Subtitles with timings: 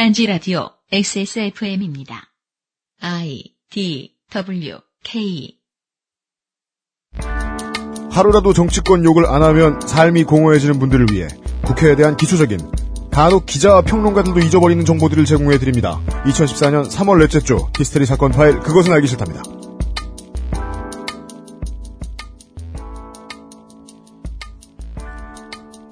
[0.00, 2.32] 딴지 라디오 XSFM입니다.
[3.02, 5.58] I D W K
[8.10, 11.28] 하루라도 정치권 욕을 안 하면 삶이 공허해지는 분들을 위해
[11.66, 12.60] 국회에 대한 기초적인
[13.10, 16.00] 간혹 기자와 평론가들도 잊어버리는 정보들을 제공해 드립니다.
[16.24, 19.42] 2014년 3월 넷째 주 히스테리 사건 파일 그것은 알기 싫답니다.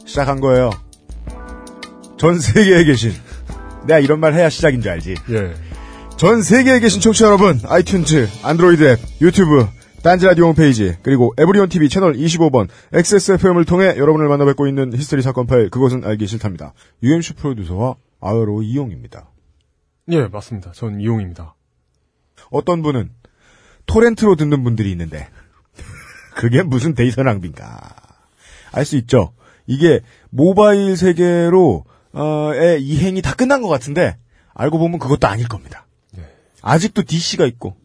[0.07, 0.71] 시작한 거예요.
[2.17, 3.28] 전 세계에 계신
[3.87, 5.15] 내가 이런 말 해야 시작인 줄 알지.
[5.31, 5.55] 예.
[6.17, 9.67] 전 세계에 계신 청취자 여러분, 아이튠즈, 안드로이드 앱, 유튜브,
[10.03, 15.47] 딴지라디오 홈페이지, 그리고 에브리온 TV 채널 25번, XSFM을 통해 여러분을 만나 뵙고 있는 히스테리 사건
[15.47, 16.73] 파일, 그것은 알기 싫답니다.
[17.03, 19.31] UMC 프로듀서와 아웨로 이용입니다.
[20.11, 20.73] 예, 맞습니다.
[20.73, 21.55] 전 이용입니다.
[22.51, 23.11] 어떤 분은
[23.87, 25.29] torrent로 듣는 분들이 있는데,
[26.35, 27.95] 그게 무슨 데이터 낭비인가.
[28.73, 29.33] 알 수 있죠.
[29.67, 30.01] 이게
[30.31, 34.17] 모바일 세계로, 어, 의 이행이 다 끝난 것 같은데,
[34.55, 35.87] 알고 보면 그것도 아닐 겁니다.
[36.63, 37.77] 아직도 DC가 있고,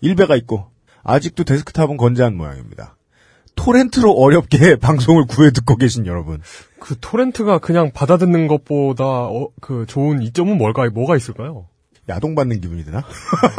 [0.00, 0.70] 일베가 있고,
[1.02, 2.96] 아직도 데스크탑은 건재한 모양입니다.
[3.56, 6.40] 토렌트로 어렵게 방송을 구해 듣고 계신 여러분.
[6.78, 11.66] 그 토렌트가 그냥 받아듣는 것보다 어, 그 좋은 이점은 뭘까 뭐가 있을까요?
[12.08, 13.02] 야동받는 기분이 드나?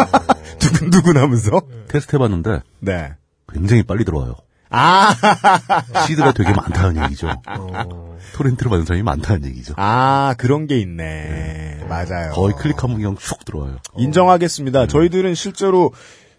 [0.60, 1.62] 두근두근 하면서?
[1.90, 3.14] 테스트 해봤는데 네.
[3.52, 4.36] 굉장히 빨리 들어와요.
[4.70, 5.16] 아,
[6.08, 7.30] 시드가 되게 많다는 얘기죠.
[7.48, 9.74] 어, 토렌트를 받는 사람이 많다는 얘기죠.
[9.78, 11.86] 아, 그런 게 있네.
[11.88, 12.32] 맞아요.
[12.34, 13.78] 거의 클릭하면 그냥 슉 들어와요.
[13.98, 14.88] 인정하겠습니다.
[14.88, 15.94] 저희들은 실제로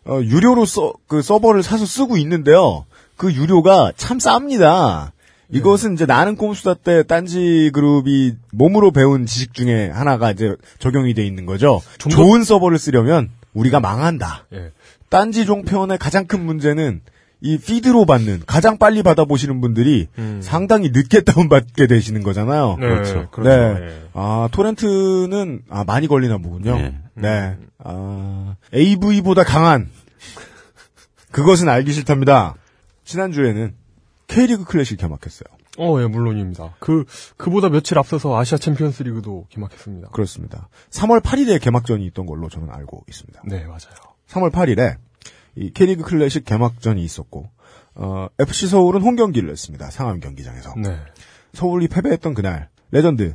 [0.05, 2.87] 어, 유료로 서, 그 서버를 사서 쓰고 있는데요.
[3.17, 5.11] 그 유료가 참 쌉니다.
[5.51, 11.27] 이것은 이제 나는 꼼수다 때 딴지 그룹이 몸으로 배운 지식 중에 하나가 이제 적용이 돼
[11.27, 11.81] 있는 거죠.
[12.11, 14.45] 좋은 서버를 쓰려면 우리가 망한다.
[14.53, 14.73] 예.
[15.09, 17.01] 딴지 종편의 가장 큰 문제는
[17.41, 20.41] 이 피드로 받는 가장 빨리 받아보시는 분들이 음.
[20.43, 22.77] 상당히 늦게 다운받게 되시는 거잖아요.
[22.81, 23.31] 네, 그렇죠.
[23.31, 23.51] 그렇죠.
[23.51, 23.87] 네.
[23.87, 24.03] 예.
[24.15, 26.77] 아, 토렌트는, 아, 많이 걸리나 보군요.
[26.77, 26.99] 네.
[27.15, 27.57] 네.
[27.79, 29.89] 아, AV보다 강한,
[31.31, 32.55] 그것은 알기 싫답니다.
[33.05, 33.75] 지난주에는
[34.27, 35.49] K리그 클래식 개막했어요.
[35.79, 36.75] 어, 예, 물론입니다.
[36.81, 37.05] 그
[37.37, 40.09] 그보다 며칠 앞서서 아시아 챔피언스 리그도 개막했습니다.
[40.09, 40.69] 그렇습니다.
[40.91, 43.43] 3월 8일에 개막전이 있던 걸로 저는 알고 있습니다.
[43.47, 43.79] 네, 맞아요.
[44.29, 44.97] 3월 8일에
[45.59, 47.51] 이 K리그 클래식 개막전이 있었고,
[47.95, 49.91] 어, FC 서울은 홈 경기를 했습니다.
[49.91, 50.75] 상암 경기장에서.
[50.77, 50.97] 네.
[51.53, 53.35] 서울이 패배했던 그날, 레전드,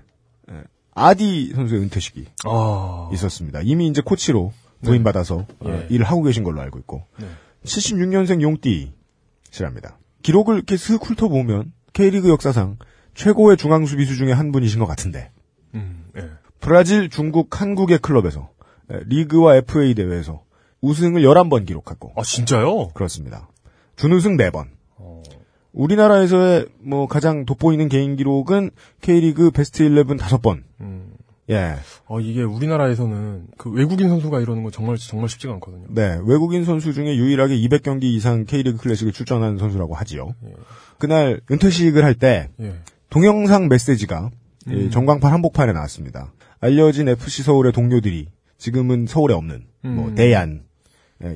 [0.50, 0.64] 예,
[0.96, 3.10] 아디 선수의 은퇴식이 아.
[3.14, 3.62] 있었습니다.
[3.64, 5.88] 이미 이제 코치로 부임받아서 어, 예.
[5.90, 7.28] 일을 하고 계신 걸로 알고 있고 네.
[7.64, 9.98] 76년생 용띠시랍니다.
[10.22, 12.78] 기록을 이렇게 슥 훑어보면 K리그 역사상
[13.14, 15.32] 최고의 중앙 수비수 중에 한 분이신 것 같은데
[15.76, 16.30] 음, 예.
[16.60, 18.50] 브라질, 중국, 한국의 클럽에서
[18.92, 20.44] 에, 리그와 FA 대회에서
[20.84, 22.90] 우승을 11번 기록하고 아, 진짜요?
[22.90, 23.50] 그렇습니다.
[23.96, 24.68] 준우승 4번.
[24.98, 25.24] 어.
[25.72, 28.70] 우리나라에서의 뭐 가장 돋보이는 개인 기록은
[29.02, 30.64] K리그 베스트 11 5번.
[30.82, 31.14] 음.
[31.50, 31.76] 예.
[32.08, 35.86] 어, 이게 우리나라에서는 그 외국인 선수가 이러는 거 정말 정말 쉽지가 않거든요.
[35.90, 40.36] 네, 외국인 선수 중에 유일하게 200경기 이상 K리그 클래식을 출전한 선수라고 하지요.
[40.46, 40.54] 예.
[41.00, 42.74] 그날 은퇴식을 할때 예.
[43.10, 44.32] 동영상 메시지가
[44.68, 44.90] 이 음.
[44.90, 46.34] 전광판 한복판에 나왔습니다.
[46.60, 48.28] 알려진 FC 서울의 동료들이
[48.58, 50.16] 지금은 서울에 없는 뭐 음.
[50.16, 50.73] 대안, 예,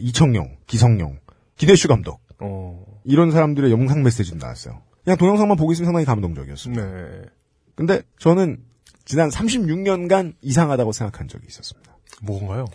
[0.01, 1.19] 이청용, 기성용,
[1.55, 2.83] 기대슈 감독 어.
[3.03, 4.81] 이런 사람들의 영상 메시지도 나왔어요.
[5.03, 6.85] 그냥 동영상만 보고 있으면 상당히 감동적이었습니다.
[6.85, 7.21] 네.
[7.75, 8.63] 근데 저는
[9.05, 11.97] 지난 36년간 이상하다고 생각한 적이 있었습니다.
[12.21, 12.65] 뭔가요?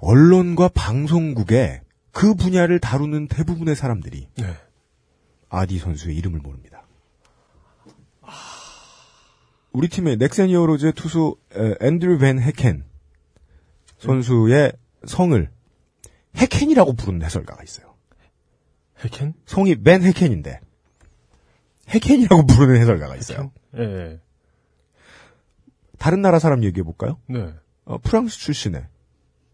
[0.00, 4.56] 언론과 방송국에 그 분야를 다루는 대부분의 사람들이 네.
[5.48, 6.86] 아디 선수의 이름을 모릅니다.
[9.72, 12.84] 우리 팀의 넥센 히어로즈의 투수 에, 앤드류 벤 헤켄
[13.98, 14.72] 선수의
[15.06, 15.50] 성을
[16.36, 17.94] 헤켄이라고 부르는 해설가가 있어요.
[19.04, 19.34] 해켄?
[19.46, 20.60] 성이 벤 헤켄인데
[21.88, 23.52] 헤켄이라고 부르는 해설가가 있어요.
[23.76, 24.20] 예, 예.
[25.98, 27.18] 다른 나라 사람 얘기해 볼까요?
[27.26, 27.52] 네.
[27.84, 28.86] 어, 프랑스 출신의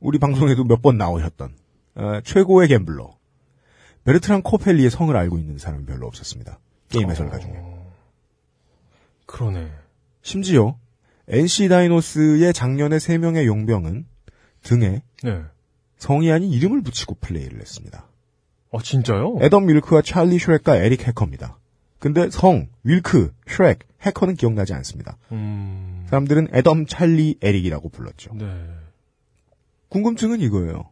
[0.01, 1.57] 우리 방송에도 몇 번 나오셨던
[1.97, 3.17] 어, 최고의 갬블러
[4.05, 6.59] 베르트랑 그로스펠리의 성을 알고 있는 사람이 별로 없었습니다.
[6.91, 7.53] 게임 해설가 중에.
[9.27, 9.71] 그러네.
[10.23, 10.79] 심지어
[11.29, 14.07] NC 다이노스의 작년에 3명의 용병은
[14.63, 15.43] 등에 네.
[16.05, 18.07] 성이 아닌 이름을 붙이고 플레이를 했습니다.
[18.73, 19.39] 아, 진짜요?
[19.41, 21.59] 애덤 윌크와 찰리 슈렉과 에릭 해커입니다.
[21.99, 25.17] 근데 성, 윌크, 슈렉, 해커는 기억나지 않습니다.
[25.33, 26.05] 음.
[26.11, 28.35] 사람들은 애덤, 찰리, 에릭이라고 불렀죠.
[28.35, 28.45] 네.
[29.89, 30.91] 궁금증은 이거예요.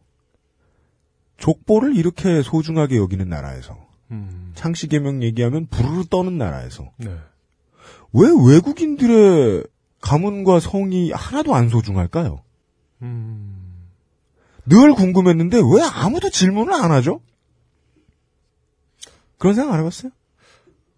[1.37, 3.77] 족보를 이렇게 소중하게 여기는 나라에서
[4.09, 4.51] 음.
[4.55, 7.15] 창씨 개명 얘기하면 부르르 떠는 나라에서 네.
[8.13, 9.63] 왜 외국인들의
[10.01, 12.41] 가문과 성이 하나도 안 소중할까요?
[13.03, 13.52] 음.
[14.65, 17.21] 늘 궁금했는데 왜 아무도 질문을 안 하죠?
[19.37, 20.11] 그런 생각 안 해봤어요?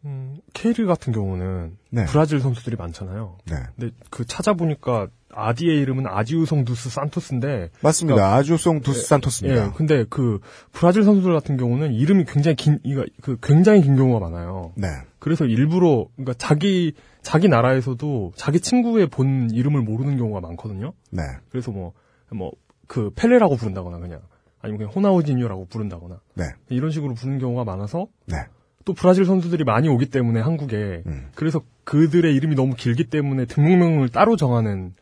[0.05, 2.05] 음, K리그 같은 경우는 네.
[2.05, 3.37] 브라질 선수들이 많잖아요.
[3.45, 3.55] 네.
[3.75, 8.35] 근데 그 찾아보니까 아디의 이름은 아지우성 두스 산토스인데 맞습니다.
[8.35, 9.65] 아주송 두스 산토스입니다.
[9.65, 10.39] 예, 근데 그
[10.71, 14.71] 브라질 선수들 같은 경우는 이름이 굉장히 긴, 이거 그 굉장히 긴 경우가 많아요.
[14.75, 14.87] 네.
[15.19, 20.93] 그래서 일부러 그러니까 자기 자기 나라에서도 자기 친구의 본 이름을 모르는 경우가 많거든요.
[21.09, 21.23] 네.
[21.49, 22.51] 그래서 뭐뭐
[22.87, 24.21] 그 펠레라고 부른다거나 그냥
[24.61, 26.45] 아니면 그냥 호나우지뉴라고 부른다거나 네.
[26.69, 28.37] 이런 식으로 부르는 경우가 많아서 네.
[28.83, 31.29] 또 브라질 선수들이 많이 오기 때문에 한국에 음.
[31.35, 34.93] 그래서 그들의 이름이 너무 길기 때문에 등록명을 따로 정하는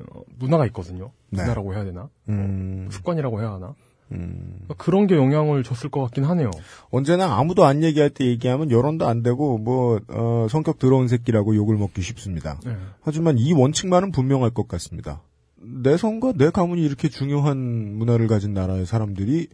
[0.00, 1.10] 어, 문화가 있거든요.
[1.30, 1.42] 네.
[1.42, 2.08] 문화라고 해야 되나?
[2.28, 3.74] 음, 습관이라고 해야 하나?
[4.12, 4.60] 음.
[4.64, 6.50] 그러니까 그런 게 영향을 줬을 것 같긴 하네요.
[6.90, 11.76] 언제나 아무도 안 얘기할 때 얘기하면 여론도 안 되고 뭐 어, 성격 더러운 새끼라고 욕을
[11.76, 12.58] 먹기 쉽습니다.
[12.64, 12.76] 네.
[13.02, 15.22] 하지만 이 원칙만은 분명할 것 같습니다.
[15.60, 17.58] 내 성과 내 가문이 이렇게 중요한
[17.96, 19.48] 문화를 가진 나라의 사람들이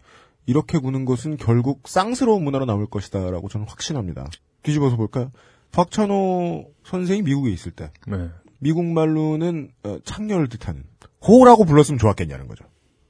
[0.46, 4.28] 이렇게 구는 것은 결국 쌍스러운 문화로 남을 것이다라고 저는 확신합니다.
[4.62, 5.32] 뒤집어서 볼까요?
[5.72, 8.28] 박찬호 선생이 미국에 있을 때 네.
[8.58, 10.84] 미국 말로는 어, 창녀를 뜻하는
[11.26, 12.64] 호라고 불렀으면 좋았겠냐는 거죠.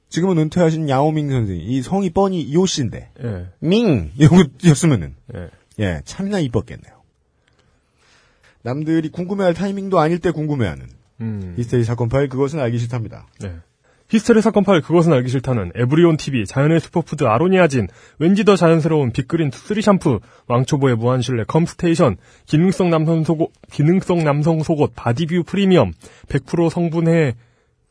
[0.09, 3.49] 지금은 은퇴하신 야오밍 선생이 이 성이 뻔히 요씨인데 예.
[3.59, 5.49] 밍 이러고였으면은 예.
[5.79, 6.95] 예 참나 이뻤겠네요.
[8.61, 10.87] 남들이 궁금해할 타이밍도 아닐 때 궁금해하는
[11.21, 11.53] 음.
[11.57, 13.27] 히스테리 사건 파일 그것은 알기 싫답니다.
[13.41, 13.53] 네.
[14.09, 17.87] 히스테리 사건 파일 그것은 알기 싫다는 에브리온 TV, 자연의 슈퍼푸드 아로니아진,
[18.19, 24.91] 왠지 더 자연스러운 빅그린 투쓰리 샴푸, 왕초보의 무한실내 컴스테이션, 기능성 남성 속옷, 기능성 남성 속옷
[24.95, 25.91] 바디뷰 프리미엄,
[26.29, 27.33] 100% 성분해,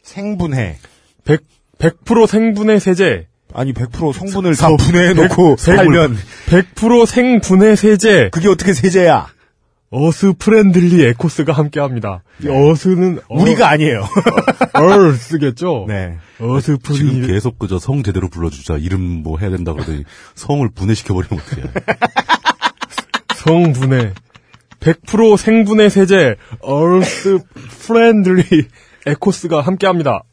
[0.02, 0.76] 생분해
[1.24, 1.40] 100,
[1.78, 6.16] 100% 생분해 세제, 아니 100% 성분을 서- 다 분해해 놓고 백- 팔면
[6.46, 9.26] 100% 생분해 세제, 그게 어떻게 세제야?
[9.96, 12.24] Earth Friendly ECOS가 함께합니다.
[12.42, 14.04] 이 어스는 어, 우리가 아니에요.
[14.74, 15.84] Earth겠죠.
[15.86, 16.18] 네.
[16.40, 18.76] Earth 지금 Friendly 계속 그저 성 제대로 불러주자.
[18.78, 20.02] 이름 뭐 해야 된다 그러더니
[20.34, 21.62] 성을 분해시켜 버리면 어떡해.
[23.36, 24.14] 성 분해
[24.80, 27.38] 100% 생분해 세제 Earth
[27.86, 28.66] Friendly
[29.06, 30.24] ECOS가 함께합니다.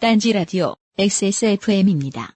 [0.00, 2.34] 딴지 라디오 XSFM입니다.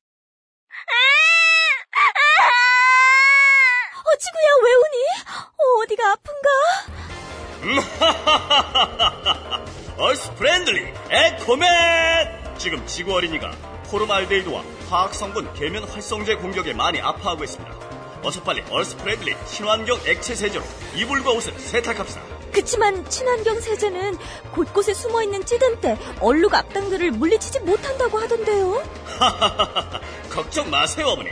[3.99, 4.88] 어, 지구야, 왜 우니?
[5.69, 6.49] 어, 어디가 아픈가?
[9.99, 13.51] Earth Friendly 에코맨 지금 지구 어린이가
[13.91, 17.75] 포름알데히드와 화학성분 계면 활성제 공격에 많이 아파하고 있습니다
[18.23, 22.23] 어서 빨리 Earth Friendly 친환경 액체 세제로 이불과 옷을 세탁합시다
[22.53, 24.17] 그치만 친환경 세제는
[24.53, 28.83] 곳곳에 숨어있는 찌든때, 얼룩 악당들을 물리치지 못한다고 하던데요.
[30.33, 31.29] 걱정 마세요 어머니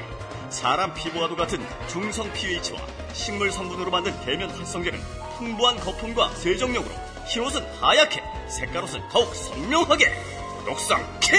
[0.50, 2.78] 사람 피부와도 같은 중성 pH와
[3.16, 5.00] 식물 성분으로 만든 계면 활성제는
[5.38, 6.94] 풍부한 거품과 세정력으로
[7.26, 10.12] 흰옷은 하얗게 색깔옷은 더욱 선명하게
[10.66, 11.32] 독성 킥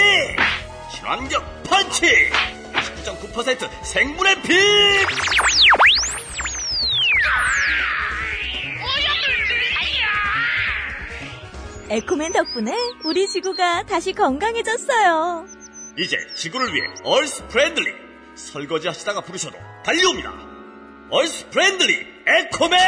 [0.92, 2.30] 친환경 펀치
[3.04, 4.58] 99.9% 생분해 빛
[11.90, 15.46] 에코맨 덕분에 우리 지구가 다시 건강해졌어요.
[15.96, 17.90] 이제 지구를 위해 Earth Friendly
[18.34, 20.47] 설거지 하시다가 부르셔도 달려옵니다
[21.10, 21.94] Earth Friendly
[22.26, 22.78] 에코맨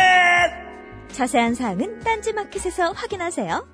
[1.09, 3.67] 자세한 사항은 딴지마켓에서 확인하세요.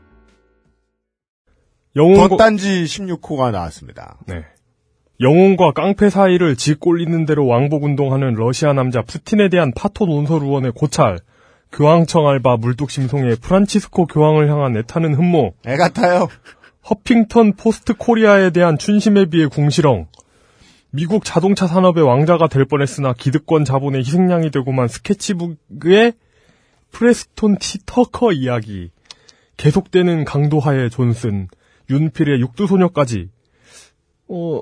[1.97, 4.19] 영혼과, 더딴지 16호가 나왔습니다.
[4.27, 4.45] 네.
[5.21, 10.73] 영혼과 깡패 사이를 지 꼴리는 대로 왕복 운동하는 러시아 남자 푸틴에 대한 파토 논설 의원의
[10.73, 11.19] 고찰,
[11.73, 16.29] 교황청 알바 물뚝심송의 프란치스코 교황을 향한 애타는 흠모, 애 같아요.
[16.89, 20.07] 허핑턴 포스트 코리아에 대한 춘심에 비해 궁시렁,
[20.91, 26.15] 미국 자동차 산업의 왕자가 될 뻔했으나 기득권 자본의 희생양이 되고만 스케치북의
[26.91, 28.91] 프레스톤 T 터커 이야기,
[29.57, 31.49] 계속되는 강도하의 존슨,
[31.91, 33.29] 윤필의 육두소녀까지,
[34.29, 34.61] 어,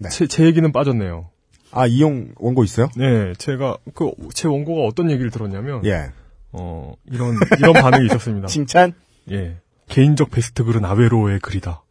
[0.00, 0.08] 네.
[0.08, 1.30] 제, 제 얘기는 빠졌네요.
[1.72, 2.88] 아 이용 원고 있어요?
[2.96, 6.10] 네, 제가, 그, 제 원고가 어떤 얘기를 들었냐면, 예.
[6.52, 8.46] 어, 이런, 이런 반응이 있었습니다.
[8.48, 8.94] 칭찬?
[9.30, 9.58] 예.
[9.88, 11.82] 개인적 베스트 글은 아웨로의 글이다.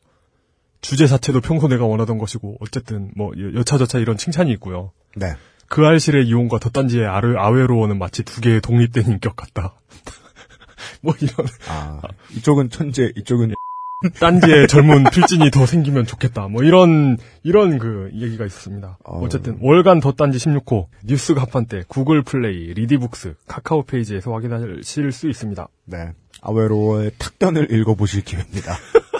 [0.81, 4.91] 주제 자체도 평소 내가 원하던 것이고, 어쨌든, 뭐, 여- 여차저차 이런 칭찬이 있고요.
[5.15, 5.33] 네.
[5.67, 9.73] 그알싫의 이용과 더딴지의 아르, 아웨로어는 마치 두 개의 독립된 인격 같다.
[11.01, 12.01] 뭐 이런, 아
[12.35, 13.53] 이쪽은 천재, 이쪽은
[14.19, 16.47] 딴지의 젊은 필진이 더 생기면 좋겠다.
[16.49, 18.99] 뭐 이런, 이런 그 얘기가 있었습니다.
[19.03, 19.19] 어.
[19.23, 25.67] 어쨌든, 월간 더딴지 16호, 뉴스 가판대, 구글 플레이, 리디북스, 카카오 페이지에서 확인하실 수 있습니다.
[25.85, 26.11] 네.
[26.41, 28.77] 아웨로의 탁단을 읽어보실 기회입니다.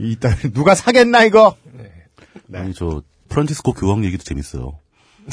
[0.00, 1.56] 이 딸 누가 사겠나 이거?
[2.46, 2.58] 네.
[2.58, 4.78] 아니 저 프란치스코 교황 얘기도 재밌어요.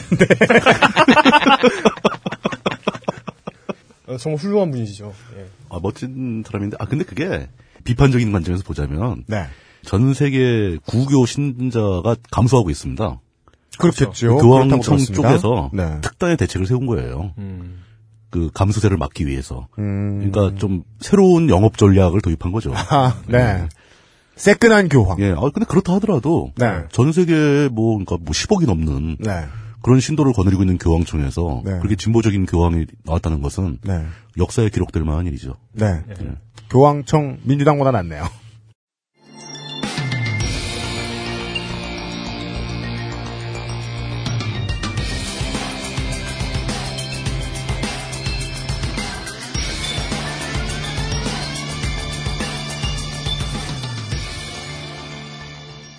[4.08, 5.14] 어, 정말 훌륭한 분이시죠.
[5.38, 5.46] 예.
[5.70, 7.50] 아 멋진 사람인데 아 근데 그게
[7.84, 9.46] 비판적인 관점에서 보자면 네.
[9.84, 13.20] 전 세계 구교 신자가 감소하고 있습니다.
[13.78, 14.38] 그렇겠죠.
[14.38, 14.98] 교황청.
[14.98, 16.00] 쪽에서 네.
[16.02, 17.34] 특단의 대책을 세운 거예요.
[17.38, 17.84] 음.
[18.30, 19.68] 그 감소세를 막기 위해서.
[19.80, 20.30] 음.
[20.32, 22.74] 그러니까 좀 새로운 영업 전략을 도입한 거죠.
[22.76, 23.68] 아, 네.
[24.38, 25.20] 새끈한 교황.
[25.20, 26.84] 예, 아, 근데 그렇다 하더라도 네.
[26.92, 29.46] 전 세계 뭐 그러니까 뭐 10억이 넘는 네.
[29.82, 31.78] 그런 신도를 거느리고 있는 교황청에서 네.
[31.80, 34.06] 그렇게 진보적인 교황이 나왔다는 것은 네.
[34.38, 35.56] 역사에 기록될 만한 일이죠.
[35.74, 36.02] 네.
[36.70, 38.24] 교황청 민주당보다 낫네요.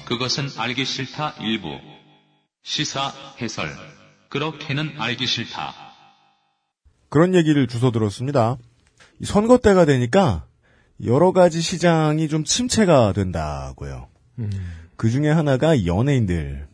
[0.09, 1.69] 그것은 알기 싫다 일부.
[2.62, 3.12] 시사
[3.43, 3.69] 해설.
[4.31, 5.75] 그렇게는 알기 싫다.
[7.11, 8.57] 그런 얘기를 주워 들었습니다.
[9.21, 10.47] 이 선거 때가 되니까
[11.05, 14.09] 여러 가지 시장이 좀 침체가 된다고요.
[14.97, 16.67] 그 중에 하나가 연예인들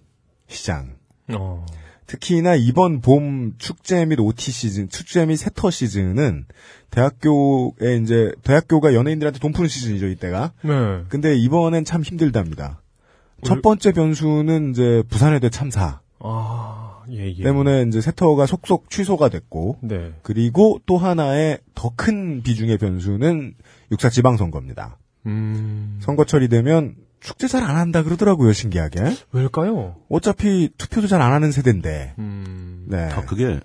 [0.47, 0.95] 시장.
[1.33, 1.67] 어.
[2.07, 6.47] 특히나 이번 봄 축제 및 OT 시즌, 축제 및 세터 시즌은
[6.91, 10.53] 대학교에 이제 대학교가 연예인들한테 돈 푸는 시즌이죠 이때가.
[10.63, 11.05] 네.
[11.09, 12.84] 근데 이번엔 참 힘들답니다.
[13.43, 17.43] 왜- 첫 번째 변수는 이제 부산해대 참사 아, 예, 예.
[17.43, 20.13] 때문에 이제 세터가 속속 취소가 됐고 네.
[20.23, 23.55] 그리고 또 하나의 더 큰 비중의 변수는
[23.93, 24.99] 육사 지방선거입니다.
[25.27, 25.99] 음.
[26.03, 29.01] 선거철이 되면 축제 잘 안 한다 그러더라고요 신기하게.
[29.33, 29.97] 왜일까요?
[30.11, 32.15] 어차피 투표도 잘 안 하는 세대인데.
[32.19, 32.85] 음.
[32.89, 32.99] 네.
[33.11, 33.61] 아, 그게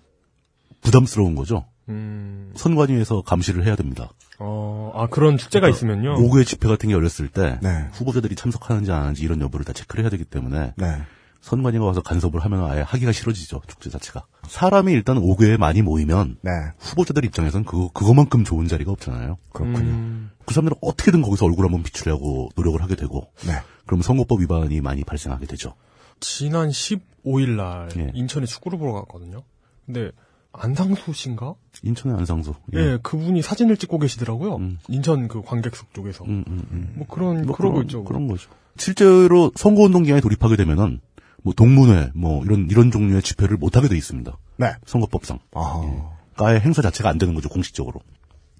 [0.82, 1.66] 부담스러운 거죠.
[1.90, 2.52] 음.
[2.56, 4.10] 선관위에서 감시를 해야 됩니다.
[4.40, 6.16] 어, 아, 그런 축제가 있으면요.
[6.16, 7.88] 5개 집회 같은 게 열렸을 때 네.
[7.92, 11.02] 후보자들이 참석하는지 안 하는지 이런 여부를 다 체크를 해야 되기 때문에 네.
[11.42, 16.52] 선관위가 와서 간섭을 하면 아예 하기가 싫어지죠 축제 자체가 사람이 일단 5개에 많이 모이면 네.
[16.80, 19.38] 후보자들 입장에서는 그거 그거만큼 좋은 자리가 없잖아요.
[19.54, 19.90] 그렇군요.
[19.90, 20.32] 음.
[20.46, 23.54] 그 사람들은 어떻게든 거기서 얼굴 한번 비추려고 노력을 하게 되고 네.
[23.86, 25.76] 그럼 선거법 위반이 많이 발생하게 되죠.
[26.20, 28.12] 지난 15일 날 예.
[28.14, 29.44] 인천에 축구를 보러 갔거든요.
[29.86, 30.12] 근데
[30.52, 31.56] 안상수 씨인가?
[31.84, 32.54] 인천의 안상수.
[32.74, 34.56] 예, 그분이 사진을 찍고 계시더라고요.
[34.56, 34.80] 음.
[34.88, 36.26] 인천 그 관객석 쪽에서.
[36.26, 36.94] 음, 음, 음.
[36.96, 38.04] 뭐 그런 뭐 그러고 그런, 있죠.
[38.04, 38.50] 그런 거죠.
[38.78, 41.02] 실제로 선거운동 기간에 돌입하게 되면은
[41.44, 44.38] 뭐 동문회 뭐 이런 이런 종류의 집회를 못 하게 돼 있습니다.
[44.58, 44.74] 네.
[44.86, 45.40] 선거법상.
[45.54, 46.12] 아.
[46.36, 48.00] 가의 행사 자체가 안 되는 거죠 공식적으로.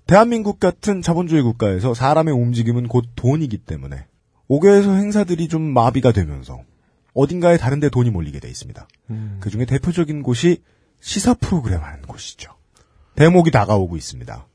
[0.06, 4.06] 대한민국 같은 자본주의 국가에서 사람의 움직임은 곧 돈이기 때문에
[4.50, 6.62] 5개에서 행사들이 좀 마비가 되면서
[7.14, 8.88] 어딘가에 다른 데 돈이 몰리게 돼 있습니다.
[9.12, 9.38] 음.
[9.40, 10.64] 그 중에 대표적인 곳이
[11.00, 12.52] 시사 프로그램 하는 곳이죠.
[13.16, 14.48] 대목이 다가오고 있습니다.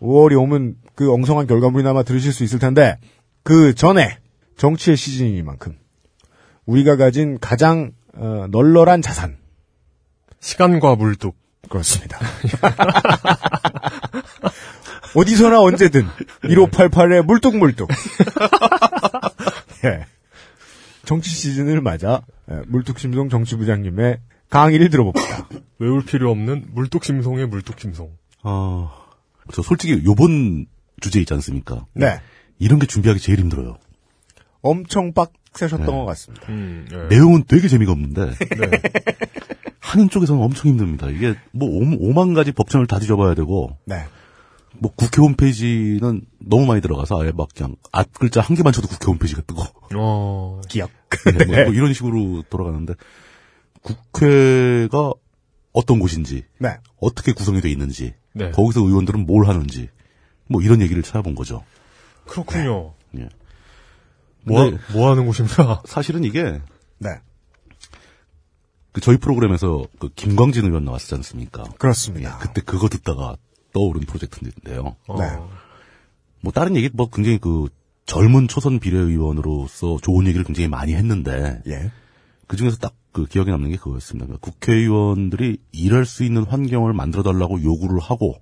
[0.00, 2.98] 5월이 오면 그 엉성한 결과물이나마 들으실 수 있을 텐데
[3.42, 4.18] 그 전에
[4.56, 5.78] 정치의 시즌이니만큼
[6.66, 9.38] 우리가 가진 가장 어, 널널한 자산
[10.40, 11.36] 시간과 물뚝.
[11.68, 12.18] 그렇습니다.
[15.14, 16.06] 어디서나 언제든
[16.42, 17.88] 1588에 물뚝물뚝.
[19.84, 20.06] 예.
[21.04, 24.18] 정치 시즌을 맞아 예, 물뚝심송 정치부장님의
[24.52, 25.48] 강의를 들어봅니다.
[25.80, 28.12] 외울 필요 없는 물뚝심송의 물뚝심송.
[28.42, 28.90] 아,
[29.50, 30.66] 저 솔직히 요번
[31.00, 31.86] 주제 있지 않습니까?
[31.94, 32.20] 네.
[32.58, 33.78] 이런 게 준비하기 제일 힘들어요.
[34.60, 35.92] 엄청 빡세셨던 네.
[35.92, 36.46] 것 같습니다.
[36.50, 37.08] 음, 예.
[37.08, 38.70] 내용은 되게 재미가 없는데 네.
[39.80, 41.08] 하는 쪽에서는 엄청 힘듭니다.
[41.08, 44.04] 이게 뭐 오, 만 가지 법전을 다 뒤져봐야 되고 네.
[44.78, 49.06] 뭐 국회 홈페이지는 너무 많이 들어가서 아예 막 그냥 앞 글자 한 개만 쳐도 국회
[49.06, 49.64] 홈페이지가 뜨고
[49.96, 50.90] 어, 기억.
[51.24, 52.94] 네, 뭐, 뭐 이런 식으로 돌아가는데
[53.82, 55.12] 국회가
[55.72, 56.76] 어떤 곳인지 네.
[57.00, 58.50] 어떻게 구성이 돼 있는지 네.
[58.50, 59.88] 거기서 의원들은 뭘 하는지
[60.46, 61.64] 뭐 이런 얘기를 찾아본 거죠.
[62.26, 62.94] 그렇군요.
[63.18, 63.28] 예.
[64.44, 65.82] 뭐, 근데 뭐 하는 곳입니까?
[65.86, 66.60] 사실은 이게
[66.98, 67.10] 네.
[68.92, 71.64] 그 저희 프로그램에서 그 김광진 의원 나왔지 않습니까?
[71.78, 72.38] 그렇습니다.
[72.38, 73.36] 그때 그거 듣다가
[73.72, 74.96] 떠오른 프로젝트인데요.
[75.06, 75.38] 어, 네.
[76.40, 77.68] 뭐 다른 얘기 뭐 굉장히 그
[78.04, 81.90] 젊은 초선 비례의원으로서 좋은 얘기를 굉장히 많이 했는데 예.
[82.46, 84.26] 그 중에서 딱 그 기억에 남는 게 그거였습니다.
[84.26, 88.36] 그러니까 국회의원들이 일할 수 있는 환경을 만들어 달라고 요구를 하고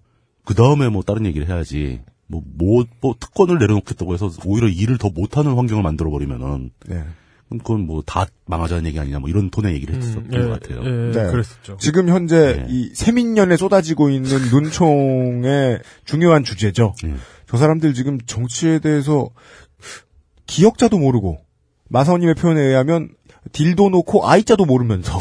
[0.45, 5.11] 그 다음에 뭐 다른 얘기를 해야지 뭐, 뭐, 뭐 특권을 내려놓겠다고 해서 오히려 일을 더
[5.11, 7.05] 못하는 환경을 만들어 버리면은 네.
[7.51, 10.83] 그건 뭐 다 망하자는 얘기 아니냐 뭐 이런 톤의 얘기를 했었던 음, 예, 것 같아요.
[10.85, 11.31] 예, 네.
[11.31, 11.77] 그랬었죠.
[11.79, 12.67] 지금 현재 네.
[12.69, 16.95] 이 세민년에 쏟아지고 있는 눈총의 중요한 주제죠.
[17.05, 17.15] 예.
[17.49, 19.31] 저 사람들 지금 정치에 대해서
[20.47, 21.41] 기억자도 모르고
[21.89, 23.09] 마사오님의 표현에 의하면
[23.53, 25.19] 딜도 놓고 아이자도 모르면서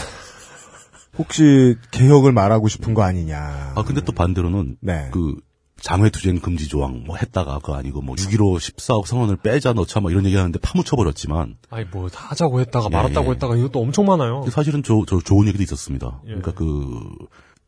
[1.18, 3.74] 혹시 개혁을 말하고 싶은 거 아니냐.
[3.76, 5.10] 아 근데 또 반대로는 네.
[5.12, 5.36] 그
[5.82, 10.26] 장외투쟁 금지 조항 뭐 했다가 그거 아니고 뭐 6.15 14억 선언을 빼자 넣자 뭐 이런
[10.26, 13.32] 얘기하는데 파묻혀 버렸지만 아니, 뭐, 다 하자고 했다가 예, 말았다고 예.
[13.32, 14.46] 했다가 이것도 엄청 많아요.
[14.50, 16.22] 사실은 저, 저 좋은 얘기도 있었습니다.
[16.26, 16.28] 예.
[16.28, 17.10] 그러니까 그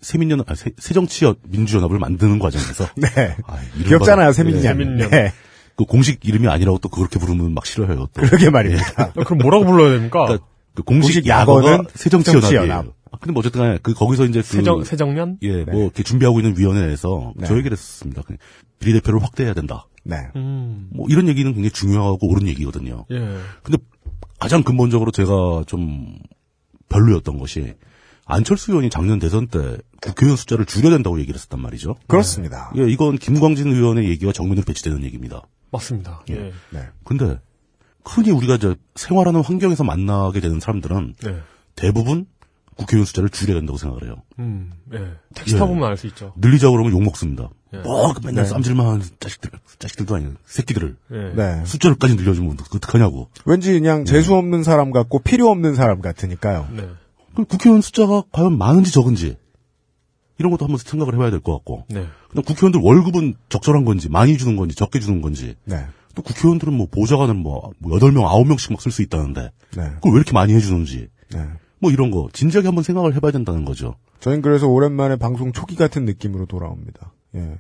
[0.02, 3.38] 세민연 아, 새, 새정치 민주연합을 만드는 과정에서 네.
[3.46, 3.58] 아,
[4.00, 4.32] 봐라.
[4.34, 4.64] 세민년.
[4.64, 4.68] 예.
[4.68, 5.10] 세민년.
[5.10, 5.34] 네.
[5.82, 8.08] 그 공식 이름이 아니라고 또 그렇게 부르면 막 싫어해요.
[8.14, 8.22] 또.
[8.22, 8.86] 그러게 말입니다.
[8.98, 10.26] 아, 그럼 뭐라고 불러야 됩니까?
[10.26, 11.90] 그러니까 그 공식, 공식 새정치연합이에요.
[11.96, 12.86] 새정치연합.
[13.12, 15.38] 아, 근데 뭐 어쨌든 간에 그 거기서 이제 그 세정 세정면?
[15.42, 17.48] 예, 뭐 이렇게 준비하고 있는 위원회에서 네.
[17.48, 18.22] 저 얘기를 했었습니다.
[18.22, 18.38] 그냥
[18.80, 19.88] 비례대표를 확대해야 된다.
[20.04, 20.18] 네.
[20.36, 20.88] 음.
[20.94, 23.06] 뭐 이런 얘기는 굉장히 중요하고 옳은 얘기거든요.
[23.12, 23.38] 예.
[23.64, 23.78] 근데
[24.40, 26.16] 가장 근본적으로 제가 좀
[26.90, 27.74] 별로였던 것이
[28.26, 31.96] 안철수 의원이 작년 대선 때 국회의원 숫자를 줄여야 된다고 얘기를 했었단 말이죠.
[32.08, 32.72] 그렇습니다.
[32.78, 35.42] 예, 이건 김광진 의원의 얘기와 정면으로 배치되는 얘기입니다.
[35.72, 36.22] 맞습니다.
[36.30, 36.52] 예.
[36.72, 36.90] 네.
[37.04, 37.40] 근데
[38.06, 41.38] 흔히 우리가 이제 생활하는 환경에서 만나게 되는 사람들은 네.
[41.76, 42.26] 대부분
[42.76, 44.16] 국회의원 숫자를 줄여야 된다고 생각을 해요.
[44.40, 44.72] 음.
[44.94, 45.14] 예.
[45.36, 45.60] 택시 예.
[45.60, 46.34] 타보면 알 수 있죠.
[46.38, 47.50] 늘리자 그러면 욕 먹습니다.
[47.74, 47.78] 예.
[47.78, 48.50] 뭐 맨날 네.
[48.50, 51.34] 쌈질만 하는 자식들, 자식들도 아니고 새끼들을 예.
[51.36, 51.66] 네.
[51.66, 53.30] 숫자를까지 늘려주면 어떡하냐고.
[53.46, 56.68] 왠지 그냥 재수 없는 사람 같고 필요 없는 사람 같으니까요.
[56.72, 56.88] 네.
[57.36, 59.38] 그 국회의원 숫자가 과연 많은지 적은지
[60.42, 62.06] 이런 것도 한번 생각을 해봐야 될 것 같고 네.
[62.30, 65.86] 그냥 국회의원들 월급은 적절한 건지 많이 주는 건지 적게 주는 건지 네.
[66.16, 69.84] 또 국회의원들은 뭐 보좌관은 뭐 8명 9명씩 막 쓸 수 있다는데 네.
[69.96, 71.48] 그걸 왜 이렇게 많이 해주는지 네.
[71.80, 73.96] 뭐 이런 거 진지하게 한번 생각을 해봐야 된다는 거죠.
[74.20, 77.14] 저희는 그래서 오랜만에 방송 초기 같은 느낌으로 돌아옵니다.
[77.36, 77.58] 예.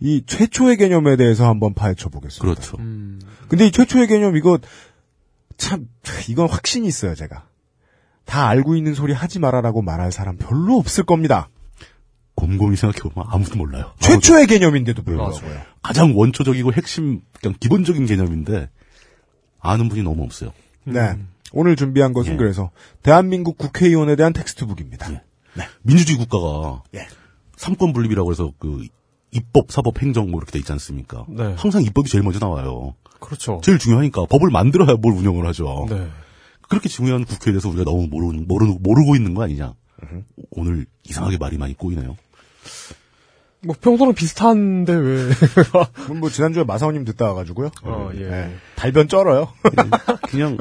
[0.00, 2.42] 이 최초의 개념에 대해서 한번 파헤쳐 보겠습니다.
[2.60, 2.76] 그렇죠.
[2.78, 3.20] 음.
[3.48, 4.58] 근데 이 최초의 개념 이거
[5.56, 5.88] 참
[6.28, 7.46] 이건 확신이 있어요, 제가.
[8.26, 11.48] 다 알고 있는 소리 하지 마라라고 말할 사람 별로 없을 겁니다.
[12.34, 13.92] 곰곰이 생각해보면 아무도 몰라요.
[14.00, 15.60] 최초의 개념인데도 불구하고요.
[15.82, 18.68] 가장 원초적이고 핵심 그냥 기본적인 개념인데
[19.60, 20.52] 아는 분이 너무 없어요.
[20.84, 21.16] 네.
[21.52, 22.36] 오늘 준비한 것은 예.
[22.36, 22.70] 그래서
[23.02, 25.12] 대한민국 국회의원에 대한 텍스트북입니다.
[25.12, 25.22] 예.
[25.82, 27.06] 민주주의 국가가 예.
[27.56, 28.84] 삼권 분립이라고 해서 그
[29.30, 31.24] 입법, 사법, 행정 뭐 이렇게 돼 있지 않습니까?
[31.28, 31.54] 네.
[31.56, 32.94] 항상 입법이 제일 먼저 나와요.
[33.20, 33.60] 그렇죠.
[33.62, 35.86] 제일 중요하니까 법을 만들어야 뭘 운영을 하죠.
[35.88, 36.08] 네.
[36.68, 39.74] 그렇게 중요한 국회에 대해서 우리가 너무 모르는, 모르는, 모르고 있는 거 아니냐.
[40.50, 42.16] 오늘 이상하게 말이 많이 꼬이네요.
[43.60, 45.30] 뭐 평소랑 비슷한데 왜?
[46.04, 47.70] 그럼 뭐 지난주에 마사오님 듣다 와가지고요.
[47.82, 48.18] 어, 예.
[48.28, 48.56] 네.
[48.76, 49.52] 달변 쩔어요.
[50.28, 50.58] 그냥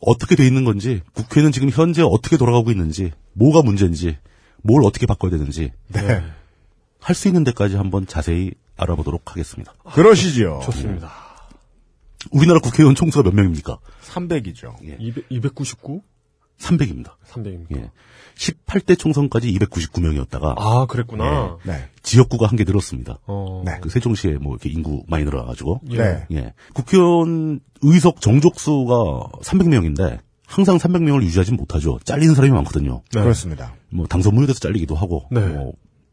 [0.00, 4.18] 어떻게 돼 있는 건지, 국회는 지금 현재 어떻게 돌아가고 있는지, 뭐가 문제인지,
[4.62, 6.22] 뭘 어떻게 바꿔야 되는지, 네.
[7.00, 9.72] 할 수 있는 데까지 한번 자세히 알아보도록 하겠습니다.
[9.92, 10.60] 그러시지요.
[10.64, 11.10] 좋습니다.
[12.30, 13.78] 우리나라 국회의원 총수가 몇 명입니까?
[14.04, 14.76] 300이죠.
[15.00, 16.02] 200, 299?
[16.62, 17.12] 300입니다.
[17.28, 17.76] 300입니까?
[17.76, 17.90] 예.
[18.36, 21.58] 18대 총선까지 299명이었다가 아, 그랬구나.
[21.64, 21.88] 네.
[22.02, 23.18] 지역구가 한 개 늘었습니다.
[23.26, 23.62] 어.
[23.64, 23.78] 네.
[23.80, 25.96] 그 세종시에 뭐 이렇게 인구 많이 늘어나가지고 예.
[25.98, 26.26] 네.
[26.32, 26.54] 예.
[26.74, 28.94] 국회의원 의석 정족수가
[29.42, 31.98] 300명인데 항상 300명을 유지하지 못하죠.
[32.04, 33.02] 잘리는 사람이 많거든요.
[33.14, 33.20] 네.
[33.22, 33.74] 그렇습니다.
[33.90, 35.40] 뭐 당선 무효돼서 잘리기도 하고 네.
[35.40, 35.72] 뭐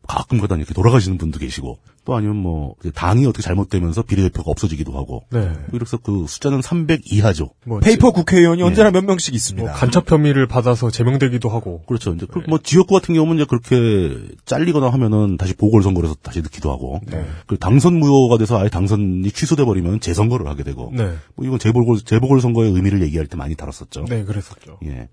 [0.09, 5.23] 가끔 가다 이렇게 돌아가시는 분도 계시고 또 아니면 뭐 당이 어떻게 잘못되면서 비례대표가 없어지기도 하고
[5.31, 5.51] 네.
[5.71, 7.51] 그래서 그 숫자는 300 이하죠.
[7.65, 8.65] 뭐 페이퍼 국회의원이 예.
[8.65, 9.71] 언제나 몇 명씩 뭐 있습니다.
[9.73, 11.83] 간첩 혐의를 받아서 제명되기도 하고.
[11.85, 12.13] 그렇죠.
[12.13, 12.41] 이제 네.
[12.41, 17.25] 그뭐 지역구 같은 경우는 이제 그렇게 잘리거나 하면은 다시 보궐선거에서 다시 넣기도 하고, 네.
[17.45, 21.13] 그 당선 무효가 돼서 아예 당선이 취소돼 버리면 재선거를 하게 되고, 네.
[21.35, 24.05] 뭐 이건 재보궐 재보궐선거의 의미를 얘기할 때 많이 다뤘었죠.
[24.05, 24.79] 네, 그랬었죠.
[24.85, 25.07] 예.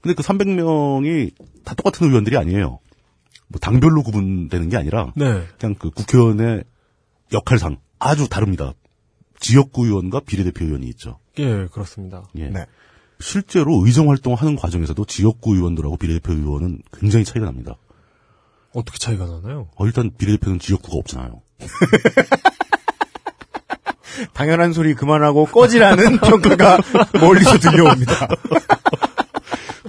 [0.00, 1.32] 근데 그 300명이
[1.64, 2.78] 다 똑같은 의원들이 아니에요.
[3.54, 5.46] 뭐 당별로 구분되는 게 아니라 네.
[5.60, 6.64] 그냥 그 국회의원의
[7.32, 8.72] 역할상 아주 다릅니다.
[9.38, 11.20] 지역구 의원과 비례대표 의원이 있죠.
[11.38, 12.24] 예, 그렇습니다.
[12.34, 12.48] 예.
[12.48, 12.66] 네.
[13.20, 17.76] 실제로 의정 활동하는 과정에서도 지역구 의원들하고 비례대표 의원은 굉장히 차이가 납니다.
[18.74, 19.68] 어떻게 차이가 나나요?
[19.76, 21.40] 어, 일단 비례대표는 지역구가 없잖아요.
[24.34, 26.78] 당연한 소리 그만하고 꺼지라는 평가가
[27.20, 28.28] 멀리서 들려옵니다.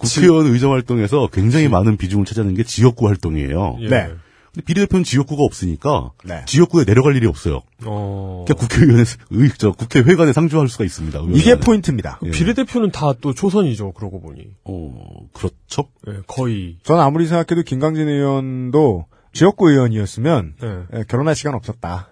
[0.05, 3.77] 국회의원 의정 활동에서 굉장히 많은 비중을 차지하는 게 지역구 활동이에요.
[3.81, 3.89] 예.
[3.89, 4.11] 네.
[4.53, 6.43] 근데 비례대표는 지역구가 없으니까 네.
[6.45, 7.61] 지역구에 내려갈 일이 없어요.
[7.83, 8.45] 어.
[8.47, 11.19] 그러니까 국회의원의 의, 저 국회 회관에 상주할 수가 있습니다.
[11.31, 11.59] 이게 의원은.
[11.59, 12.19] 포인트입니다.
[12.25, 12.31] 예.
[12.31, 14.47] 비례대표는 다 또 초선이죠, 그러고 보니.
[14.63, 14.93] 어,
[15.33, 15.89] 그렇죠.
[16.07, 16.77] 예, 거의.
[16.83, 20.99] 저는 아무리 생각해도 김강진 의원도 지역구 의원이었으면 네.
[20.99, 22.09] 예, 결혼할 시간 없었다.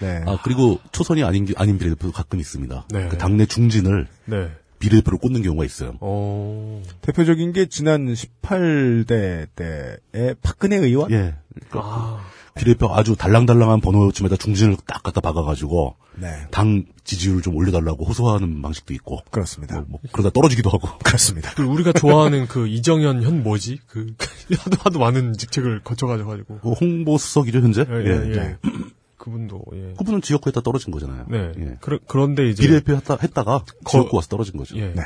[0.00, 0.22] 네.
[0.26, 2.86] 아, 그리고 초선이 아닌, 게- 아닌 비례대표도 가끔 있습니다.
[2.90, 3.08] 네.
[3.08, 4.48] 그 당내 중진을 네.
[4.78, 5.94] 비례대표로 꽂는 경우가 있어요.
[6.00, 6.82] 어.
[7.02, 11.10] 대표적인 게 지난 18대 때의 박근혜 의원.
[11.10, 11.34] 예.
[11.54, 12.20] 그러니까 아.
[12.54, 16.28] 비례대표 아주 달랑달랑한 번호쯤에다 중진을 딱 갖다 박아가지고 네.
[16.50, 19.76] 당 지지율을 좀 올려달라고 호소하는 방식도 있고 그렇습니다.
[19.76, 21.50] 뭐, 뭐 그러다 떨어지기도 하고 그렇습니다.
[21.62, 23.78] 우리가 좋아하는 그 이정현 현 뭐지?
[23.86, 24.14] 그
[24.58, 26.58] 하도 하도 많은 직책을 거쳐가지고 가지고.
[26.60, 28.58] 그 홍보 수석이죠 현재 예, 예, 예.
[29.18, 29.24] 네.
[29.24, 29.94] 그분도 예.
[29.98, 31.26] 그분은 지역구에다 떨어진 거잖아요.
[31.28, 31.52] 네.
[31.58, 31.76] 예.
[31.80, 34.76] 그러, 그런데 이제 비례대표 했다, 했다가 지역구 와서 떨어진 거죠.
[34.76, 34.92] 예.
[34.94, 35.02] 네.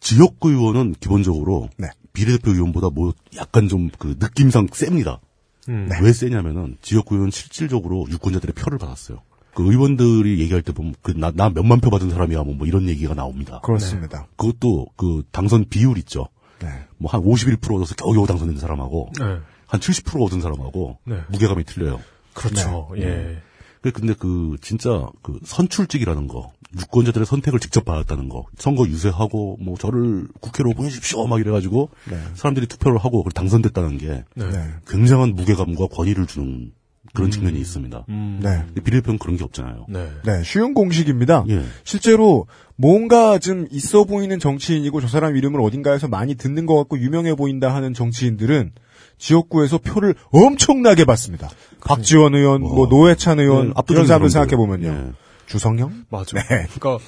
[0.00, 1.88] 지역구 의원은 기본적으로 네.
[2.12, 5.20] 비례대표 의원보다 뭐 약간 좀 그 느낌상 셉니다.
[5.68, 5.88] 음.
[6.02, 9.18] 왜 세냐면은 지역구 의원 실질적으로 유권자들의 표를 받았어요.
[9.54, 12.88] 그 의원들이 얘기할 때 보면 그 나 나 몇만 표 받은 사람이야 뭐, 뭐 이런
[12.88, 13.60] 얘기가 나옵니다.
[13.64, 14.26] 그렇습니다.
[14.36, 16.28] 그것도 그 당선 비율 있죠.
[16.60, 16.68] 네.
[16.98, 19.24] 뭐한 51% 얻어서 겨우겨우 당선된 사람하고 네.
[19.68, 21.20] 한70% 얻은 사람하고 네.
[21.28, 22.00] 무게감이 틀려요.
[22.38, 22.88] 그렇죠.
[22.94, 23.02] 네.
[23.02, 23.42] 예.
[23.80, 28.44] 그 근데 그 진짜 그 선출직이라는 거 유권자들의 선택을 직접 받았다는 거.
[28.58, 32.18] 선거 유세하고 뭐 저를 국회로 보내십시오 막 이래가지고 네.
[32.34, 34.50] 사람들이 투표를 하고 그걸 당선됐다는 게 네.
[34.50, 34.68] 네.
[34.88, 36.72] 굉장한 무게감과 권위를 주는
[37.14, 38.04] 그런 측면이 있습니다.
[38.10, 38.40] 음.
[38.42, 38.62] 네.
[38.66, 39.86] 근데 비례대표는 그런 게 없잖아요.
[39.88, 40.10] 네.
[40.24, 41.44] 네, 쉬운 공식입니다.
[41.48, 41.62] 예.
[41.84, 42.46] 실제로
[42.76, 47.74] 뭔가 좀 있어 보이는 정치인이고 저 사람 이름을 어딘가에서 많이 듣는 것 같고 유명해 보인다
[47.74, 48.72] 하는 정치인들은
[49.16, 51.48] 지역구에서 표를 엄청나게 받습니다.
[51.84, 54.30] 박지원 의원, 뭐 노회찬 의원 사람들 사람들.
[54.30, 54.88] 생각해 보면요.
[54.88, 55.12] 예.
[55.46, 56.04] 주성영?
[56.10, 56.38] 맞아.
[56.38, 56.66] 네.
[56.74, 56.98] 그러니까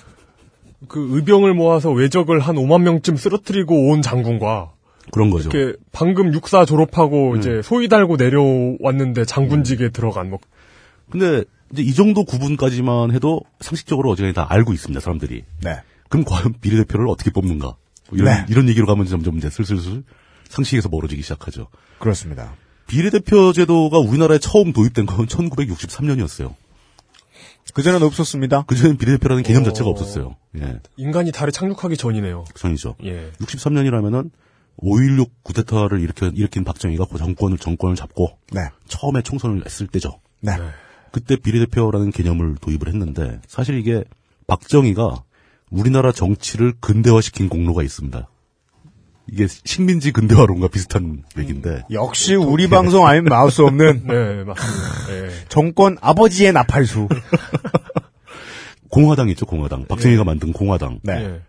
[0.89, 4.73] 그 의병을 모아서 외적을 한 5만 명쯤 쓰러뜨리고 온 장군과
[5.13, 5.51] 그런 거죠.
[5.51, 7.39] 이렇게 방금 육사 졸업하고 음.
[7.39, 10.39] 이제 소위 달고 내려왔는데 장군직에 들어간 뭐
[11.11, 15.45] 근데 이제 이 정도 구분까지만 해도 상식적으로 어지간히 다 알고 있습니다, 사람들이.
[15.63, 15.81] 네.
[16.09, 17.67] 그럼 과연 비례대표를 어떻게 뽑는가?
[17.67, 18.47] 뭐 이런, 네.
[18.49, 20.03] 이런 얘기로 가면 점점 이제 슬슬슬
[20.49, 21.69] 상식에서 멀어지기 시작하죠.
[21.99, 22.55] 그렇습니다.
[22.91, 26.55] 비례대표 제도가 우리나라에 처음 도입된 건 1963년이었어요.
[27.73, 28.63] 그전엔 없었습니다.
[28.63, 29.65] 그전엔 비례대표라는 개념 어.
[29.67, 30.35] 자체가 없었어요.
[30.59, 30.81] 예.
[30.97, 32.45] 인간이 달에 착륙하기 전이네요.
[32.53, 32.97] 그전이죠.
[33.05, 33.31] 예.
[33.39, 34.31] 63년이라면은
[34.83, 38.63] 5.16 구데타를 일으킨, 일으킨 박정희가 그 정권을, 정권을 잡고 네.
[38.89, 40.21] 처음에 총선을 했을 때죠.
[40.41, 40.53] 네.
[41.13, 44.03] 그때 비례대표라는 개념을 도입을 했는데 사실 이게
[44.49, 45.23] 박정희가
[45.71, 48.29] 우리나라 정치를 근대화시킨 공로가 있습니다.
[49.33, 55.13] 이게 식민지 근대화론과 비슷한 얘기인데 역시 우리 방송 아니면 마우스 없는 네, 맞습니다.
[55.13, 55.31] 예.
[55.49, 57.09] 정권 아버지의 나팔수.
[58.91, 61.13] 공화당 있죠 공화당 박정희가 만든 공화당 네.
[61.13, 61.41] 예.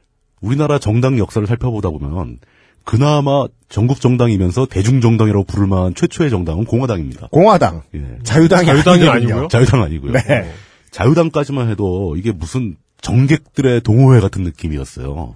[0.41, 2.37] 우리나라 정당 역사를 살펴보다 보면
[2.83, 7.27] 그나마 전국 정당이면서 대중 정당이라고 부를 만한 최초의 정당은 공화당입니다.
[7.31, 7.83] 공화당.
[7.93, 8.19] 예.
[8.23, 9.07] 자유당이, 자유당이.
[9.07, 9.47] 아니고요?
[9.49, 10.13] 자유당 아니고요.
[10.13, 10.51] 네.
[10.89, 15.35] 자유당까지만 해도 이게 무슨 정객들의 동호회 같은 느낌이었어요.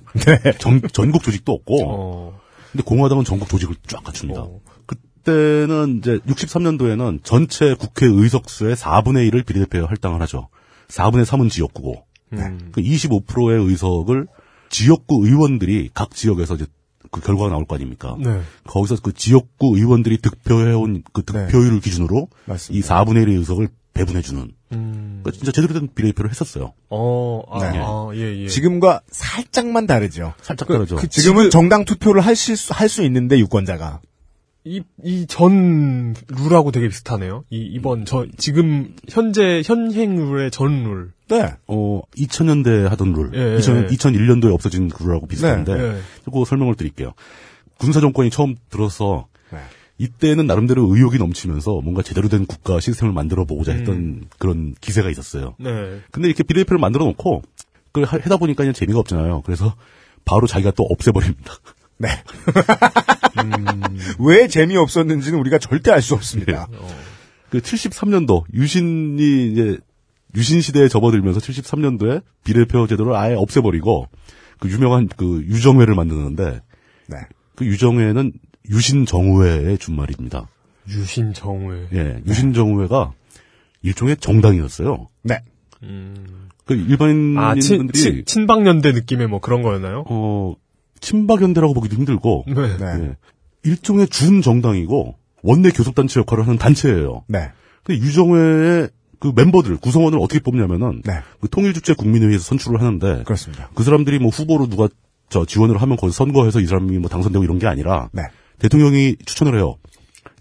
[0.59, 2.39] 전, 전국 조직도 없고 어.
[2.71, 4.41] 근데 공화당은 전국 조직을 쫙 갖춥니다.
[4.41, 4.59] 어.
[4.85, 10.49] 그때는 이제 63년도에는 전체 국회 의석수의 4분의 1을 비례대표에 할당을 하죠.
[10.87, 12.69] 4분의 3은 지역구고 음.
[12.71, 14.27] 그 25%의 의석을
[14.69, 16.65] 지역구 의원들이 각 지역에서 이제
[17.11, 18.15] 그 결과가 나올 거 아닙니까?
[18.19, 18.41] 네.
[18.65, 23.03] 거기서 그 지역구 의원들이 득표해온 그 득표율을 기준으로 이 맞습니다.
[23.03, 25.19] 4분의 1의 의석을 배분해주는 음.
[25.23, 26.73] 그러니까 진짜 제대로 된 비례대표를 했었어요.
[26.89, 27.79] 어, 아, 네.
[27.81, 28.47] 아, 예, 예.
[28.47, 30.33] 지금과 살짝만 다르죠.
[30.41, 30.97] 살짝 다르죠.
[30.97, 34.01] 그 지금은 정당 투표를 하실 수, 할수 있는데 유권자가.
[34.65, 37.43] 이, 이 전 룰하고 되게 비슷하네요.
[37.51, 41.11] 이, 이번, 저, 지금, 현재, 현행 룰의 전 룰.
[41.29, 41.53] 네.
[41.67, 43.87] 어, 2000년대 하던 룰, 예, 2000, 예.
[43.95, 45.97] 2001년도에 없어진 룰하고 비슷한데, 예.
[46.25, 47.13] 그거 설명을 드릴게요.
[47.77, 49.34] 군사 정권이 처음 들어서, 네.
[49.97, 55.55] 이때는 나름대로 의욕이 넘치면서 뭔가 제대로 된 국가 시스템을 만들어 보고자 했던 그런 기세가 있었어요.
[55.59, 56.01] 네.
[56.11, 57.43] 근데 이렇게 비례대표를 만들어 놓고,
[57.93, 59.41] 그걸 하- 하다 보니까 그냥 재미가 없잖아요.
[59.45, 59.75] 그래서
[60.25, 61.53] 바로 자기가 또 없애버립니다.
[61.97, 62.09] 네.
[64.19, 66.67] 왜 재미없었는지는 우리가 절대 알 수 없습니다.
[67.49, 69.77] 그 73년도 유신이 이제
[70.35, 74.07] 유신 시대에 접어들면서 73년도에 비례표 제도를 아예 없애버리고
[74.59, 76.61] 그 유명한 그 유정회를 만드는데
[77.07, 77.17] 네.
[77.55, 78.33] 그 유정회는
[78.69, 80.47] 유신정우회의 준말입니다.
[80.87, 81.87] 유신정회.
[81.93, 83.13] 예, 유신정우회가
[83.81, 85.09] 일종의 정당이었어요.
[85.23, 85.39] 네.
[85.83, 86.49] 음.
[86.65, 90.05] 그 일반인들이 아, 친, 친, 친박연대 느낌의 뭐 그런 거였나요?
[90.07, 90.55] 어
[90.99, 92.77] 친박연대라고 보기도 힘들고 네.
[92.77, 92.85] 네.
[92.85, 93.15] 예,
[93.63, 97.23] 일종의 준 정당이고 원내 교섭단체 역할을 하는 단체예요.
[97.27, 97.51] 네.
[97.83, 101.19] 근데 유정회의 그 멤버들 구성원을 어떻게 뽑냐면은 네.
[101.39, 103.69] 그 통일주체 국민회의에서 선출을 하는데 그렇습니다.
[103.75, 104.89] 그 사람들이 뭐 후보로 누가
[105.29, 108.23] 저 지원을 하면 거기서 선거해서 이 사람이 뭐 당선되고 이런 게 아니라 네.
[108.59, 109.77] 대통령이 추천을 해요.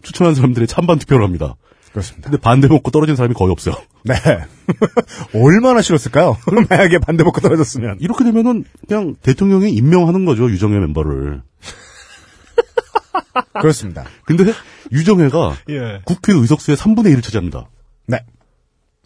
[0.02, 1.56] 추천한 사람들의 찬반 투표를 합니다.
[1.90, 2.28] 그렇습니다.
[2.28, 3.74] 근데 반대 먹고 떨어진 사람이 거의 없어요.
[4.04, 4.14] 네.
[5.34, 6.36] 얼마나 싫었을까요?
[6.68, 7.98] 만약에 반대 먹고 떨어졌으면.
[8.00, 11.42] 이렇게 되면은 그냥 대통령이 임명하는 거죠 유정회 멤버를.
[13.60, 14.04] 그렇습니다.
[14.24, 14.52] 근데
[14.92, 16.00] 유정회가 예.
[16.04, 17.68] 국회 의석수의 3분의 1을 차지합니다.
[18.06, 18.18] 네.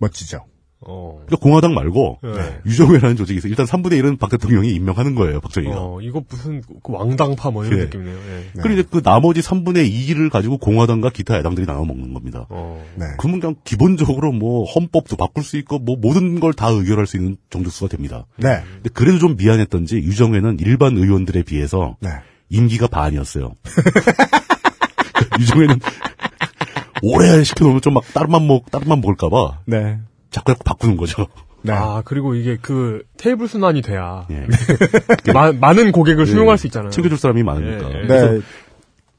[0.00, 0.44] 멋지죠.
[0.80, 1.20] 어.
[1.26, 2.60] 그러니까 공화당 말고 네.
[2.64, 3.50] 유정회라는 조직이 있어요.
[3.50, 5.74] 일단 3분의 1은 박 대통령이 임명하는 거예요, 박정희가.
[5.76, 7.84] 어, 이거 무슨 그 왕당파 뭐 이런 예.
[7.84, 8.14] 느낌이네요.
[8.16, 8.36] 예.
[8.54, 8.62] 네.
[8.62, 12.46] 그리고 이제 그 나머지 3분의 2를 가지고 공화당과 기타 야당들이 나눠 먹는 겁니다.
[12.48, 12.84] 어.
[12.94, 13.06] 네.
[13.18, 17.36] 그러면 그냥 기본적으로 뭐 헌법도 바꿀 수 있고 뭐 모든 걸 다 의결할 수 있는
[17.50, 18.26] 정족수가 됩니다.
[18.36, 18.62] 네.
[18.74, 22.10] 근데 그래도 좀 미안했던지 유정회는 일반 의원들에 비해서 네.
[22.50, 23.52] 임기가 반이었어요.
[25.40, 25.80] 유정회는
[27.02, 29.98] 오래 시켜놓으면 좀 막 다른만 먹 다른만 먹을까봐 네.
[30.30, 31.26] 자꾸 자꾸 바꾸는 거죠.
[31.62, 31.72] 네.
[31.72, 34.46] 아, 그리고 이게 그 테이블 순환이 돼야 예.
[35.32, 36.90] 마- 많은 고객을 수용할 수 있잖아요.
[36.90, 37.90] 챙겨줄 사람이 많으니까.
[37.90, 38.06] 예, 예.
[38.06, 38.40] 그래서 네.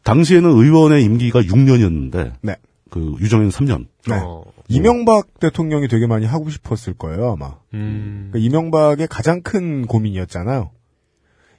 [0.03, 2.55] 당시에는 의원의 임기가 6년이었는데 네.
[2.89, 3.87] 그 유정회는 3년.
[4.07, 4.15] 네.
[4.23, 4.43] 어.
[4.69, 7.55] 이명박 대통령이 되게 많이 하고 싶었을 거예요, 아마.
[7.73, 8.29] 음.
[8.31, 10.71] 그러니까 이명박의 가장 큰 고민이었잖아요.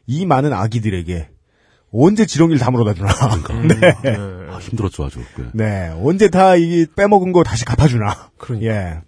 [0.07, 1.29] 이 많은 아기들에게
[1.93, 3.11] 언제 지렁이를 다 물어다 주나.
[3.69, 3.95] 네.
[4.03, 4.17] 네.
[4.49, 5.21] 아, 힘들었죠 아주.
[5.35, 5.51] 그.
[5.55, 5.93] 네.
[6.03, 8.31] 언제 다 이 빼먹은 거 다시 갚아주나.
[8.39, 8.73] 그러니까.
[8.73, 9.01] 예.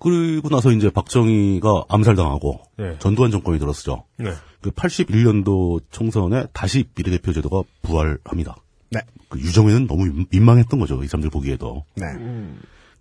[0.00, 2.96] 그리고 나서 이제 박정희가 암살당하고 네.
[2.98, 4.04] 전두환 정권이 들었죠.
[4.16, 4.30] 네.
[4.62, 8.56] 그 81년도 총선에 다시 비례대표 제도가 부활합니다.
[8.90, 9.00] 네.
[9.28, 11.02] 그 유정회는 너무 민- 민망했던 거죠.
[11.04, 11.84] 이 사람들 보기에도.
[11.96, 12.06] 네.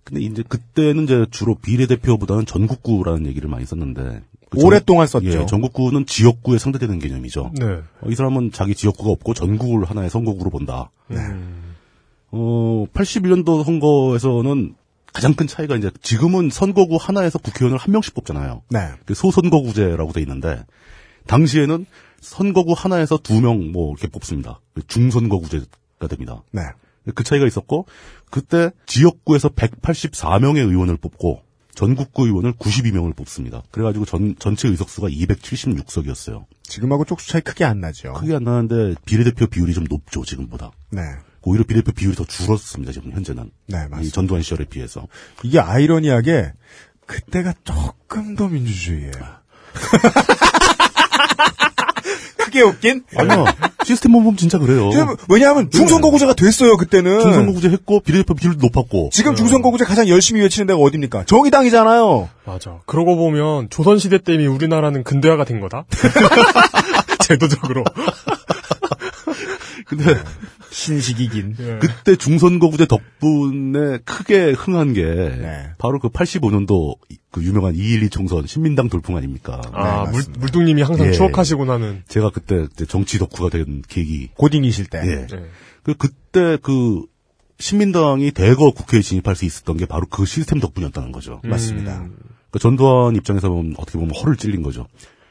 [0.03, 5.27] 근데 이제 그때는 이제 주로 비례대표보다는 전국구라는 얘기를 많이 썼는데 그 오랫동안 썼죠.
[5.41, 7.51] 예, 전국구는 지역구에 상대되는 개념이죠.
[7.59, 7.65] 네.
[7.65, 10.89] 어, 이 사람은 자기 지역구가 없고 전국을 하나의 선거구로 본다.
[12.31, 14.75] 어, 81년도 선거에서는
[15.13, 18.63] 가장 큰 차이가 이제 지금은 선거구 하나에서 국회의원을 한 명씩 뽑잖아요.
[18.69, 18.91] 네.
[19.05, 20.63] 그 소선거구제라고 돼 있는데
[21.27, 21.85] 당시에는
[22.21, 24.59] 선거구 하나에서 두 명 뭐 이렇게 뽑습니다.
[24.73, 26.43] 그 중선거구제가 됩니다.
[26.51, 26.61] 네.
[27.15, 27.85] 그 차이가 있었고
[28.29, 31.41] 그때 지역구에서 184명의 의원을 뽑고
[31.73, 33.63] 전국구 의원을 92명을 뽑습니다.
[33.71, 36.45] 그래가지고 전 전체 의석수가 276석이었어요.
[36.63, 38.13] 지금하고 쪽수 차이 크게 안 나죠.
[38.13, 40.71] 크게 안 나는데 비례대표 비율이 좀 높죠 지금보다.
[40.91, 41.01] 네.
[41.43, 43.51] 오히려 비례대표 비율이 더 줄었습니다 지금 현재는.
[43.67, 44.13] 네, 이 맞습니다.
[44.13, 45.07] 전두환 시절에 비해서.
[45.43, 46.53] 이게 아이러니하게
[47.05, 49.11] 그때가 조금 더 민주주의예요.
[52.37, 53.03] 크게 웃긴?
[53.15, 53.45] 아니요
[53.85, 54.89] 시스템 보면 진짜 그래요.
[54.91, 57.21] 지금 왜냐하면 중선거구제가 됐어요 그때는.
[57.21, 59.09] 중선거구제 했고 비례대표 비율도 높았고.
[59.13, 61.25] 지금 중선거구제 가장 열심히 외치는 데가 어딥니까?
[61.25, 62.29] 정의당이잖아요.
[62.45, 62.79] 맞아.
[62.85, 65.85] 그러고 보면 조선시대 때 이미 우리나라는 근대화가 된 거다.
[67.21, 67.83] 제도적으로.
[69.85, 70.03] 근데
[70.71, 71.55] 신식이 긴.
[71.59, 71.79] 예.
[71.79, 75.69] 그때 중선거구제 덕분에 크게 흥한 게 네.
[75.77, 76.95] 바로 그 85년도
[77.31, 79.61] 그 유명한 212 총선 신민당 돌풍 아닙니까?
[79.73, 80.39] 아, 물, 맞습니다.
[80.39, 81.11] 물뚱님이 항상 예.
[81.11, 82.03] 추억하시고 나는.
[82.07, 84.29] 제가 그때 정치 덕후가 된 계기.
[84.35, 85.01] 고딩이실 때.
[85.03, 85.27] 예.
[85.31, 85.45] 예.
[85.83, 87.03] 그 그때 그
[87.59, 91.41] 신민당이 대거 국회에 진입할 수 있었던 게 바로 그 시스템 덕분이었다는 거죠.
[91.43, 92.01] 맞습니다.
[92.01, 92.15] 음.
[92.51, 94.87] 그 전두환 입장에서 보면 어떻게 보면 허를 찔린 거죠.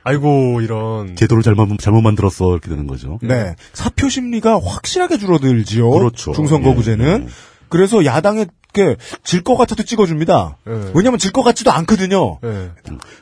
[0.09, 1.17] 아이고, 이런.
[1.17, 3.19] 제도를 잘못 잘못 만들었어 이렇게 되는 거죠.
[3.23, 3.55] 네.
[3.73, 5.91] 사표 심리가 확실하게 줄어들지요.
[5.91, 6.33] 그렇죠.
[6.33, 7.23] 중선거구제는.
[7.23, 7.29] 예, 예.
[7.69, 10.57] 그래서 야당에게 질것 같아도 찍어줍니다.
[10.67, 10.93] 예.
[10.95, 12.39] 왜냐면 질 것 같지도 않거든요.
[12.45, 12.71] 예.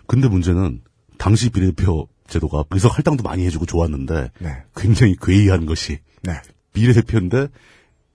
[0.07, 0.81] 근데 문제는
[1.19, 4.51] 당시 비례대표 제도가 의석 할당도 많이 해주고 좋았는데 네.
[4.77, 6.33] 굉장히 괴이한 것이 네.
[6.73, 7.49] 비례대표인데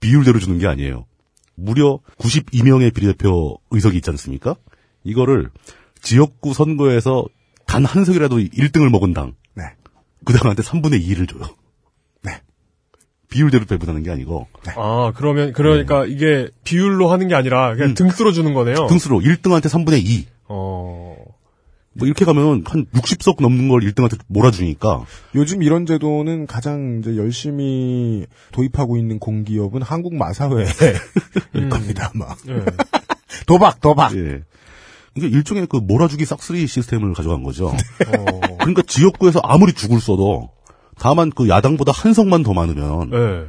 [0.00, 1.06] 비율대로 주는 게 아니에요.
[1.54, 4.56] 무려 92명의 비례대표 의석이 있지 않습니까?
[5.04, 5.50] 이거를
[6.00, 7.26] 지역구 선거에서
[7.72, 9.64] 단한 석이라도 1등을 먹은 당, 네.
[10.26, 11.48] 그 당한테 3분의 2를 줘요.
[12.22, 12.42] 네.
[13.30, 18.52] 비율대로 배분하는 게 아니고 아, 그러면, 그러니까 이게 비율로 하는 게 아니라 그냥 등수로 주는
[18.52, 18.86] 거네요.
[18.88, 20.26] 등수로 1등한테 3분의 2.
[20.48, 21.16] 어.
[21.94, 25.04] 뭐 이렇게 가면 한 60석 넘는 걸 1등한테 몰아주니까
[25.34, 30.66] 요즘 이런 제도는 가장 이제 열심히 도입하고 있는 공기업은 한국 마사회일
[31.70, 32.34] 겁니다, 아마.
[32.48, 32.64] 예.
[33.46, 34.14] 도박, 도박.
[34.16, 34.42] 예.
[35.14, 37.66] 이게 일종의 그 몰아주기 싹쓸이 시스템을 가져간 거죠.
[37.68, 37.76] 어.
[38.58, 40.50] 그러니까 지역구에서 아무리 죽을 써도
[40.98, 43.46] 다만 그 야당보다 한 석만 더 많으면 예.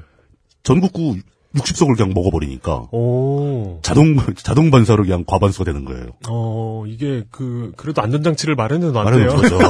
[0.64, 1.18] 전국구
[1.56, 3.80] 60석을 그냥 먹어버리니까 오.
[3.84, 6.08] 자동 자동 반사로 그냥 과반수가 되는 거예요.
[6.28, 9.42] 어, 이게 그, 그래도 안전장치를 마련해 말하는 놨네요.
[9.42, 9.60] 거죠.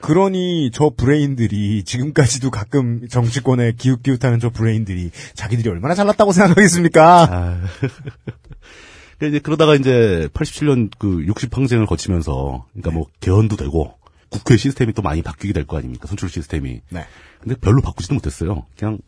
[0.00, 7.28] 그러니 저 브레인들이 지금까지도 가끔 정치권에 기웃기웃하는 저 브레인들이 자기들이 얼마나 잘났다고 생각하겠습니까?
[7.30, 7.60] 아.
[9.22, 13.94] 그러니까 이제 그러다가 이제 87년 그 60항쟁을 거치면서 그러니까 뭐 개헌도 되고
[14.30, 16.08] 국회 시스템이 또 많이 바뀌게 될 거 아닙니까?
[16.08, 16.80] 선출 시스템이.
[16.90, 17.06] 네.
[17.40, 18.66] 근데 별로 바꾸지도 못했어요.
[18.76, 18.98] 그냥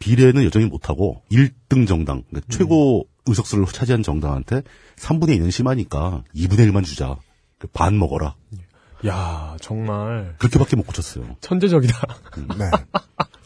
[0.00, 4.62] 비례는 여전히 못하고 1등 정당, 그러니까 최고 의석수를 차지한 정당한테
[4.96, 7.16] 3분의 2는 심하니까 2분의 1만 주자.
[7.58, 8.34] 그반 먹어라.
[9.06, 11.36] 야 정말 그렇게밖에 못 고쳤어요.
[11.40, 11.98] 천재적이다.
[12.58, 12.70] 네.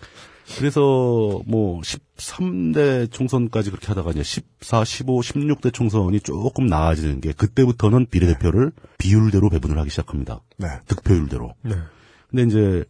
[0.57, 8.07] 그래서 뭐 13대 총선까지 그렇게 하다가 이제 14, 15, 16대 총선이 조금 나아지는 게 그때부터는
[8.07, 10.41] 비례대표를 비율대로 배분을 하기 시작합니다.
[10.57, 10.69] 네.
[10.87, 11.55] 득표율대로.
[11.63, 11.75] 네.
[12.31, 12.85] 근데 이제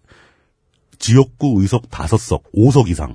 [0.99, 3.15] 지역구 의석 5석, 5석 이상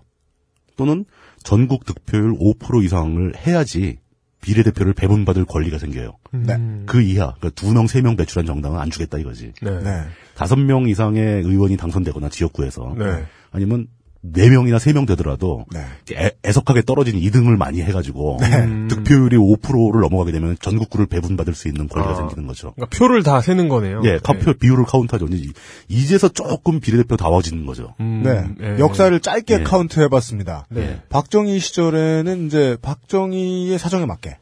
[0.75, 1.05] 또는
[1.43, 3.97] 전국 득표율 5% 이상을 해야지
[4.41, 6.17] 비례대표를 배분받을 권리가 생겨요.
[6.31, 6.55] 네.
[6.55, 6.83] 음.
[6.85, 9.53] 그 이하, 그러니까 2명, 3명 배출한 정당은 안 주겠다 이거지.
[9.61, 9.71] 네.
[9.71, 9.81] 네.
[9.81, 10.03] 네.
[10.35, 13.25] 5명 이상의 의원이 당선되거나 지역구에서 네.
[13.51, 13.87] 아니면
[14.23, 15.85] 4명이나 3명 되더라도 네.
[16.15, 18.87] 애, 애석하게 떨어진 2등을 많이 해가지고 음.
[18.89, 22.15] 득표율이 5%를 넘어가게 되면 전국구를 배분받을 수 있는 권리가 아.
[22.15, 22.73] 생기는 거죠.
[22.75, 24.01] 그러니까 표를 다 세는 거네요.
[24.05, 25.27] 예, 카표 비율을 카운트하죠.
[25.27, 25.51] 이제
[25.89, 27.95] 이제서 조금 비례대표 다워지는 거죠.
[27.99, 28.45] 음, 네.
[28.65, 28.79] 예.
[28.79, 29.63] 역사를 짧게 네.
[29.63, 30.67] 카운트 해봤습니다.
[30.69, 31.01] 네.
[31.09, 34.37] 박정희 시절에는 이제 박정희의 사정에 맞게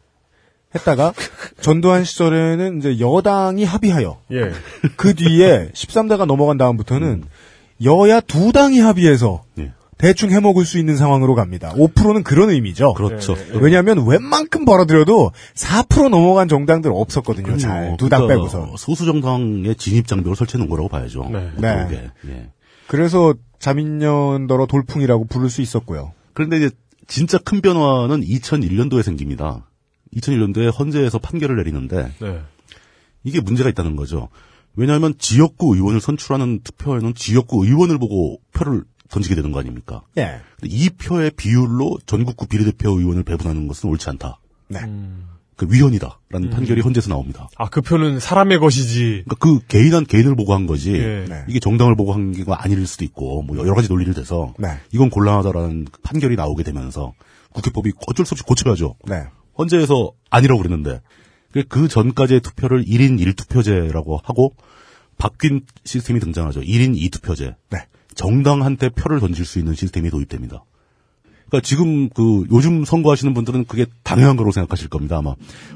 [0.75, 1.13] 했다가
[1.59, 4.51] 전두환 시절에는 이제 여당이 합의하여 예.
[4.95, 7.23] 그 뒤에 13대가 넘어간 다음부터는
[7.83, 9.73] 여야 두 당이 합의해서 예.
[9.97, 11.73] 대충 해먹을 수 있는 상황으로 갑니다.
[11.75, 12.93] 5%는 그런 의미죠.
[12.95, 13.35] 그렇죠.
[13.35, 13.59] 네, 네.
[13.61, 17.57] 왜냐하면 웬만큼 벌어들여도 4% 넘어간 정당들 없었거든요.
[17.57, 18.77] 잘두당 그러니까 빼고서.
[18.77, 21.29] 소수 정당의 진입 장벽을 설치해 놓은 거라고 봐야죠.
[21.31, 21.51] 네.
[21.53, 22.09] 못 네.
[22.29, 22.49] 예.
[22.87, 26.13] 그래서 자민련더러 돌풍이라고 부를 수 있었고요.
[26.33, 26.71] 그런데 이제
[27.07, 29.67] 진짜 큰 변화는 2001년도에 생깁니다.
[30.15, 32.41] 2001년도에 헌재에서 판결을 내리는데 네.
[33.23, 34.29] 이게 문제가 있다는 거죠.
[34.75, 40.01] 왜냐하면 지역구 의원을 선출하는 투표에는 지역구 의원을 보고 표를 던지게 되는 거 아닙니까?
[40.17, 40.39] 예.
[40.59, 44.39] 근데 이 표의 비율로 전국구 비례대표 의원을 배분하는 것은 옳지 않다.
[44.69, 44.79] 네.
[45.57, 47.49] 그 위헌이다라는 판결이 헌재에서 나옵니다.
[47.57, 49.23] 아, 그 표는 사람의 것이지.
[49.25, 51.25] 그러니까 그 개인한 개인을 보고 한 거지 예.
[51.27, 51.43] 네.
[51.47, 54.69] 이게 정당을 보고 한 게 아닐 수도 있고 뭐 여러 가지 논리를 대서 네.
[54.91, 57.13] 이건 곤란하다라는 판결이 나오게 되면서
[57.51, 58.95] 국회법이 어쩔 수 없이 고쳐야죠.
[59.05, 59.25] 네.
[59.57, 61.01] 헌재에서 아니라고 그랬는데
[61.67, 64.55] 그 전까지의 투표를 1인 1투표제라고 하고
[65.17, 66.61] 바뀐 시스템이 등장하죠.
[66.61, 67.55] 1인 2투표제.
[67.69, 67.87] 네.
[68.15, 70.63] 정당한테 표를 던질 수 있는 시스템이 도입됩니다.
[71.51, 75.17] 그러니까 지금 그 요즘 선거하시는 분들은 그게 당연한 거로 생각하실 겁니다.
[75.17, 75.35] 아마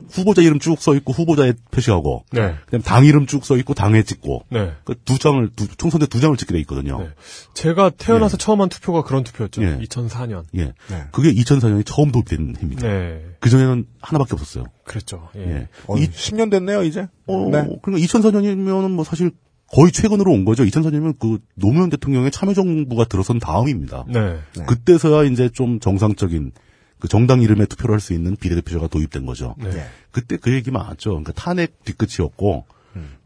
[0.10, 2.56] 후보자 이름 쭉 써 있고 후보자에 표시하고 네.
[2.66, 4.72] 그다음 당 이름 쭉 써 있고 당에 찍고 네.
[4.86, 7.00] 그두 장을 두, 총선대 두 장을 찍게 돼 있거든요.
[7.00, 7.10] 네.
[7.54, 9.62] 제가 태어나서 처음 한 투표가 그런 투표였죠.
[9.64, 9.78] 예.
[9.80, 10.46] 2004년.
[10.56, 11.04] 예, 네.
[11.12, 12.88] 그게 2004년에 처음 도입된 해입니다.
[12.88, 13.26] 네.
[13.42, 14.64] 그 전에는 하나밖에 없었어요.
[14.86, 15.30] 그랬죠.
[15.36, 15.42] 예.
[15.42, 15.68] 예.
[15.88, 17.08] 어, 이 10년 됐네요, 이제.
[17.28, 17.68] 어, 네.
[17.82, 19.32] 그러니까 2004년이면은 뭐 사실
[19.72, 20.64] 거의 최근으로 온 거죠.
[20.64, 24.06] 2004년이면 그 노무현 대통령의 참여정부가 들어선 다음입니다.
[24.08, 24.38] 네.
[24.56, 24.66] 네.
[24.66, 26.52] 그때서야 이제 좀 정상적인
[27.00, 29.56] 그 정당 이름에 투표를 할 수 있는 비례대표제가 도입된 거죠.
[29.58, 29.70] 네.
[29.76, 29.86] 예.
[30.12, 31.10] 그때 그 얘기 많았죠.
[31.10, 32.66] 그러니까 탄핵 뒤끝이었고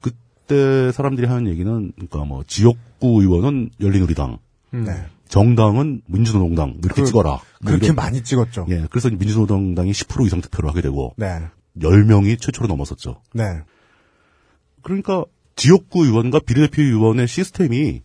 [0.01, 4.39] 그때 사람들이 하는 얘기는 그러니까 뭐 지역구 의원은 열린우리당,
[4.73, 4.83] 음.
[4.85, 5.05] 네.
[5.27, 7.29] 정당은 민주노동당 이렇게 그- 찍어라.
[7.29, 8.65] 뭐 그렇게 이런- 많이 찍었죠.
[8.69, 11.41] 예, 그래서 민주노동당이 10% 이상 투표를 하게 되고 네.
[11.77, 13.21] 10명이 최초로 넘었었죠.
[13.33, 13.43] 네.
[14.81, 15.23] 그러니까
[15.59, 18.01] 지역구 의원과 비례대표 의원의 시스템이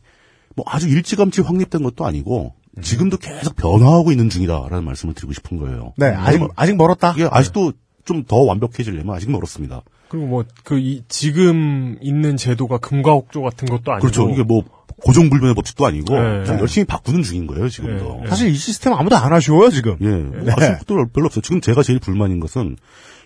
[0.57, 5.95] 뭐 아주 일찌감치 확립된 것도 아니고 지금도 계속 변화하고 있는 중이다라는 말씀을 드리고 싶은 거예요.
[5.97, 6.07] 네.
[6.09, 7.13] 아직, 왜냐면 아직 멀었다.
[7.13, 7.73] 이게 아직도
[8.05, 9.83] 좀 더 완벽해지려면 아직 멀었습니다.
[10.09, 14.01] 그리고 뭐, 그, 이, 지금 있는 제도가 금과옥조 같은 것도 아니고.
[14.01, 14.31] 그렇죠.
[14.31, 14.63] 이게 뭐
[15.03, 16.45] 고정불변의 법칙도 아니고 네.
[16.61, 18.21] 열심히 바꾸는 중인 거예요 지금도.
[18.23, 18.29] 네.
[18.29, 19.97] 사실 이 시스템 아무도 안 아쉬워요, 지금.
[20.01, 21.43] 예, 뭐 아쉬운 것도 별로 없어요.
[21.43, 22.77] 지금 제가 제일 불만인 것은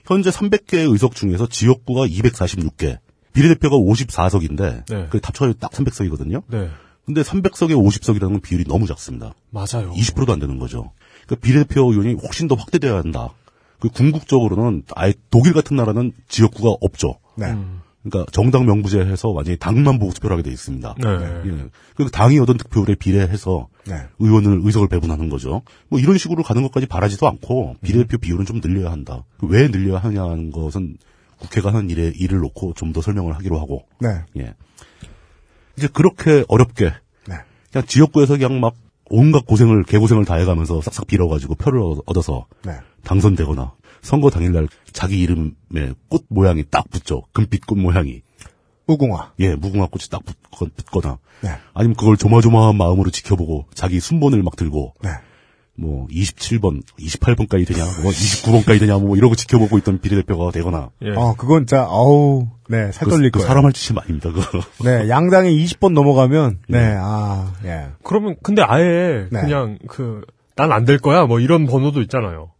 [0.06, 2.98] 현재 300개의 의석 중에서 지역구가 246개,
[3.38, 5.06] 비례대표가 54석인데 네.
[5.10, 6.42] 그 합쳐서 딱 300석이거든요.
[6.48, 6.68] 네.
[7.06, 9.32] 근데 300석에 50석이라는 건 비율이 너무 작습니다.
[9.50, 9.92] 맞아요.
[9.92, 10.90] 20%도 안 되는 거죠.
[11.24, 13.30] 그러니까 비례대표 의원이 훨씬 더 확대돼야 한다.
[13.78, 17.18] 그 궁극적으로는 아예 독일 같은 나라는 지역구가 없죠.
[17.36, 17.46] 네.
[17.46, 17.80] 음.
[18.02, 20.94] 그러니까 정당 명부제 해서 완전히 당만 보고 투표를 하게 돼 있습니다.
[20.98, 21.08] 네.
[21.46, 21.68] 예.
[21.94, 23.94] 그 당이 얻은 득표율에 비례해서 네.
[24.18, 25.62] 의원을 의석을 배분하는 거죠.
[25.88, 29.24] 뭐 이런 식으로 가는 것까지 바라지도 않고 비례대표 비율은 좀 늘려야 한다.
[29.42, 30.96] 왜 늘려야 하냐는 것은
[31.38, 34.08] 국회가 하는 일에 일을 놓고 좀 더 설명을 하기로 하고 네.
[34.38, 34.54] 예.
[35.76, 36.86] 이제 그렇게 어렵게
[37.28, 37.34] 네.
[37.72, 38.74] 그냥 지역구에서 그냥 막
[39.10, 42.72] 온갖 고생을 개고생을 다 해가면서 싹싹 빌어가지고 표를 얻- 얻어서 네.
[43.04, 47.22] 당선되거나 선거 당일날 자기 이름에 꽃 모양이 딱 붙죠.
[47.32, 48.22] 금빛 꽃 모양이
[48.86, 49.32] 무궁화.
[49.40, 50.36] 예 무궁화 꽃이 딱 붙,
[50.76, 51.50] 붙거나 네.
[51.74, 55.10] 아니면 그걸 조마조마한 마음으로 지켜보고 자기 순번을 막 들고 네.
[55.80, 60.90] 뭐 27번, 28번까지 되냐, 뭐 29번까지 되냐, 뭐 이러고 지켜보고 있던 비례대표가 되거나.
[61.04, 61.10] 예.
[61.14, 63.46] 어, 그건 진짜, 어우, 네, 살 그, 떨릴 그 거예요.
[63.48, 64.60] 사람 할 짓이 아닙니다, 그거.
[64.84, 67.90] 네, 양당이 20번 넘어가면, 네, 아, 예.
[68.02, 69.40] 그러면, 근데 아예, 네.
[69.40, 70.22] 그냥, 그,
[70.56, 71.26] 난 안 될 거야.
[71.26, 72.50] 뭐 이런 번호도 있잖아요.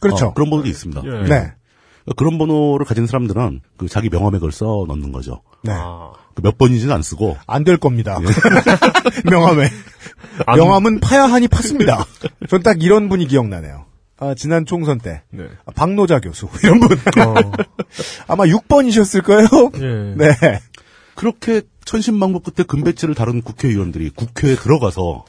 [0.00, 0.26] 그렇죠.
[0.26, 1.02] 어, 그런 번호도 있습니다.
[1.04, 1.08] 예.
[1.10, 1.26] 네.
[1.28, 5.42] 그러니까 그런 번호를 가진 사람들은 그 자기 명함에 그걸 써 넣는 거죠.
[5.62, 5.72] 네.
[5.72, 6.10] 아.
[6.34, 8.18] 그몇 번인지는 안 쓰고 안 될 겁니다.
[9.30, 9.68] 명함에.
[10.46, 12.04] 안- 명함은 파야 하니 팠습니다.
[12.48, 13.86] 전 딱 이런 분이 기억나네요.
[14.20, 15.22] 아, 지난 총선 때.
[15.30, 15.44] 네.
[15.64, 16.48] 아, 박노자 교수.
[16.64, 16.96] 이런 분.
[16.96, 17.34] 어,
[18.26, 19.46] 아마 6번이셨을 거예요.
[19.76, 20.14] 예.
[20.16, 20.60] 네.
[21.14, 25.24] 그렇게 천신만고 끝에 금배지를 다룬 국회의원들이 국회에 들어가서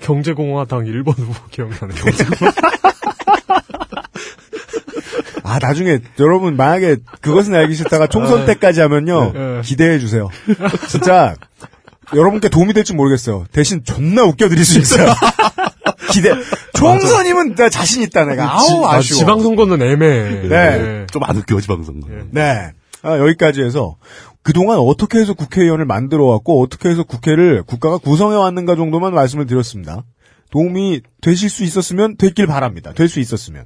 [0.00, 1.96] 경제공화당 1번 후보 기억나네요.
[5.42, 9.32] 아, 나중에 여러분 만약에 그것은 알기 싫다가 총선 때까지 하면요.
[9.32, 9.60] 네.
[9.62, 10.28] 기대해 주세요.
[10.88, 11.34] 진짜
[12.14, 13.46] 여러분께 도움이 될지 모르겠어요.
[13.52, 15.06] 대신 존나 웃겨드릴 수 있어요.
[16.12, 16.30] 기대.
[16.74, 18.58] 총선이면 나 자신 있다 내가.
[18.58, 19.18] 아우 아, 아쉬워.
[19.18, 20.48] 지방선거는 애매해.
[20.48, 21.06] 네.
[21.10, 22.08] 좀안 웃겨 지방선거.
[22.12, 22.22] 예.
[22.30, 22.70] 네.
[23.02, 23.96] 아, 여기까지 해서
[24.42, 30.04] 그동안 어떻게 해서 국회의원을 만들어 왔고 어떻게 해서 국회를 국가가 구성해 왔는가 정도만 말씀을 드렸습니다.
[30.50, 32.92] 도움이 되실 수 있었으면 됐길 바랍니다.
[32.94, 33.64] 될 수 있었으면.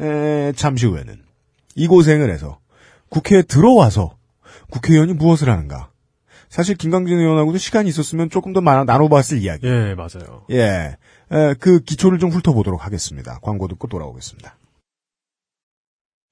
[0.00, 1.16] 에, 잠시 후에는
[1.74, 2.58] 이 고생을 해서
[3.08, 4.16] 국회에 들어와서
[4.70, 5.90] 국회의원이 무엇을 하는가.
[6.48, 9.66] 사실 김강진 의원하고도 시간이 있었으면 조금 더 많아 나눠봤을 이야기.
[9.66, 10.46] 예, 맞아요.
[10.50, 10.96] 예.
[11.30, 13.38] 에, 그 기초를 좀 훑어보도록 하겠습니다.
[13.42, 14.56] 광고 듣고 돌아오겠습니다.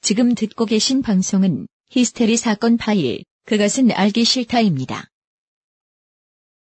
[0.01, 5.05] 지금 듣고 계신 방송은 히스테리 사건 파일, 그것은 알기 싫다입니다.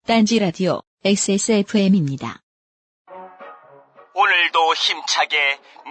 [0.05, 2.41] 딴지 라디오 XSFM입니다.
[4.13, 5.37] 오늘도 힘차게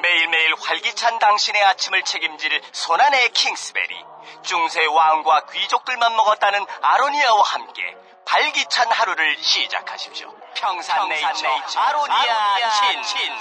[0.03, 3.95] 매일매일 활기찬 당신의 아침을 책임질 손안의 킹스베리
[4.43, 7.97] 중세 왕과 귀족들만 먹었다는 아로니아와 함께
[8.27, 10.35] 발기찬 하루를 시작하십시오.
[10.55, 13.33] 평산네이처 아로니아 신.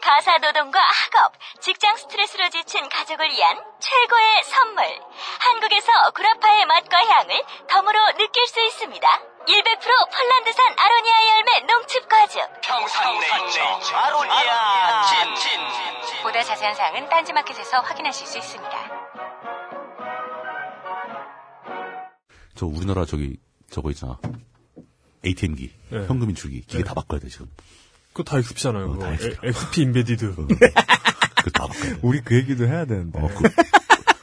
[0.00, 4.84] 가사 노동과 학업, 직장 스트레스로 지친 가족을 위한 최고의 선물.
[5.40, 9.20] 한국에서 구라파의 맛과 향을 덤으로 느낄 수 있습니다.
[9.46, 12.60] 100% 폴란드산 아로니아 열매 농축 과즙.
[12.62, 15.60] 평산네이처 아로니아 진.
[16.22, 18.78] 보다 자세한 사항은 딴지마켓에서 확인하실 수 있습니다.
[22.60, 23.38] 저 우리나라 저기
[23.70, 24.18] 저거 있잖아.
[25.24, 26.04] ATM기, 네.
[26.06, 27.46] 현금 인출기 기계 다 바꿔야 돼 지금.
[28.12, 28.84] 그거 다 XP잖아요.
[28.84, 29.04] 어, 그거.
[29.06, 29.28] 다 XP.
[29.46, 30.34] 에- XP 인베디드.
[31.44, 31.98] 그다 바꿔야 돼.
[32.02, 33.18] 우리 그 얘기도 해야 되는데.
[33.18, 33.48] 어, 그,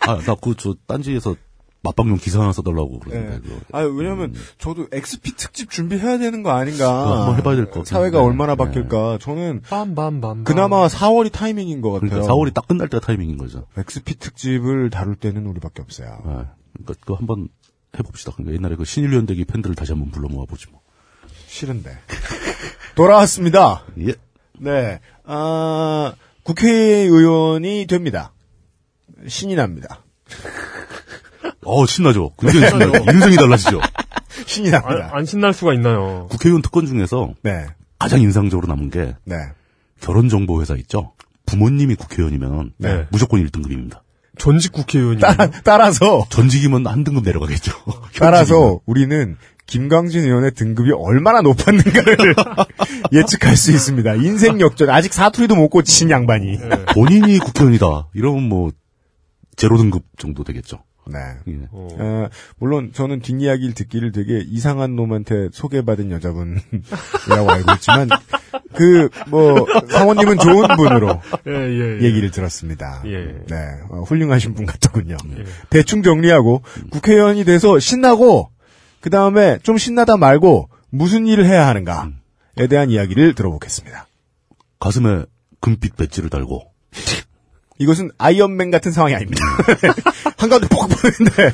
[0.07, 1.35] 아, 나 그 저 딴지에서
[1.81, 3.39] 맞방용 기사 하나 써달라고 그러는데 예.
[3.39, 3.59] 그거.
[3.71, 7.03] 아, 왜냐면, 저도 XP 특집 준비해야 되는 거 아닌가.
[7.05, 8.27] 그거 한번 해봐야 될 것 같긴 사회가 한데.
[8.29, 8.63] 얼마나 네.
[8.65, 9.17] 바뀔까.
[9.19, 10.43] 저는, 빰빰빰.
[10.43, 12.09] 그나마 4월이 타이밍인 것 같아요.
[12.11, 13.65] 그러니까 4월이 딱 끝날 때가 타이밍인 거죠.
[13.75, 16.19] XP 특집을 다룰 때는 우리밖에 없어요.
[16.25, 16.29] 예.
[16.73, 17.47] 그러니까 그거 한번
[17.97, 18.31] 해봅시다.
[18.33, 20.81] 그러니까 옛날에 그 신일연대기 팬들을 다시 한번 불러 모아보지 뭐.
[21.47, 21.97] 싫은데.
[22.95, 23.83] 돌아왔습니다.
[23.99, 24.13] 예.
[24.59, 24.99] 네.
[25.23, 26.13] 아,
[26.43, 28.33] 국회의원이 됩니다.
[29.27, 30.03] 신이 납니다.
[31.65, 32.33] 어 신나죠.
[32.39, 33.11] 굉장히 신나죠.
[33.11, 33.81] 인생이 달라지죠.
[34.45, 35.09] 신이 납니다.
[35.11, 36.27] 안, 안 신날 수가 있나요?
[36.29, 37.65] 국회의원 특권 중에서 네.
[37.99, 39.35] 가장 인상적으로 남은 게 네.
[39.99, 41.13] 결혼정보회사 있죠.
[41.45, 43.07] 부모님이 국회의원이면 네.
[43.09, 44.01] 무조건 1등급입니다.
[44.37, 45.19] 전직 국회의원이.
[45.19, 47.71] 따라, 따라 서, 전직이면 한 등급 내려가겠죠.
[48.19, 52.35] 따라서 우리는 김광진 의원의 등급이 얼마나 높았는가를
[53.11, 54.15] 예측할 수 있습니다.
[54.15, 54.89] 인생 역전.
[54.89, 56.57] 아직 사투리도 못 고치신 양반이.
[56.93, 58.09] 본인이 국회의원이다.
[58.13, 58.71] 이러면 뭐
[59.57, 60.83] 제로 등급 정도 되겠죠.
[61.11, 61.19] 네.
[61.47, 61.67] 예.
[61.71, 68.09] 어, 물론 저는 뒷이야기를 듣기를 되게 이상한 놈한테 소개받은 여자분이라고 알고 있지만
[68.73, 72.03] 그뭐 성원님은 좋은 분으로 예, 예, 예.
[72.03, 73.01] 얘기를 들었습니다.
[73.05, 73.25] 예.
[73.47, 73.55] 네,
[73.89, 75.17] 어, 훌륭하신 분 같더군요.
[75.69, 78.49] 대충 정리하고 국회의원이 돼서 신나고
[79.01, 84.07] 그 다음에 좀 신나다 말고 무슨 일을 해야 하는가에 대한 이야기를 들어보겠습니다.
[84.79, 85.23] 가슴에
[85.59, 86.71] 금빛 배지를 달고
[87.79, 89.41] 이것은 아이언맨 같은 상황이 아닙니다.
[90.37, 91.53] 한가운데 poka 보이는데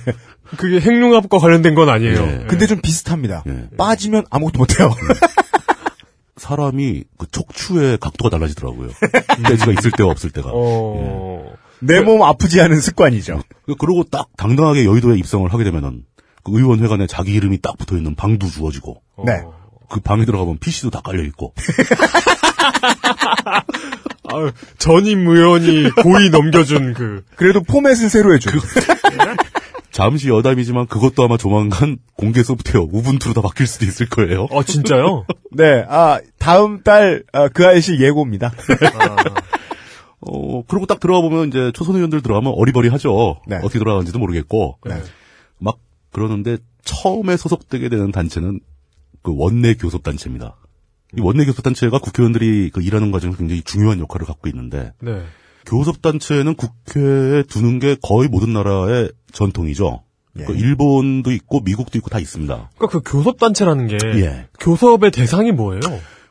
[0.57, 2.21] 그게 핵융합과 관련된 건 아니에요.
[2.21, 2.45] 예.
[2.47, 3.43] 근데 좀 비슷합니다.
[3.47, 3.69] 예.
[3.77, 4.91] 빠지면 아무것도 못해요.
[6.37, 8.89] 사람이 그 척추의 각도가 달라지더라고요.
[9.47, 10.49] 배지가 있을 때와 없을 때가.
[10.53, 11.53] 어.
[11.79, 13.41] 내몸 아프지 않은 습관이죠.
[13.65, 16.03] 그- 그러고 딱 당당하게 여의도에 입성을 하게 되면은
[16.43, 19.23] 그 의원회관에 자기 이름이 딱 붙어 있는 방도 주어지고 어.
[19.25, 19.41] 네.
[19.89, 21.53] 그 방에 들어가면 PC도 다 깔려 있고
[24.77, 27.23] 전임 의원이 고의 넘겨준 그.
[27.35, 28.49] 그래도 포맷은 새로 해줘.
[29.91, 34.47] 잠시 여담이지만 그것도 아마 조만간 공개 소프트웨어 우분투로 다 바뀔 수도 있을 거예요.
[34.51, 35.25] 아, 진짜요?
[35.53, 38.51] 네, 아, 다음 달, 아, 그 아이씨 예고입니다.
[40.21, 43.41] 어, 그리고 딱 들어가 보면 이제 초선 의원들 들어가면 어리버리하죠.
[43.45, 43.57] 네.
[43.57, 44.79] 어떻게 돌아가는지도 모르겠고.
[44.85, 44.95] 네.
[45.59, 45.77] 막
[46.11, 48.61] 그러는데 처음에 소속되게 되는 단체는
[49.21, 50.55] 그 원내 교섭 단체입니다.
[51.17, 55.23] 이 원내 교섭 단체가 국회의원들이 그 일하는 과정에서 굉장히 중요한 역할을 갖고 있는데 네.
[55.65, 60.03] 교섭 단체는 국회에 두는 게 거의 모든 나라의 전통이죠.
[60.39, 60.43] 예.
[60.45, 62.69] 그 일본도 있고 미국도 있고 다 있습니다.
[62.77, 63.97] 그러니까 그 교섭단체라는 게.
[64.19, 64.47] 예.
[64.59, 65.81] 교섭의 대상이 뭐예요?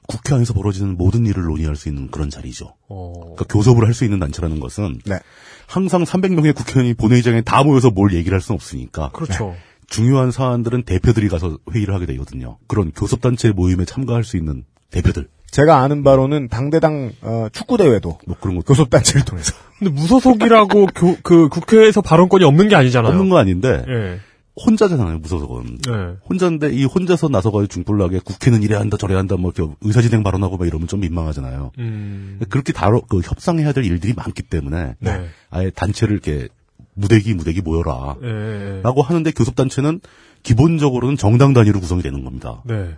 [0.09, 2.75] 국회 안에서 벌어지는 모든 일을 논의할 수 있는 그런 자리죠.
[2.89, 3.13] 어.
[3.15, 5.21] 그러니까 교섭을 할 수 있는 단체라는 것은 네.
[5.69, 9.55] 항상 300명의 국회의원이 본회의장에 다 모여서 뭘 얘기를 할 수는 없으니까 그렇죠.
[9.87, 12.59] 중요한 사안들은 대표들이 가서 회의를 하게 되거든요.
[12.67, 18.37] 그런 교섭단체 모임에 참가할 수 있는 대표들 제가 아는 바로는 당대당 어, 축구 대회도 뭐
[18.41, 19.53] 그런 것 교섭 단체를 통해서.
[19.79, 23.13] 근데 무소속이라고 교, 그 국회에서 발언권이 없는 게 아니잖아요.
[23.13, 24.21] 없는 거 아닌데 예.
[24.65, 25.79] 혼자잖아요 무소속은.
[25.89, 26.17] 예.
[26.29, 30.67] 혼자인데 이 혼자서 나서가지고 중불나게 국회는 이래야 한다 저래야 한다 뭐 이렇게 의사진행 발언하고 막
[30.67, 31.73] 이러면 좀 민망하잖아요.
[31.79, 32.41] 음.
[32.49, 35.27] 그렇게 다뤄 그 협상해야 될 일들이 많기 때문에 네.
[35.51, 36.49] 아예 단체를 이렇게
[36.95, 38.81] 무대기 무대기 모여라 예, 예.
[38.83, 40.01] 라고 하는데 교섭 단체는
[40.43, 42.63] 기본적으로는 정당 단위로 구성이 되는 겁니다.
[42.65, 42.97] 네.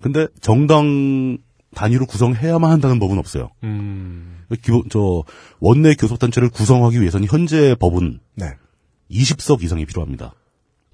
[0.00, 1.38] 근데 정당
[1.74, 3.50] 단위로 구성해야만 한다는 법은 없어요.
[3.64, 4.44] 음.
[4.62, 5.22] 기본 저
[5.60, 8.52] 원내 교섭단체를 구성하기 위해서는 현재 법은 네.
[9.10, 10.34] 20석 이상이 필요합니다.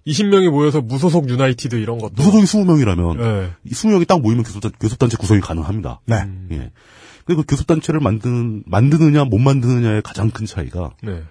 [0.07, 2.15] 20명이 모여서 무소속 유나이티드 이런 것도.
[2.17, 3.51] 무소속이 20명이라면 예.
[3.65, 6.01] 이 20명이 딱 모이면 교섭단, 교섭단체 구성이 가능합니다.
[6.07, 6.17] 네.
[6.51, 6.71] 예.
[7.25, 11.23] 그리고 그 교섭단체를 만드는 만드느냐 못 만드느냐의 가장 큰 차이가 네.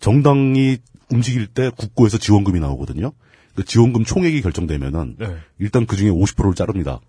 [0.00, 0.78] 정당이
[1.10, 3.12] 움직일 때 국고에서 지원금이 나오거든요.
[3.54, 5.36] 그 지원금 총액이 결정되면은 네.
[5.58, 7.00] 일단 그 중에 50%를 자릅니다.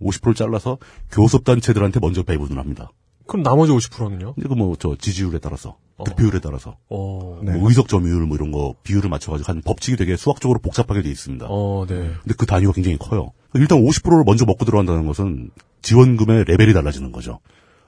[0.00, 0.78] 50%를 잘라서
[1.12, 2.90] 교섭단체들한테 먼저 배분을 합니다.
[3.26, 4.34] 그럼 나머지 50%는요?
[4.36, 7.40] 이거 뭐 저 지지율에 따라서 득표율에 따라서 어.
[7.42, 7.52] 네.
[7.52, 11.46] 뭐 의석 점유율 뭐 이런 거 비율을 맞춰가지고 한 법칙이 되게 수학적으로 복잡하게 돼 있습니다.
[11.48, 11.94] 어, 네.
[12.22, 13.32] 근데 그 단위가 굉장히 커요.
[13.54, 15.50] 일단 50%를 먼저 먹고 들어간다는 것은
[15.82, 17.38] 지원금의 레벨이 달라지는 거죠.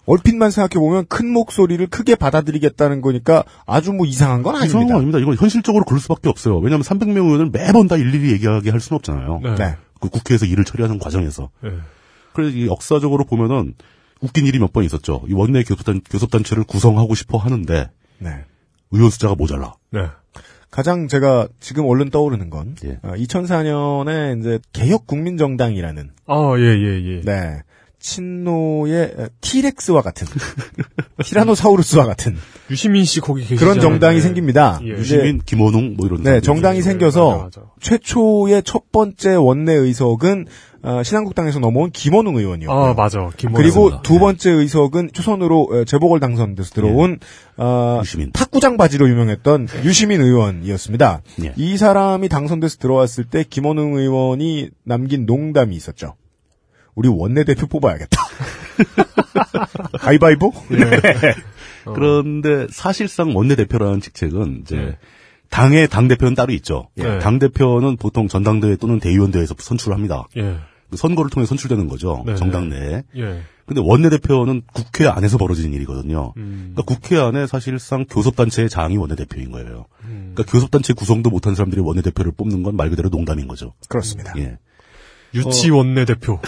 [0.07, 4.87] 얼핏만 생각해보면 큰 목소리를 크게 받아들이겠다는 거니까 아주 뭐 이상한 건 이상한 아닙니다.
[4.95, 5.19] 건 아닙니다.
[5.19, 6.59] 이건 현실적으로 그럴 수밖에 없어요.
[6.59, 9.41] 왜냐하면 300명 의원을 매번 다 일일이 얘기하게 할 수는 없잖아요.
[9.43, 9.55] 네.
[9.57, 9.77] 네.
[10.01, 11.51] 그 국회에서 일을 처리하는 과정에서.
[11.65, 11.73] 예.
[12.37, 13.75] 그래서 이 역사적으로 보면은
[14.21, 15.23] 웃긴 일이 몇 번 있었죠.
[15.29, 18.31] 이 원내 교섭단, 교섭단체를 구성하고 싶어 하는데 네.
[18.91, 19.75] 의원 숫자가 모자라.
[19.91, 20.07] 네.
[20.71, 22.99] 가장 제가 지금 얼른 떠오르는 건 예.
[23.03, 27.21] 2004년에 이제 개혁 국민정당이라는 아, 예, 예, 예.
[27.23, 27.63] 네.
[27.99, 30.27] 친노의 어, 티렉스와 같은
[31.25, 32.37] 티라노사우루스와 같은
[32.71, 33.59] 유시민 씨 거기 계시죠.
[33.59, 34.79] 그런 정당이 생깁니다.
[34.85, 34.89] 예.
[34.91, 36.23] 유시민, 김원웅 뭐 이런.
[36.23, 36.83] 네, 정당이.
[36.83, 37.63] 생겨서 맞아, 맞아.
[37.81, 40.47] 최초의 첫 번째 원내 의석은
[40.87, 42.81] 어, 신한국당에서 넘어온 김원웅 의원이었고요.
[42.81, 43.29] 아, 맞아.
[43.37, 43.61] 김원웅.
[43.61, 44.03] 그리고.
[44.03, 47.19] 두 번째 의석은 초선으로 어, 재보궐 당선돼서 들어온
[47.57, 48.31] 어, 유시민.
[48.31, 51.23] 탁구장 바지로 유명했던 유시민 의원이었습니다.
[51.43, 51.55] 예.
[51.57, 56.15] 이 사람이 당선돼서 들어왔을 때 김원웅 의원이 남긴 농담이 있었죠.
[56.95, 58.23] 우리 원내대표 뽑아야겠다.
[59.99, 60.47] 가위바위보?
[60.47, 60.53] 어.
[61.95, 64.99] 그런데 사실상 원내대표라는 직책은 이제 네.
[65.51, 66.91] 당의 당대표는 따로 있죠.
[66.95, 67.19] 네.
[67.19, 70.29] 당대표는 보통 전당대회 또는 대의원대회에서 선출합니다.
[70.37, 70.59] 예.
[70.91, 72.23] 그 선거를 통해 선출되는 거죠.
[72.27, 72.35] 네.
[72.37, 73.03] 정당 내에.
[73.17, 73.43] 예.
[73.67, 76.33] 근데 원내대표는 국회 안에서 벌어지는 일이거든요.
[76.37, 76.73] 음.
[76.75, 79.87] 그러니까 국회 안에 사실상 교섭단체의 장이 원내대표인 거예요.
[80.05, 80.33] 음.
[80.35, 83.73] 그러니까 교섭단체 구성도 못한 사람들이 원내대표를 뽑는 건 말 그대로 농담인 거죠.
[83.89, 84.33] 그렇습니다.
[84.39, 84.59] 예.
[85.35, 86.39] 유치 원내대표.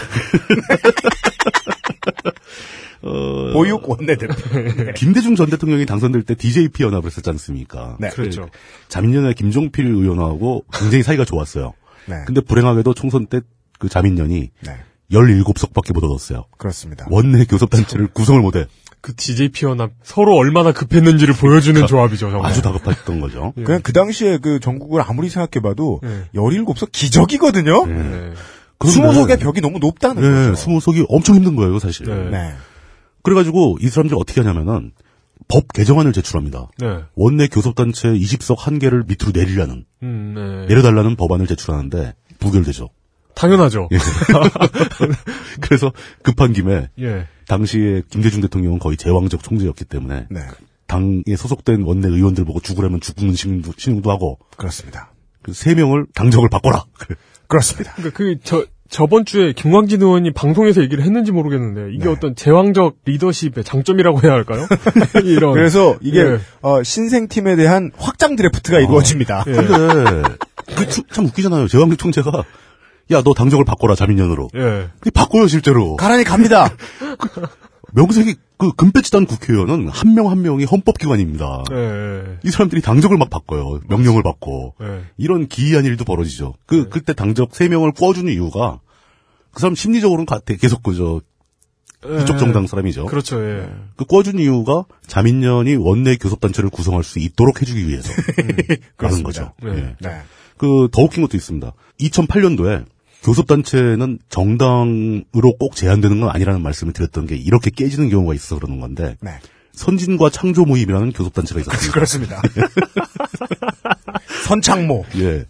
[3.01, 4.33] 어, 보육 원내대표.
[4.95, 7.97] 김대중 전 대통령이 당선될 때 DJP 연합을 했었지 않습니까?
[7.99, 8.09] 네.
[8.09, 8.49] 그렇죠.
[8.89, 11.73] 자민련의 김종필 의원하고 굉장히 사이가 좋았어요.
[12.07, 12.15] 네.
[12.25, 13.41] 근데 불행하게도 총선 때
[13.79, 14.77] 그 자민련이 네.
[15.11, 16.45] 17석밖에 못 얻었어요.
[16.57, 17.07] 그렇습니다.
[17.09, 18.67] 원내 교섭단체를 구성을 못해.
[19.01, 22.51] 그 DJP 연합 서로 얼마나 급했는지를 보여주는 조합이죠, 정말.
[22.51, 23.53] 아주 다급했던 거죠.
[23.57, 23.63] 예.
[23.63, 26.25] 그냥 그 당시에 그 전국을 아무리 생각해봐도 예.
[26.35, 27.85] 17석 기적이거든요?
[27.87, 27.91] 예.
[27.93, 28.33] 네.
[28.77, 30.55] 그런데- 20석의 벽이 너무 높다는 네, 거죠.
[30.55, 32.05] 스무 석이 엄청 힘든 거예요, 사실.
[32.07, 32.29] 네.
[32.29, 32.53] 네.
[33.23, 34.91] 그래가지고 이 사람들이 어떻게 하냐면은
[35.47, 36.67] 법 개정안을 제출합니다.
[36.79, 36.87] 네.
[37.15, 40.65] 원내 교섭단체 20석 한 개를 밑으로 내리려는, 음, 네.
[40.67, 42.89] 내려달라는 법안을 제출하는데 부결되죠.
[43.35, 43.89] 당연하죠.
[43.91, 43.97] 예.
[45.61, 45.91] 그래서
[46.23, 47.27] 급한 김에 예.
[47.47, 50.41] 당시에 김대중 대통령은 거의 제왕적 총재였기 때문에 네.
[50.87, 55.11] 당에 소속된 원내 의원들 보고 죽으라면 죽는 신용도, 신용도 하고 그렇습니다.
[55.41, 56.83] 그 세 명을 당적을 바꿔라.
[57.47, 57.93] 그렇습니다.
[57.95, 62.09] 그러니까 그, 저, 저번 주에 김광진 의원이 방송에서 얘기를 했는지 모르겠는데, 이게 네.
[62.09, 64.67] 어떤 제왕적 리더십의 장점이라고 해야 할까요?
[65.23, 65.53] 이런.
[65.53, 66.39] 그래서 이게 예.
[66.61, 69.45] 어, 신생팀에 대한 확장 드래프트가 이루어집니다.
[69.47, 69.51] 예.
[69.53, 71.67] 근데 그 참 웃기잖아요.
[71.67, 72.43] 제왕적 총재가
[73.11, 74.49] 야 너 당적을 바꿔라 자민련으로.
[74.55, 74.59] 예.
[74.99, 75.95] 근데 바꿔요 실제로.
[75.95, 76.69] 가란히 갑니다.
[77.93, 81.63] 명색이 그 금배지 단 국회의원은 한 명 한 명이 헌법기관입니다.
[81.71, 82.37] 예.
[82.43, 83.79] 이 사람들이 당적을 막 바꿔요.
[83.89, 84.75] 명령을 받고.
[84.81, 85.01] 예.
[85.17, 86.53] 이런 기이한 일도 벌어지죠.
[86.67, 88.79] 그, 그때 당적 세명을 구워주는 이유가
[89.51, 91.21] 그 사람 심리적으로는 가- 계속 그저
[92.01, 93.07] 그쪽 정당 사람이죠.
[93.07, 93.67] 그렇죠, 예.
[93.97, 98.09] 그 구워준 이유가 자민련이 원내 교섭단체를 구성할 수 있도록 해주기 위해서.
[98.99, 99.51] 라는 거죠.
[99.63, 99.69] 네.
[99.75, 99.95] 예.
[99.99, 100.21] 네.
[100.57, 101.73] 그, 더 웃긴 것도 있습니다.
[101.99, 102.85] 2008년도에
[103.23, 109.17] 교섭단체는 정당으로 꼭 제한되는 건 아니라는 말씀을 드렸던 게 이렇게 깨지는 경우가 있어서 그러는 건데
[109.21, 109.31] 네.
[109.73, 111.93] 선진과 창조 모임이라는 교섭단체가 있었습니다.
[111.93, 112.41] 그렇습니다.
[114.45, 115.05] 선창모.
[115.17, 115.45] 예.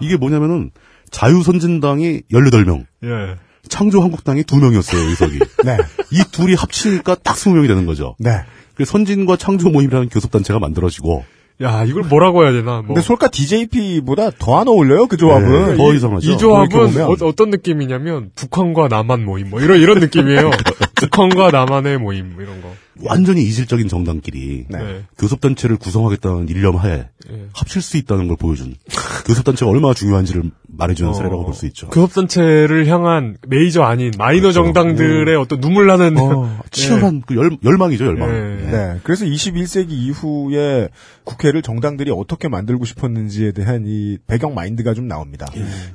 [0.00, 0.70] 이게 뭐냐면은
[1.10, 3.36] 자유선진당이 18명, 예.
[3.68, 5.38] 창조한국당이 2명이었어요, 의석이.
[5.64, 5.76] 네.
[6.12, 8.14] 이 둘이 합치니까 딱 20명이 되는 거죠.
[8.18, 8.42] 네.
[8.74, 11.24] 그 선진과 창조 모임이라는 교섭단체가 만들어지고
[11.62, 12.88] 야, 이걸 뭐라고 해야 되나, 뭐.
[12.88, 15.66] 근데 솔까 DJP보다 더 안 어울려요, 그 조합은.
[15.70, 16.30] 네, 더 이상하죠.
[16.30, 17.00] 이 조합은.
[17.02, 20.50] 어, 떤 느낌이냐면 북한과 남한 모임 뭐 이런 이런 느낌이에요.
[20.96, 22.72] 북한과 남한의 모임 뭐 이런 거.
[23.02, 24.78] 완전히 이질적인 정당끼리 네.
[24.78, 25.02] 네.
[25.18, 27.46] 교섭단체를 구성하겠다는 일념 하에 예.
[27.52, 28.74] 합칠 수 있다는 걸 보여준
[29.26, 31.88] 교섭단체가 얼마나 중요한지를 말해주는 사례라고 볼 수 있죠.
[31.88, 34.62] 교섭단체를 향한 메이저 아닌 마이너 그렇죠.
[34.64, 38.30] 정당들의 어떤 눈물 나는 어, 치열한 그 열, 열망이죠, 열망.
[38.30, 38.66] 예.
[38.66, 38.70] 예.
[38.70, 39.00] 네.
[39.02, 40.88] 그래서 21세기 이후에
[41.24, 45.46] 국회를 정당들이 어떻게 만들고 싶었는지에 대한 이 배경 마인드가 좀 나옵니다.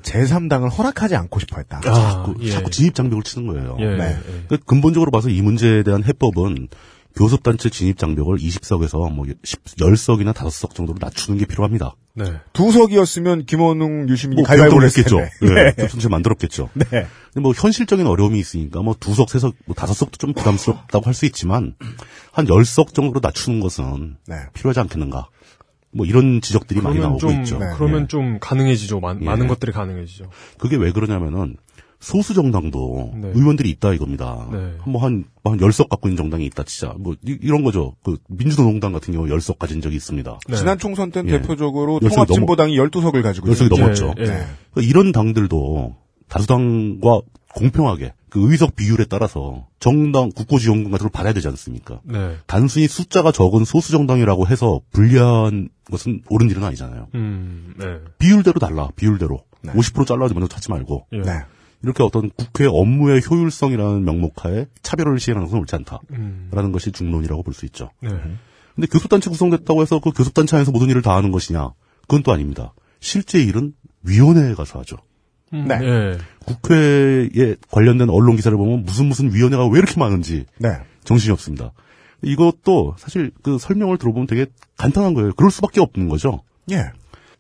[0.04, 1.78] 제3당을 허락하지 않고 싶어 했다.
[1.86, 2.52] 아, 자꾸, 예.
[2.52, 3.78] 자꾸 진입 장벽을 치는 거예요.
[3.80, 3.86] 예.
[3.98, 4.16] 네.
[4.18, 4.46] 예.
[4.50, 4.58] 그
[4.92, 6.68] 근본적으로 봐서 이 문제에 대한 해법은
[7.16, 11.96] 교섭단체 진입 장벽을 20석에서 뭐 10, 10석이나 5석 정도로 낮추는 게 필요합니다.
[12.14, 12.26] 네.
[12.54, 15.18] 두 석이었으면 김원웅 유시민이 뭐 가위바위보를 했겠죠.
[15.42, 15.72] 네.
[15.78, 16.70] 교섭단체 만들었겠죠.
[16.74, 16.86] 네.
[16.90, 21.06] 근데 뭐 현실적인 어려움이 있으니까 뭐 두 석, 세 석, 뭐 다섯 석도 좀 부담스럽다고
[21.06, 21.76] 할 수 있지만
[22.32, 24.36] 한열석 정도로 낮추는 것은 네.
[24.54, 25.28] 필요하지 않겠는가.
[25.94, 27.60] 뭐 이런 지적들이 많이 나오고 좀 있죠.
[27.60, 27.66] 네.
[27.76, 28.08] 그러면 예.
[28.08, 29.02] 좀 가능해지죠.
[29.02, 29.26] 많, 예.
[29.26, 30.30] 많은 것들이 가능해지죠.
[30.58, 31.58] 그게 왜 그러냐면은
[32.02, 33.32] 소수 정당도 네.
[33.36, 34.48] 의원들이 있다 이겁니다.
[34.52, 34.74] 네.
[34.86, 37.96] 뭐한 한 열석 갖고 있는 정당이 있다 진짜 뭐 이, 런 거죠.
[38.04, 40.40] 그 민주노동당 같은 경우 열석 가진 적이 있습니다.
[40.50, 40.56] 네.
[40.56, 41.40] 지난 총선 때는 예.
[41.40, 43.70] 대표적으로 통합진보당이 12석을 가지고 열석이.
[43.80, 44.16] 넘었죠.
[44.18, 44.26] 예, 예.
[44.26, 44.46] 네.
[44.74, 45.96] 그러니까 이런 당들도
[46.28, 47.22] 다수당과
[47.54, 52.00] 공평하게 그 의석 비율에 따라서 정당 국고지원금 같은 걸 받아야 되지 않습니까?
[52.04, 52.38] 네.
[52.48, 57.10] 단순히 숫자가 적은 소수 정당이라고 해서 불리한 것은 옳은 일은 아니잖아요.
[57.14, 57.86] 음, 네.
[58.18, 58.90] 비율대로 달라.
[58.96, 59.44] 비율대로.
[59.66, 61.22] 50% 잘라야지 먼저 찾지 말고 예.
[61.22, 61.32] 네.
[61.84, 66.72] 이렇게 어떤 국회 업무의 효율성이라는 명목하에 차별을 시행하는 것은 옳지 않다라는 음.
[66.72, 67.90] 것이 중론이라고 볼 수 있죠.
[68.02, 68.10] 네.
[68.76, 71.72] 근데 교섭단체 구성됐다고 해서 그 교섭단체 안에서 모든 일을 다 하는 것이냐?
[72.02, 72.74] 그건 또 아닙니다.
[73.00, 73.74] 실제 일은
[74.04, 74.98] 위원회에 가서 하죠.
[75.54, 75.80] 음, 네.
[75.82, 76.18] 예.
[76.46, 80.70] 국회에 관련된 언론 기사를 보면 무슨 무슨 위원회가 왜 이렇게 많은지 네.
[81.04, 81.74] 정신이 없습니다.
[82.24, 84.46] 이것도 사실 그 설명을 들어보면 되게
[84.78, 85.34] 간단한 거예요.
[85.34, 86.44] 그럴 수밖에 없는 거죠.
[86.72, 86.84] 예.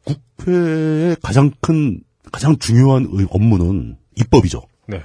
[0.03, 4.61] 국회의 가장 큰, 가장 중요한 의- 업무는 입법이죠.
[4.87, 5.01] 네.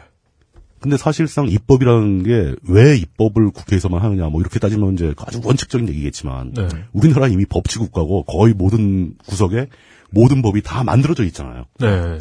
[0.80, 6.52] 근데 사실상 입법이라는 게 왜 입법을 국회에서만 하느냐 뭐 이렇게 따지면 이제 아주 원칙적인 얘기겠지만
[6.52, 6.68] 네.
[6.92, 9.68] 우리나라 이미 법치 국가고 거의 모든 구석에
[10.10, 11.64] 모든 법이 다 만들어져 있잖아요.
[11.80, 12.18] 네.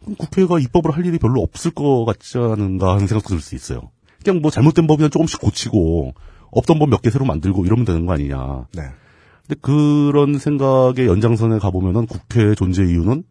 [0.00, 3.90] 그럼 국회가 입법을 할 일이 별로 없을 것 같지 않은가 하는 생각도 들 수 있어요.
[4.22, 6.12] 그냥 뭐 잘못된 법이나 조금씩 고치고
[6.50, 8.66] 없던 법 몇 개 새로 만들고 이러면 되는 거 아니냐.
[8.74, 8.82] 네.
[9.46, 13.22] 근데 그런 생각의 연장선에 가보면은 국회의 존재 이유는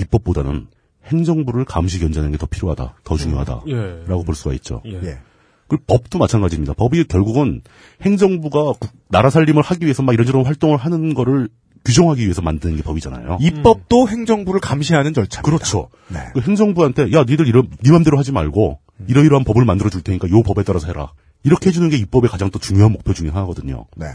[0.00, 0.68] 입법보다는
[1.08, 4.24] 행정부를 감시 견제하는 게 더 필요하다, 더 중요하다라고 예.
[4.24, 4.82] 볼 수가 있죠.
[4.86, 4.92] 예.
[5.02, 5.18] 예.
[5.66, 6.72] 그 법도 마찬가지입니다.
[6.74, 7.60] 법이 결국은
[8.02, 11.48] 행정부가 국- 나라 살림을 하기 위해서 막 이런저런 활동을 하는 거를
[11.84, 13.38] 규정하기 위해서 만드는 게 법이잖아요.
[13.40, 15.42] 입법도 행정부를 감시하는 절차입니다.
[15.42, 15.88] 그렇죠.
[16.08, 16.18] 네.
[16.34, 18.78] 그 행정부한테 야 니들 이런 네 맘대로 하지 말고
[19.08, 21.12] 이러이러한 법을 만들어 줄 테니까 요 법에 따라서 해라.
[21.44, 23.86] 이렇게 해주는 게 입법의 가장 또 중요한 목표 중에 하나거든요.
[23.96, 24.06] 네.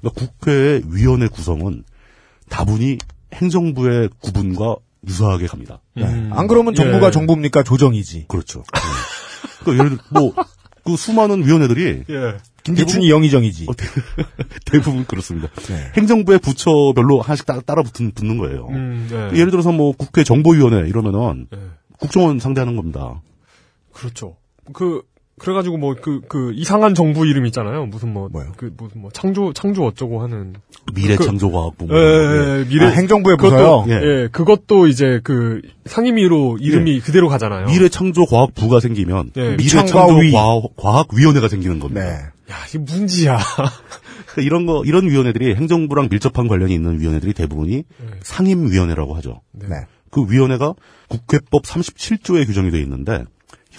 [0.00, 1.84] 그러니까 국회의 위원회 구성은
[2.48, 2.98] 다분히
[3.34, 4.76] 행정부의 구분과
[5.08, 5.80] 유사하게 갑니다.
[5.94, 6.04] 네.
[6.04, 6.30] 음.
[6.32, 7.10] 안 그러면 정부가 예.
[7.10, 7.62] 정부입니까?
[7.62, 8.26] 조정이지.
[8.28, 8.62] 그렇죠.
[8.74, 8.80] 네.
[9.64, 10.32] 그러니까 예를 들어 뭐
[10.88, 12.36] 그 수많은 위원회들이 예.
[12.62, 13.66] 김기춘이 영의정이지.
[13.68, 13.72] 어,
[14.64, 15.48] 대 부분 그렇습니다.
[15.68, 15.92] 네.
[15.98, 18.68] 행정부의 부처별로 하나씩 따, 따라 붙는, 붙는 거예요.
[18.70, 19.38] 음, 예.
[19.38, 21.58] 예를 들어서 뭐 국회 정보위원회 이러면은 예.
[21.98, 23.20] 국정원 상대하는 겁니다.
[23.92, 24.36] 그렇죠.
[24.72, 25.02] 그
[25.38, 27.86] 그래가지고 뭐 그 그 이상한 정부 이름 있잖아요.
[27.86, 28.28] 무슨 뭐?
[28.56, 30.54] 그 무슨 뭐 창조 창조 어쩌고 하는
[30.94, 31.88] 미래창조과학부.
[31.90, 33.84] 예, 예, 예, 미래 아, 행정부의 그것도?
[33.88, 33.92] 예.
[33.94, 34.28] 예.
[34.32, 37.66] 그것도 이제 그 상임위로 이름이 그대로 가잖아요.
[37.66, 40.14] 미래 창조과학부가 생기면 예, 미창과위.
[40.20, 42.04] 미래 창조과학위원회가 생기는 겁니다.
[42.04, 42.10] 네.
[42.52, 42.84] 야, 이게.
[43.24, 43.38] 그러니까
[44.42, 47.84] 이런 거 이런 위원회들이 행정부랑 밀접한 관련이 있는 위원회들이 대부분이
[48.22, 49.40] 상임위원회라고 하죠.
[49.52, 49.68] 네.
[50.10, 50.74] 그 위원회가
[51.08, 53.24] 국회법 37조에 규정이 되어 있는데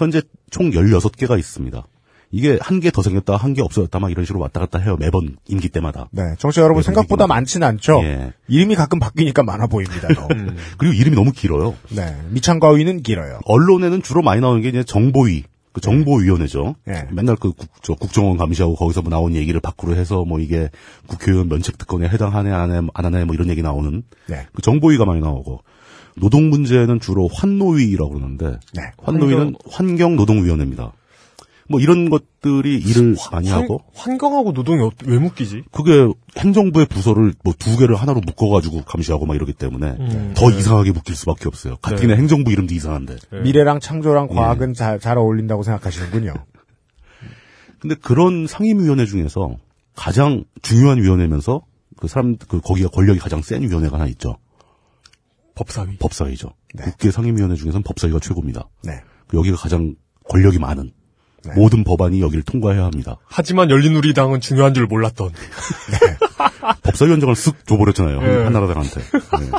[0.06, 0.22] 현재
[0.52, 1.86] 총 16개가 있습니다.
[2.32, 4.97] 이게 한 개 더 생겼다, 한 개 없어졌다, 막 이런 식으로 왔다 갔다 해요.
[5.00, 6.08] 매번 임기 때마다.
[6.12, 6.36] 네.
[6.38, 7.26] 정치 여러분 예, 생각보다.
[7.26, 8.02] 많지는 않죠.
[8.04, 8.34] 예.
[8.47, 10.08] 이름이 가끔 바뀌니까 많아 보입니다.
[10.10, 10.28] 더.
[10.78, 11.76] 그리고 이름이 너무 길어요.
[11.89, 12.16] 네.
[12.30, 13.39] 미창과위는 길어요.
[13.45, 15.43] 언론에는 주로 많이 나오는 게 이제 정보위,
[15.74, 16.76] 그 정보위원회죠.
[16.88, 17.08] 예.
[17.12, 20.70] 맨날 그 국, 저 국정원 감시하고 거기서 뭐 나온 얘기를 밖으로 해서 뭐 이게
[21.08, 24.45] 국회의원 면책 특권에 해당하네 안 하네 안 하네 뭐 이런 얘기 나오는 네.
[24.54, 25.64] 그 정보위가 많이 나오고
[26.20, 28.82] 노동 문제는 주로 환노위라고 그러는데 네.
[29.01, 30.91] 환노위는 환경 노동위원회입니다.
[31.72, 35.65] 뭐 이런 것들이 일을 많이 하고 환경하고 노동이 어- 왜 묶이지?
[35.72, 36.07] 그게
[36.38, 40.57] 행정부의 부서를 뭐 두 개를 하나로 묶어가지고 감시하고 막 이러기 때문에 음, 더 네.
[40.57, 41.78] 이상하게 묶일 수밖에 없어요.
[41.78, 43.17] 가뜩이나 행정부 이름도 이상한데.
[43.32, 43.41] 네.
[43.41, 44.36] 미래랑 창조랑 예.
[44.36, 46.34] 과학은 잘, 잘 어울린다고 생각하시는군요.
[47.80, 49.55] 근데 그런 상임위원회 중에서
[49.95, 51.61] 가장 중요한 위원회면서
[51.97, 54.38] 그 사람 그 거기가 권력이 가장 센 위원회가 하나 있죠.
[55.60, 55.97] 법사위.
[55.97, 56.53] 법사위죠.
[56.82, 58.70] 국회 상임위원회 중에서는 법사위가 최고입니다.
[58.84, 59.01] 네.
[59.28, 59.95] 그 여기가 가장
[60.30, 60.93] 권력이 많은
[61.43, 61.53] 네.
[61.55, 63.18] 모든 법안이 여기를 통과해야 합니다.
[63.26, 65.32] 하지만 열린우리당은 중요한 줄 몰랐던.
[66.84, 68.22] 법사위원장을 쓱 줘버렸잖아요.
[68.22, 68.43] 예.
[68.43, 69.01] 한나라당한테.
[69.01, 69.51] 네.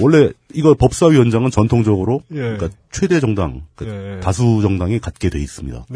[0.00, 2.36] 원래 이거 법사위원장은 전통적으로 예.
[2.36, 4.20] 그러니까 최대 정당, 그 예.
[4.20, 5.86] 다수 정당이 갖게 돼 있습니다.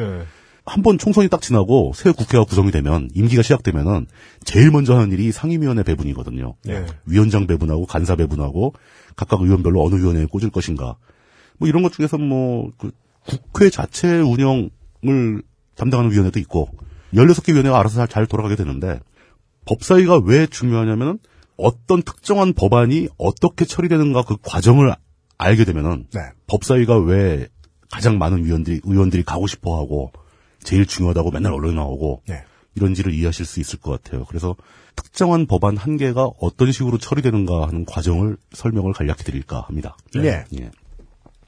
[0.69, 0.73] 네.
[0.75, 4.07] 한번 총선이 딱 지나고 새 국회가 구성이 되면 임기가 시작되면은
[4.45, 6.55] 제일 먼저 하는 일이 상임위원회 배분이거든요.
[6.69, 6.87] 예.
[7.07, 8.75] 위원장 배분하고 간사 배분하고
[9.17, 10.97] 각각 의원별로 어느 위원회에 꽂을 것인가.
[11.59, 12.91] 뭐 이런 것 중에서 뭐 그
[13.29, 15.43] 국회 자체 운영을
[15.77, 16.71] 담당하는 위원회도 있고
[17.15, 19.01] 16개 위원회가 알아서 잘, 잘 돌아가게 되는데
[19.67, 21.19] 법사위가 왜 중요하냐면은
[21.57, 24.95] 어떤 특정한 법안이 어떻게 처리되는가 그 과정을
[25.37, 26.21] 알게 되면은 네.
[26.47, 27.49] 법사위가 왜
[27.91, 30.13] 가장 많은 위원들이 의원들이 가고 싶어 하고
[30.69, 32.45] 제일 중요하다고 맨날 언론에 나오고 네.
[32.75, 34.27] 이런지를 이해하실 수 있을 것 같아요.
[34.27, 34.55] 그래서
[34.97, 39.97] 특정한 법안 한 개가 어떤 식으로 처리되는가 하는 과정을 설명을 간략히 드릴까 합니다.
[40.17, 40.45] 예.
[40.61, 40.71] 예.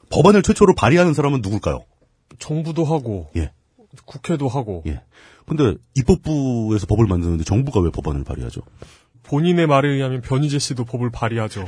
[0.09, 1.85] 법안을 최초로 발의하는 사람은 누굴까요?
[2.39, 3.53] 정부도 하고 예.
[4.07, 5.03] 국회도 하고 예.
[5.47, 8.63] 근데 입법부에서 법을 만드는데 정부가 왜 법안을 발의하죠?
[9.25, 11.67] 본인의 말에 의하면 변희재 씨도 법을 발의하죠.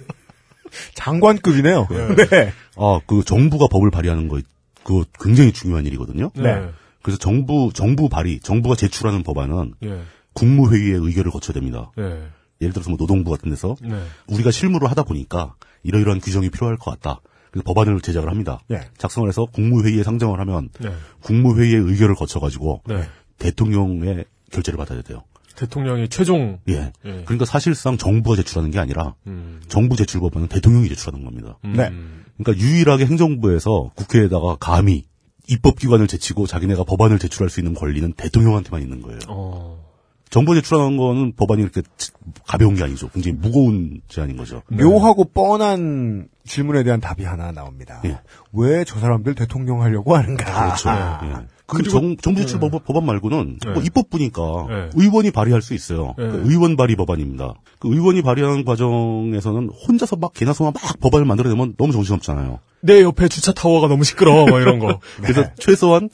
[0.96, 1.88] 장관급이네요.
[1.88, 2.52] 네.
[2.76, 4.38] 아, 그 정부가 법을 발의하는 거,
[4.84, 6.30] 그거 굉장히 중요한 일이거든요.
[6.34, 6.70] 네.
[7.02, 10.02] 그래서 정부, 정부 발의, 정부가 제출하는 법안은 예.
[10.34, 11.90] 국무회의의 의결을 거쳐야 됩니다.
[11.98, 12.28] 예.
[12.60, 14.00] 예를 들어서 뭐 노동부 같은 데서 네.
[14.28, 17.20] 우리가 실무를 하다 보니까 이러이러한 규정이 필요할 것 같다.
[17.50, 18.60] 그래서 법안을 제작을 합니다.
[18.70, 18.82] 예.
[18.98, 20.92] 작성을 해서 국무회의에 상정을 하면 네.
[21.22, 23.02] 국무회의의 의결을 거쳐가지고 네.
[23.38, 25.24] 대통령의 결재를 받아야 돼요.
[25.56, 26.92] 대통령이 최종 예.
[27.04, 27.22] 예.
[27.24, 29.60] 그러니까 사실상 정부가 제출하는 게 아니라 음.
[29.68, 31.58] 정부 제출 법안은 대통령이 제출하는 겁니다.
[31.64, 31.74] 음.
[31.76, 31.90] 네.
[32.38, 35.04] 그러니까 유일하게 행정부에서 국회에다가 감히
[35.48, 39.18] 입법기관을 제치고 자기네가 법안을 제출할 수 있는 권리는 대통령한테만 있는 거예요.
[39.28, 39.82] 어.
[40.30, 41.82] 정부 제출하는 거는 법안이 이렇게
[42.46, 43.10] 가벼운 게 아니죠.
[43.10, 44.62] 굉장히 무거운 제안인 거죠.
[44.68, 48.00] 묘하고 뻔한 질문에 대한 답이 하나 나옵니다.
[48.06, 48.18] 예.
[48.50, 50.44] 왜저 사람들 대통령 하려고 하는가?
[50.44, 50.88] 그렇죠.
[50.88, 51.46] 예.
[51.72, 52.70] 그 정, 정부 제출 네.
[52.70, 53.70] 법, 법안 말고는 네.
[53.72, 54.90] 뭐 입법부니까 네.
[54.94, 56.14] 의원이 발의할 수 있어요.
[56.18, 56.28] 네.
[56.28, 57.54] 그 의원 발의 법안입니다.
[57.78, 62.60] 그 의원이 발의하는 과정에서는 혼자서 막 개나 소나 막 법안을 만들어내면 너무 정신없잖아요.
[62.80, 65.00] 내 옆에 주차 타워가 너무 시끄러워, 뭐 이런 거.
[65.22, 66.08] 그래서 최소한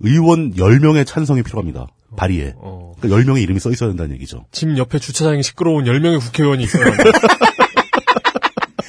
[0.00, 1.88] 의원 10명의 찬성이 필요합니다.
[2.16, 2.54] 발의에.
[2.56, 2.92] 어.
[3.00, 4.46] 그러니까 10명의 이름이 써 있어야 된다는 얘기죠.
[4.50, 7.04] 집 옆에 주차장이 시끄러운 10명의 국회의원이 있어야 한다.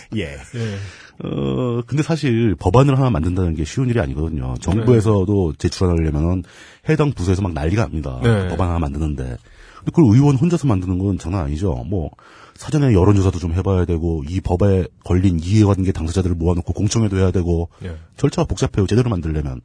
[0.16, 0.22] 예.
[0.22, 0.78] 예.
[1.24, 4.56] 어, 근데 사실 법안을 하나 만든다는 게 쉬운 일이 아니거든요.
[4.62, 6.44] 정부에서도 제출하려면은
[6.88, 8.20] 해당 부서에서 막 난리가 납니다.
[8.24, 8.48] 네.
[8.48, 9.24] 법안 하나 만드는데.
[9.24, 11.74] 근데 그걸 의원 혼자서 만드는 건 장난 아니죠.
[11.88, 12.12] 뭐,
[12.56, 17.98] 사전에 여론조사도 좀 해봐야 되고, 이 법에 걸린 이해관계 당사자들을 모아놓고 공청회도 해야 되고, 예.
[18.18, 18.88] 절차가 복잡해요.
[18.88, 19.62] 제대로 만들려면.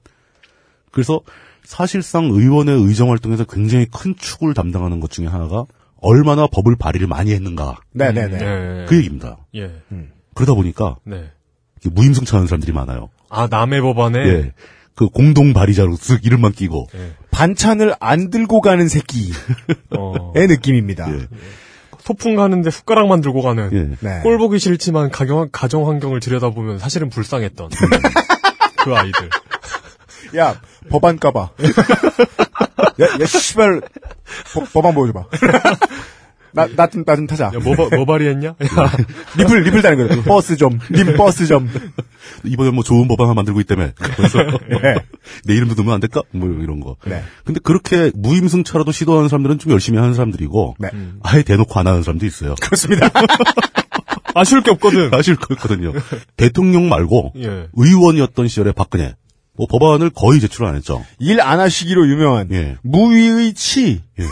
[0.92, 1.20] 그래서
[1.64, 5.64] 사실상 의원의 의정 활동에서 굉장히 큰 축을 담당하는 것 중에 하나가
[5.96, 7.78] 얼마나 법을 발의를 많이 했는가.
[7.92, 8.38] 네네네.
[8.40, 8.86] 예.
[8.86, 9.38] 그 얘기입니다.
[9.56, 9.72] 예.
[10.34, 11.30] 그러다 보니까 네.
[11.90, 13.10] 무임승차하는 사람들이 많아요.
[13.30, 14.52] 아, 남의 법안에 예.
[14.94, 16.86] 그 공동 발의자로 쓱 이름만 끼고.
[16.94, 17.12] 예.
[17.30, 19.32] 반찬을 안 들고 가는 새끼의
[19.96, 21.10] 어, 느낌입니다.
[21.12, 21.26] 예.
[22.00, 23.96] 소풍 가는데 숟가락만 들고 가는 예.
[24.06, 24.20] 네.
[24.22, 27.70] 꼴 보기 싫지만 가정, 가정 환경을 들여다보면 사실은 불쌍했던
[28.84, 29.30] 그 아이들.
[30.36, 30.60] 야,
[30.90, 31.40] 법안 까봐.
[33.00, 33.80] 야, 야, 씨발,
[34.52, 35.24] 법- 법안 보여줘봐.
[36.54, 37.46] 나, 나 좀, 나 좀 타자.
[37.46, 38.48] 야, 뭐, 바- 뭐 발의했냐?
[38.48, 38.56] 야,
[39.36, 40.22] 리플, 리플 다는 거죠.
[40.28, 41.68] 버스 좀, 님 버스 좀.
[42.44, 43.88] 이번에 뭐 좋은 법안 하나 만들고 있다며.
[44.16, 44.38] 그래서
[44.70, 44.94] 네.
[45.44, 46.22] 내 이름도 넣으면 안 될까?
[46.32, 46.96] 뭐 이런 거.
[47.06, 47.22] 네.
[47.44, 50.88] 근데 그렇게 무임승차라도 시도하는 사람들은 좀 열심히 하는 사람들이고, 네.
[51.22, 52.54] 아예 대놓고 안 하는 사람도 있어요.
[52.60, 53.10] 그렇습니다.
[54.34, 55.12] 아쉬울 게 없거든.
[55.14, 55.92] 아실 거거든요.
[56.36, 57.68] 대통령 말고 예.
[57.74, 59.14] 의원이었던 시절에 박근혜
[59.56, 61.04] 뭐 법안을 거의 제출 안 했죠.
[61.20, 62.76] 일 안 하시기로 유명한 예.
[62.82, 64.02] 무위의 치.
[64.18, 64.24] 예.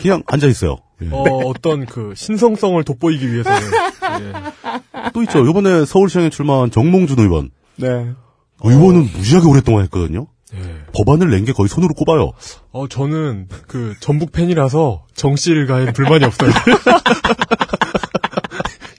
[0.00, 0.78] 그냥 앉아 있어요.
[1.12, 1.16] 예.
[1.16, 3.58] 어, 어떤 그 신성성을 돋보이기 위해서는.
[3.62, 5.10] 예.
[5.12, 5.44] 또 있죠.
[5.48, 7.50] 이번에 서울시장에 출마한 정몽준 의원.
[7.76, 8.12] 네.
[8.62, 10.26] 의원은 무지하게 오랫동안 했거든요.
[10.54, 10.58] 예.
[10.94, 12.30] 법안을 낸 게 거의 손으로 꼽아요.
[12.70, 16.50] 어, 저는 그 전북 팬이라서 정씨 일가에 불만이 없어요.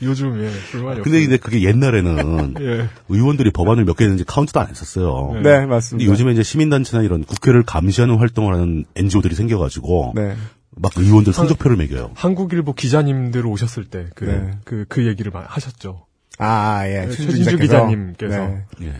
[0.01, 1.21] 요즘 예, 불만이 근데 없어요.
[1.21, 2.89] 이제 그게 옛날에는 예.
[3.09, 5.31] 의원들이 법안을 몇개 냈는지 카운트도 안 했었어요.
[5.35, 5.41] 네.
[5.41, 6.11] 네, 근데 맞습니다.
[6.11, 10.35] 요즘에 이제 시민단체나 이런 국회를 감시하는 활동을 하는 NGO들이 생겨가지고 네.
[10.75, 12.11] 막 의원들 성적표를 매겨요.
[12.15, 14.51] 한국일보 기자님들 오셨을 때그 네.
[14.65, 16.05] 그, 그 얘기를 하셨죠.
[16.37, 17.05] 아, 예.
[17.05, 17.57] 네, 최진주.
[17.57, 18.37] 기자님께서.
[18.37, 18.65] 네.
[18.81, 18.93] 예.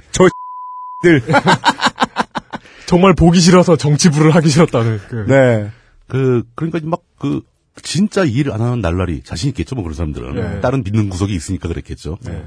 [1.04, 1.22] 들.
[2.88, 5.70] 정말 보기 싫어서 정치부를 하기 싫었다는 그 네.
[6.08, 7.42] 그 그러니까 막 그
[7.82, 10.62] 진짜 일 안 하는 날라리 자신 있겠죠, 뭐 그런 사람들은 네.
[10.62, 12.18] 다른 믿는 구석이 있으니까 그랬겠죠.
[12.22, 12.46] 네.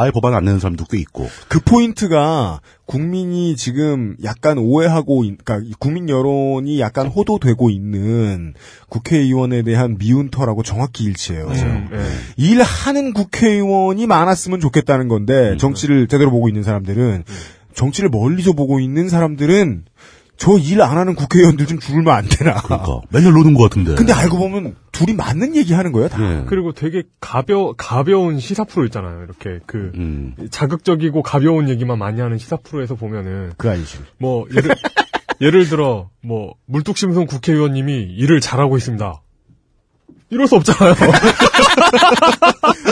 [0.00, 1.28] 아예 법안 안 내는 사람도 꽤 있고.
[1.48, 8.54] 그 포인트가 국민이 지금 약간 오해하고, 있- 그러니까 국민 여론이 약간 호도되고 있는
[8.88, 11.46] 국회의원에 대한 미운터라고 정확히 일치해요.
[11.46, 11.98] 음, 예.
[12.36, 17.24] 일하는 국회의원이 많았으면 좋겠다는 건데 정치를 제대로 보고 있는 사람들은
[17.74, 19.84] 정치를 멀리서 보고 있는 사람들은
[20.36, 22.54] 저 일 안 하는 국회의원들 좀 줄면 안 되나.
[22.62, 23.94] 그러니까 맨날 노는 것 같은데.
[23.94, 26.20] 근데 알고 보면 둘이 맞는 얘기 하는 거예요, 다.
[26.20, 26.44] 예.
[26.46, 29.24] 그리고 되게 가벼 가벼운 시사 프로 있잖아요.
[29.24, 30.34] 이렇게 그 음.
[30.50, 34.00] 자극적이고 가벼운 얘기만 많이 하는 시사 프로에서 보면은 그 아이실.
[34.18, 34.74] 뭐 예를
[35.40, 39.22] 예를 들어 뭐 물뚝심송 국회의원님이 일을 잘하고 있습니다.
[40.28, 40.94] 이럴 수 없잖아요.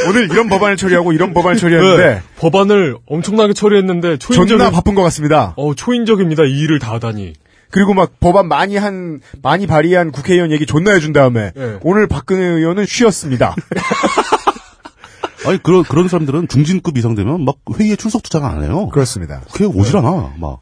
[0.08, 2.22] 오늘 이런 법안을 처리하고 이런 법안을 처리했는데 네.
[2.38, 5.52] 법안을 엄청나게 처리했는데 초인적 존나 바쁜 것 같습니다.
[5.58, 6.44] 어 초인적입니다.
[6.44, 7.34] 이 일을 다 하다니.
[7.70, 11.78] 그리고 막 법안 많이 한 많이 발의한 국회의원 얘기 존나 해준 다음에 네.
[11.82, 13.54] 오늘 박근혜 의원은 쉬었습니다.
[15.46, 18.88] 아니 그런 그런 사람들은 중진급 이상 되면 막 회의에 출석도 잘 안 해요.
[18.88, 19.40] 그렇습니다.
[19.48, 20.34] 국회에 오질 않아.
[20.38, 20.60] 막.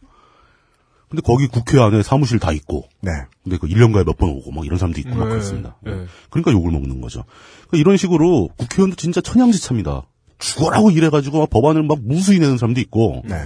[1.09, 2.89] 근데 거기 국회 안에 사무실 다 있고.
[3.01, 3.11] 네.
[3.45, 5.77] 근데 그 1년가에 몇 번 오고 막 이런 사람도 있고 막 네, 그렇습니다.
[5.83, 5.93] 네.
[6.31, 7.25] 그러니까 욕을 먹는 거죠.
[7.69, 10.03] 그러니까 이런 식으로 국회의원도 진짜 천양지차입니다.
[10.39, 13.23] 죽어라고 일해가지고 막 법안을 막 무수히 내는 사람도 있고.
[13.25, 13.37] 네.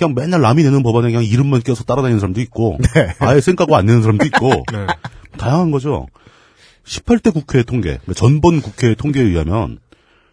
[0.00, 2.78] 그냥 맨날 남이 내는 법안에 그냥 이름만 껴서 따라다니는 사람도 있고.
[2.94, 3.14] 네.
[3.18, 4.48] 아예 쌩까고 안 내는 사람도 있고.
[4.72, 4.86] 네.
[5.36, 6.06] 다양한 거죠.
[6.86, 9.78] 18대 국회 통계, 그러니까 전번 국회 통계에 의하면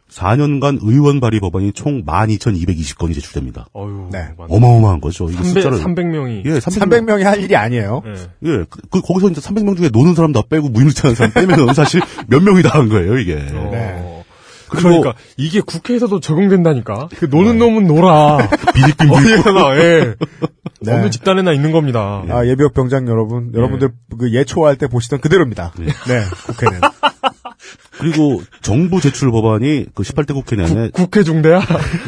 [0.10, 3.68] 4년간 의원 발의 법안이 총 12,220건이 제출됩니다.
[3.76, 4.08] 어유.
[4.12, 4.30] 네.
[4.38, 5.30] 어마어마한 거죠.
[5.30, 6.46] 이거 300, 숫자를 300명이.
[6.46, 7.06] 예, 300명.
[7.06, 8.02] 300명이 할 일이 아니에요.
[8.06, 8.14] 네.
[8.46, 12.02] 예, 그, 그 거기서 이제 300명 중에 노는 사람 다 빼고 무임승차하는 사람 빼면 사실
[12.28, 13.34] 몇 명이 다 한 거예요, 이게.
[13.36, 13.70] 어.
[13.72, 14.24] 네.
[14.70, 17.10] 그러니까 이게 국회에서도 적용된다니까.
[17.16, 18.38] 그 노는 놈은 놀아.
[18.76, 20.16] 비리빙 어디에나 예.
[20.82, 20.94] 네.
[20.94, 22.24] 어느 집단에나 있는 겁니다.
[22.30, 23.90] 아, 예비역 병장 여러분, 여러분들
[24.20, 25.74] 그 예초할 때 보시던 그대로입니다.
[25.78, 26.82] 네, 국회는.
[27.98, 31.60] 그리고 정부 제출 법안이 그 18대 국회 내내 국 회 중대야.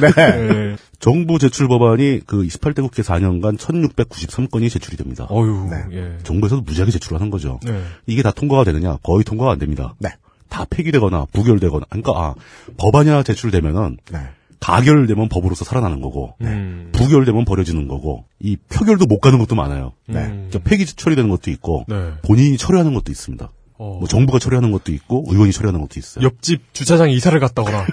[0.01, 0.11] 네.
[0.19, 0.75] 예.
[0.99, 5.25] 정부 제출 법안이 그 18대 국회 4년간 1693건이 제출이 됩니다.
[5.31, 5.67] 어유.
[5.71, 5.97] 네.
[5.97, 6.17] 예.
[6.23, 7.59] 정부에서도 무지하게 제출하는 거죠.
[7.65, 7.81] 네.
[8.05, 8.97] 이게 다 통과가 되느냐?
[9.01, 9.95] 거의 통과가 안 됩니다.
[9.97, 10.09] 네.
[10.49, 12.35] 다 폐기되거나 부결되거나, 그러니까 아
[12.77, 14.19] 법안이 하나 제출되면은 네.
[14.59, 16.89] 가결되면 법으로서 살아나는 거고, 음.
[16.91, 19.93] 부결되면 버려지는 거고, 이 표결도 못 가는 것도 많아요.
[20.07, 20.19] 네.
[20.19, 20.47] 음.
[20.49, 22.11] 그러니까 폐기 처리되는 것도 있고, 네.
[22.23, 23.51] 본인이 처리하는 것도 있습니다.
[23.77, 23.97] 어.
[23.99, 26.25] 뭐 정부가 처리하는 것도 있고, 의원이 처리하는 것도 있어요.
[26.25, 27.85] 옆집 주차장에 이사를 갔다거나.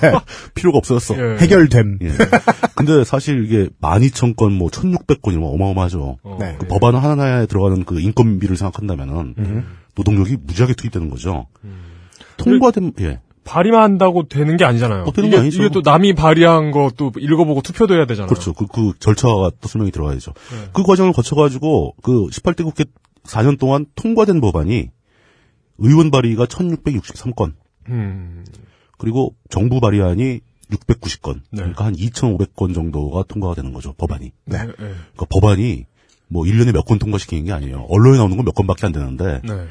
[0.54, 1.14] 필요가 없어졌어.
[1.18, 1.36] 예.
[1.36, 1.98] 해결됨.
[2.00, 2.08] 예.
[2.74, 6.16] 근데 사실 이게 12,000건, 뭐 1,600건이면 어마어마하죠.
[6.22, 6.36] 어.
[6.40, 6.56] 네.
[6.58, 9.34] 그 법안 하나에 들어가는 그 인건비를 생각한다면은
[9.94, 11.46] 노동력이 무지하게 투입되는 거죠.
[12.50, 13.20] 통과된 예.
[13.44, 15.04] 발의만 한다고 되는 게 아니잖아요.
[15.04, 15.62] 어, 되는 이게, 거 아니죠.
[15.62, 18.28] 이게 또 남이 발의한 거 또 읽어보고 투표도 해야 되잖아요.
[18.28, 18.52] 그렇죠.
[18.54, 20.32] 그, 그 절차가 또 설명이 들어가야죠.
[20.32, 20.68] 네.
[20.72, 22.84] 그 과정을 거쳐가지고 그 18대 국회
[23.24, 24.90] 4년 동안 통과된 법안이
[25.78, 27.52] 의원 발의가 1663건,
[27.90, 28.44] 음.
[28.98, 30.40] 그리고 정부 발의안이
[30.70, 31.58] 690건, 네.
[31.58, 34.32] 그러니까 한 2,500건 정도가 통과가 되는 거죠, 법안이.
[34.46, 34.58] 네.
[34.58, 34.64] 예.
[34.76, 35.84] 그러니까 법안이
[36.28, 37.86] 뭐 1년에 몇 건 통과시키는 게 아니에요.
[37.88, 39.66] 언론에 나오는 건 몇 건밖에 안 되는데 네.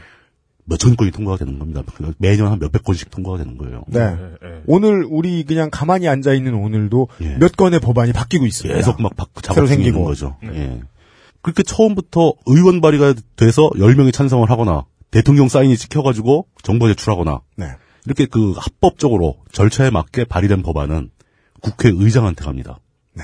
[0.66, 1.84] 몇천 건이 통과가 되는 겁니다.
[1.86, 3.84] 그러니까 매년 한 몇백 건씩 통과가 되는 거예요.
[3.88, 3.99] 네.
[3.99, 4.61] 예, 예.
[4.66, 7.38] 오늘 우리 그냥 가만히 앉아 있는 오늘도 예.
[7.38, 8.76] 몇 건의 법안이 바뀌고 있습니다.
[8.76, 10.03] 계속 막 바, 새로 생기고.
[10.03, 10.38] 거죠.
[10.43, 10.82] 예.
[11.41, 17.68] 그렇게 처음부터 의원 발의가 돼서 10명이 찬성을 하거나 대통령 사인이 찍혀가지고 정부 제출하거나 네.
[18.05, 21.11] 이렇게 그 합법적으로 절차에 맞게 발의된 법안은
[21.61, 22.80] 국회의장한테 갑니다.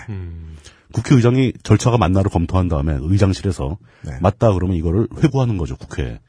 [0.09, 0.55] 음.
[0.93, 4.11] 국회의장이 절차가 맞나를 검토한 다음에 의장실에서 네.
[4.21, 6.19] 맞다 그러면 이거를 회부하는 거죠 국회에.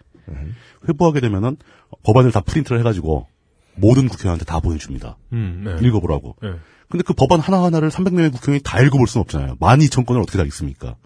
[0.88, 1.56] 회부하게 되면은
[2.04, 3.26] 법안을 다 프린트를 해가지고
[3.74, 5.16] 모든 국회의원한테 다 보내줍니다.
[5.32, 5.62] 음.
[5.64, 5.86] 네.
[5.86, 6.36] 읽어보라고.
[6.44, 6.54] 예.
[6.88, 9.56] 근데 그 법안 하나하나를 300명의 국회의원이 다 읽어볼 수는 없잖아요.
[9.56, 10.96] 12,000건을 어떻게 다 읽습니까?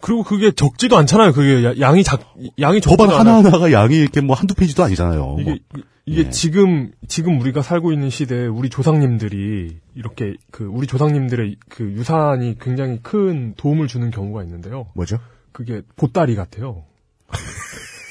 [0.00, 1.32] 그리고 그게 적지도 않잖아요.
[1.32, 3.08] 그게 야- 양이 작 양이 법안.
[3.10, 5.36] 하나하나가 양이 이렇게 뭐 한두 페이지도 아니잖아요.
[5.40, 5.82] 이게 뭐.
[6.08, 6.30] 이게 예.
[6.30, 13.00] 지금 지금 우리가 살고 있는 시대에 우리 조상님들이 이렇게 그 우리 조상님들의 그 유산이 굉장히
[13.02, 14.86] 큰 도움을 주는 경우가 있는데요.
[14.94, 15.18] 뭐죠?
[15.50, 16.84] 그게 보따리 같아요.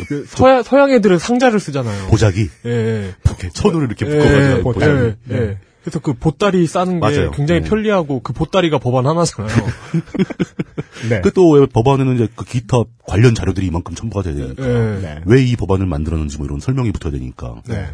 [0.07, 2.07] 그 서양 서양 애들은 상자를 쓰잖아요.
[2.07, 2.49] 보자기.
[2.65, 3.15] 예, 예.
[3.23, 5.15] 이렇게 천으로 이렇게 예, 묶어가지고 예, 보자기.
[5.29, 5.57] 예, 예.
[5.83, 7.31] 그래서 그 보따리 싸는 게 맞아요.
[7.31, 7.69] 굉장히 네.
[7.69, 9.55] 편리하고 그 보따리가 법안 하나잖아요.
[11.09, 11.21] 네.
[11.21, 14.63] 그또 법안에는 이제 그 기타 관련 자료들이 이만큼 첨부가 돼야 되니까.
[14.63, 14.99] 예.
[14.99, 15.21] 네.
[15.25, 17.61] 왜이 법안을 만들었는지 뭐 이런 설명이 붙어야 되니까.
[17.67, 17.87] 네.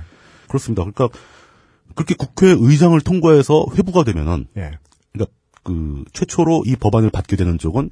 [0.48, 0.84] 그렇습니다.
[0.84, 1.10] 그러니까
[1.94, 4.72] 그렇게 국회의장을 통과해서 회부가 되면은 예.
[5.12, 5.34] 그러니까
[5.64, 7.90] 그 최초로 이 법안을 받게 되는 쪽은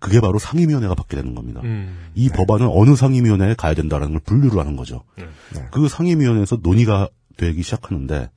[0.00, 1.60] 그게 바로 상임위원회가 받게 되는 겁니다.
[1.64, 2.10] 음.
[2.14, 5.04] 이 법안은 어느 상임위원회에 가야 된다라는 걸 분류를 하는 거죠.
[5.16, 5.26] 네.
[5.70, 8.30] 그 상임위원회에서 논의가 되기 시작하는데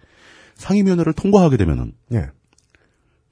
[0.56, 2.28] 상임위원회를 통과하게 되면은 예.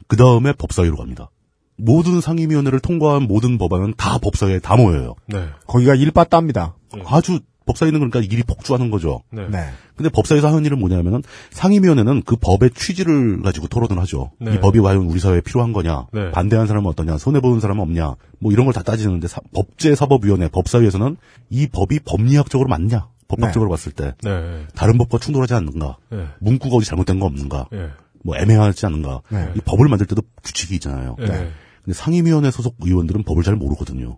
[0.08, 1.30] 그 다음에 법사위로 갑니다.
[1.76, 5.16] 모든 상임위원회를 통과한 모든 법안은 다 법사위에 다 모여요.
[5.28, 5.48] 네.
[5.68, 6.76] 거기가 일빠따입니다.
[7.06, 9.22] 아주 법사위는 그러니까 일이 폭주하는 거죠.
[9.32, 9.48] 네.
[9.50, 9.70] 네.
[9.98, 14.32] 근데 법사위에서 하는 일은 뭐냐면은 상임위원회는 그 법의 취지를 가지고 토론을 하죠.
[14.40, 14.54] 네.
[14.54, 16.32] 이 법이 과연 우리 사회에 필요한 거냐, 네.
[16.32, 21.18] 반대하는 사람은 어떠냐, 손해 보는 사람은 없냐, 뭐 이런 걸 다 따지는데 사- 법제사법위원회 법사위에서는
[21.50, 24.66] 이 법이 법리학적으로 맞냐, 법학적으로 봤을 때 네.
[24.76, 26.26] 다른 법과 충돌하지 않는가, 네.
[26.40, 27.90] 문구가 어디 잘못된 거 없는가, 예.
[28.24, 29.22] 뭐 애매하지 않은가.
[29.30, 29.52] 네.
[29.56, 31.16] 이 법을 만들 때도 규칙이 있잖아요.
[31.22, 31.26] 예.
[31.26, 34.18] 근데 상임위원회 소속 의원들은 법을 잘 모르거든요.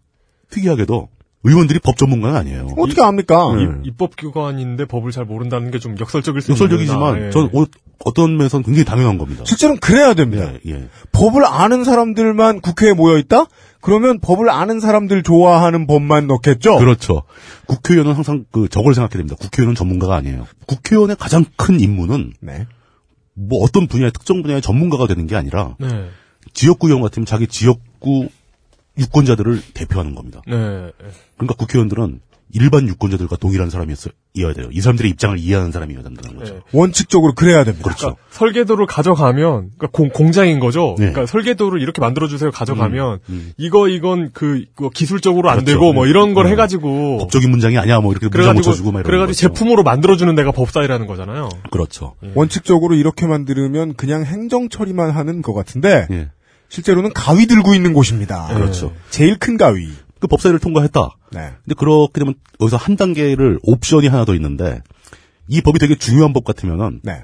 [0.50, 1.08] 특이하게도
[1.44, 2.68] 의원들이 법 전문가는 아니에요.
[2.78, 3.56] 어떻게 압니까?
[3.56, 3.64] 네.
[3.64, 7.50] 입- 입법기관인데 법을 잘 모른다는 게 좀 역설적일 수 역설적이지만 있는 전
[8.06, 9.44] 어떤 면에서는 굉장히 당연한 겁니다.
[9.46, 10.52] 실제로는 그래야 됩니다.
[10.66, 10.88] 예, 예.
[11.14, 13.46] 법을 아는 사람들만 국회에 모여 있다?
[13.82, 16.78] 그러면 법을 아는 사람들 좋아하는 법만 넣겠죠?
[16.78, 17.24] 그렇죠.
[17.68, 19.36] 국회의원은 항상 그 저걸 생각해야 됩니다.
[19.40, 20.46] 국회의원은 전문가가 아니에요.
[20.66, 22.68] 국회의원의 가장 큰 임무는 네.
[23.34, 26.10] 뭐 어떤 분야의 특정 분야의 전문가가 되는 게 아니라 네.
[26.54, 28.28] 지역구 의원 같으면 자기 지역구
[28.98, 30.42] 유권자들을 대표하는 겁니다.
[30.48, 30.56] 네.
[31.38, 32.22] 그러니까 국회의원들은
[32.52, 34.70] 일반 유권자들과 동일한 사람이어야 돼요.
[34.72, 36.54] 이 사람들의 입장을 이해하는 사람이어야 된다는 거죠.
[36.56, 36.60] 네.
[36.74, 37.84] 원칙적으로 그래야 됩니다.
[37.84, 38.16] 그렇죠.
[38.16, 40.96] 그러니까 설계도를 가져가면 그러니까 공, 공장인 거죠.
[40.98, 41.12] 네.
[41.12, 43.54] 그러니까 설계도를 이렇게 만들어 주세요 가져가면 음.
[43.58, 45.74] 이거 이건 그, 그 기술적으로 안 그렇죠.
[45.74, 46.52] 되고 뭐 이런 걸 네.
[46.52, 48.00] 해가지고 법적인 문장이 아니야.
[48.00, 49.40] 뭐 이렇게 문장 묻혀주고 막 이런 그래가지고 거죠.
[49.40, 51.50] 제품으로 만들어 주는 데가 법사위라는 거잖아요.
[51.70, 52.16] 그렇죠.
[52.34, 56.30] 원칙적으로 이렇게 만들면 그냥 행정 처리만 하는 것 같은데 예.
[56.70, 58.48] 실제로는 가위 들고 있는 곳입니다.
[58.54, 58.94] 그렇죠.
[59.10, 59.90] 제일 큰 가위.
[60.20, 61.10] 그 법사위를 통과했다.
[61.32, 61.54] 네.
[61.64, 64.82] 근데 그렇게 되면 여기서 한 단계를 옵션이 하나 더 있는데
[65.48, 67.24] 이 법이 되게 중요한 법 같으면은 네.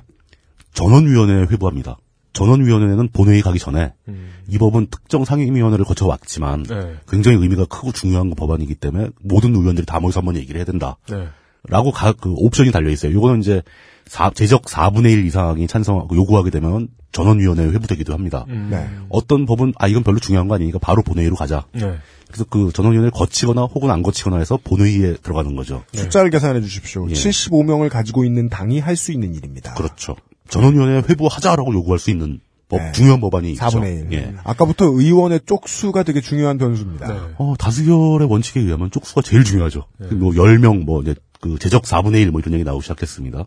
[0.74, 1.98] 전원위원회에 회부합니다.
[2.34, 4.34] 전원위원회는 본회의 가기 전에 음.
[4.48, 6.96] 이 법은 특정 상임위원회를 거쳐 왔지만 네.
[7.08, 10.98] 굉장히 의미가 크고 중요한 법안이기 때문에 모든 의원들이 다 모여서 한번 얘기를 해야 된다.
[11.10, 11.28] 네.
[11.68, 13.14] 라고 가, 그 옵션이 달려 있어요.
[13.14, 13.62] 요거는 이제
[14.08, 18.46] 사- 제적 4분의 1 이상이 찬성 요구하게 되면 전원위원회에 회부되기도 합니다.
[18.50, 18.68] 음.
[18.72, 18.88] 네.
[19.10, 21.66] 어떤 법은 아 이건 별로 중요한 거 아니니까 바로 본회의로 가자.
[21.74, 21.96] 네.
[22.28, 25.84] 그래서 그 전원위원회를 거치거나 혹은 안 거치거나 해서 본회의에 들어가는 거죠.
[25.94, 27.08] 숫자를 계산해 주십시오.
[27.10, 27.14] 예.
[27.14, 29.74] 75명을 가지고 있는 당이 할 수 있는 일입니다.
[29.76, 30.16] 그렇죠.
[30.50, 32.92] 전원위원회 회부하자라고 요구할 수 있는 법, 네.
[32.94, 33.66] 중요한 법안이 있죠.
[33.66, 34.14] 4분의 1.
[34.14, 34.34] 예.
[34.44, 37.08] 아까부터 의원의 쪽수가 되게 중요한 변수입니다.
[37.14, 37.20] 네.
[37.38, 39.86] 어, 다수결의 원칙에 의하면 쪽수가 제일 중요하죠.
[40.14, 43.46] 뭐 10명 뭐 이제 그 제적 4분의 1 뭐 이런 얘기 나오기 시작했습니다.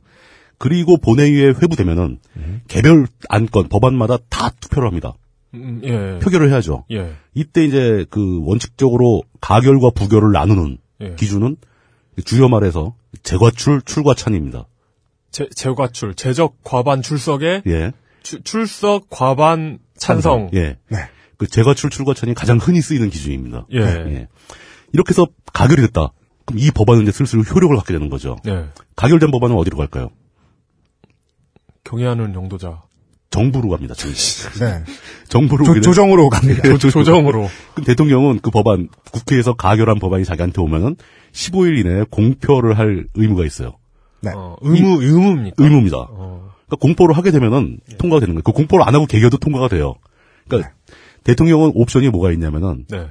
[0.58, 2.18] 그리고 본회의에 회부되면은
[2.68, 5.14] 개별 안건 법안마다 다 투표를 합니다.
[5.54, 6.18] 음, 예.
[6.22, 6.84] 표결을 해야죠.
[6.90, 7.14] 예.
[7.34, 11.14] 이때 이제 그 원칙적으로 가결과 부결을 나누는 예.
[11.14, 11.56] 기준은
[12.24, 14.66] 주요 말해서 재과출 출과찬입니다.
[15.30, 17.92] 제, 재과출, 제적 과반 출석에 예.
[18.22, 20.50] 추- 출석 과반 찬성.
[20.54, 20.76] 예.
[20.88, 20.98] 네.
[21.36, 23.66] 그 재과출 출과찬이 가장 흔히 쓰이는 기준입니다.
[23.74, 24.26] 예.
[24.92, 26.12] 이렇게 해서 가결이 됐다.
[26.44, 28.36] 그럼 이 법안은 이제 슬슬 효력을 갖게 되는 거죠.
[28.44, 28.66] 네.
[28.96, 30.10] 가결된 법안은 어디로 갈까요?
[31.84, 32.82] 경애하는 용도자.
[33.30, 33.94] 정부로 갑니다.
[33.94, 34.16] 정부.
[34.64, 34.84] 네.
[35.28, 36.62] 정부로 조, 조정으로 갑니다.
[36.78, 37.48] 조- 조정으로.
[37.74, 40.96] 그럼 대통령은 그 법안 국회에서 가결한 법안이 자기한테 오면은
[41.32, 43.72] 15일 이내에 공표를 할 의무가 있어요.
[44.22, 44.30] 네.
[44.34, 45.62] 어, 의무, 의무입니까?
[45.62, 45.96] 의무입니다.
[45.98, 46.50] 어.
[46.66, 48.42] 그러니까 공포를 하게 되면은 통과가 되는 거예요.
[48.42, 49.94] 그 공포를 안 하고 개겨도 통과가 돼요.
[50.48, 50.94] 그러니까 네.
[51.24, 53.08] 대통령은 옵션이 뭐가 있냐면은 네.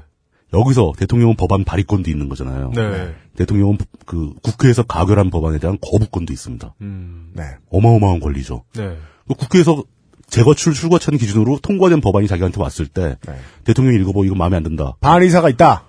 [0.54, 2.72] 여기서 대통령은 법안 발의권도 있는 거잖아요.
[2.74, 3.14] 네.
[3.38, 6.76] 대통령은 그 국회에서 가결한 법안에 대한 거부권도 있습니다.
[6.82, 7.32] 음.
[7.34, 7.44] 네.
[7.72, 8.64] 어마어마한 권리죠.
[8.76, 8.98] 네.
[9.28, 9.84] 그 국회에서
[10.28, 13.34] 재거출 출과천 기준으로 통과된 법안이 자기한테 왔을 때 네.
[13.64, 14.96] 대통령이 읽어보고 이거 마음에 안 든다.
[15.00, 15.86] 반의사가 있다.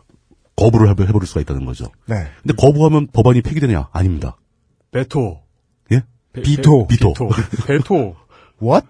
[0.56, 1.86] 거부를 해버- 해버릴 수가 있다는 거죠.
[2.06, 2.26] 네.
[2.42, 3.88] 근데 거부하면 법안이 폐기되냐?
[3.92, 4.36] 아닙니다.
[4.92, 5.40] 베토.
[5.92, 6.02] 예?
[6.32, 6.86] 베- 비토.
[6.86, 7.14] 베- 비토.
[7.66, 8.14] 베토.
[8.62, 8.86] What?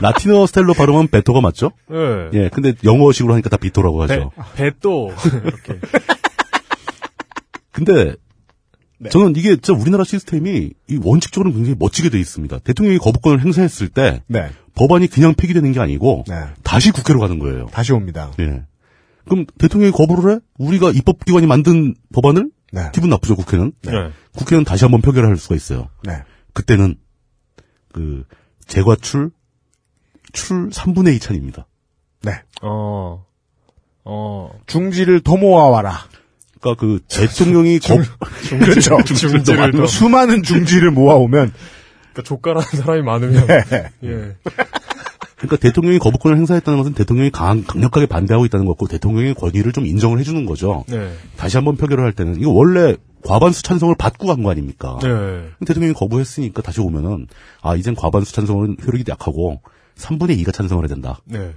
[0.00, 1.70] 라틴어 스타일로 발음은 베토가 맞죠?
[1.90, 2.30] 예.
[2.38, 4.30] 예, 근데 영어식으로 하니까 다 비토라고 베, 하죠.
[4.54, 5.10] 베토.
[5.44, 5.80] 이렇게.
[7.76, 8.14] 근데
[8.98, 9.10] 네.
[9.10, 12.60] 저는 이게 진짜 우리나라 시스템이 이 원칙적으로 굉장히 멋지게 돼 있습니다.
[12.60, 14.48] 대통령이 거부권을 행사했을 때 네.
[14.74, 16.46] 법안이 그냥 폐기되는 게 아니고 네.
[16.62, 17.66] 다시 국회로 가는 거예요.
[17.66, 18.32] 다시 옵니다.
[18.40, 18.64] 예.
[19.26, 20.38] 그럼 대통령이 거부를 해?
[20.56, 22.90] 우리가 입법기관이 만든 법안을 네.
[22.94, 23.72] 기분 나쁘죠, 국회는.
[23.82, 23.90] 네.
[24.34, 25.90] 국회는 다시 한번 표결할 수가 있어요.
[26.02, 26.22] 네.
[26.54, 26.96] 그때는
[27.92, 28.24] 그
[28.66, 29.30] 재과출
[30.32, 31.66] 출 3분의 2 찬입니다.
[32.22, 32.32] 네.
[32.62, 33.26] 어.
[34.04, 34.50] 어.
[34.66, 35.98] 중지를 더 모아와라.
[36.74, 37.96] 그러니까 그 대통령이 거,
[38.58, 38.98] 그렇죠.
[39.04, 39.86] 중지를 더.
[39.86, 41.52] 수많은 중지를 모아오면
[42.12, 43.46] 그러니까 족가라는 사람이 많으면.
[43.46, 43.62] 네.
[44.04, 44.36] 예.
[45.36, 50.18] 그러니까 대통령이 거부권을 행사했다는 것은 대통령이 강, 강력하게 반대하고 있다는 거고 대통령의 권위를 좀 인정을
[50.18, 50.84] 해주는 거죠.
[50.88, 51.12] 네.
[51.36, 54.98] 다시 한번 표결을 할 때는 이거 원래 과반수 찬성을 받고 간 거 아닙니까?
[55.02, 55.48] 네.
[55.66, 57.26] 대통령이 거부했으니까 다시 오면은
[57.60, 59.60] 아 이젠 과반수 찬성은 효력이 약하고
[59.98, 61.18] 3분의 2가 찬성을 해야 된다.
[61.26, 61.52] 네.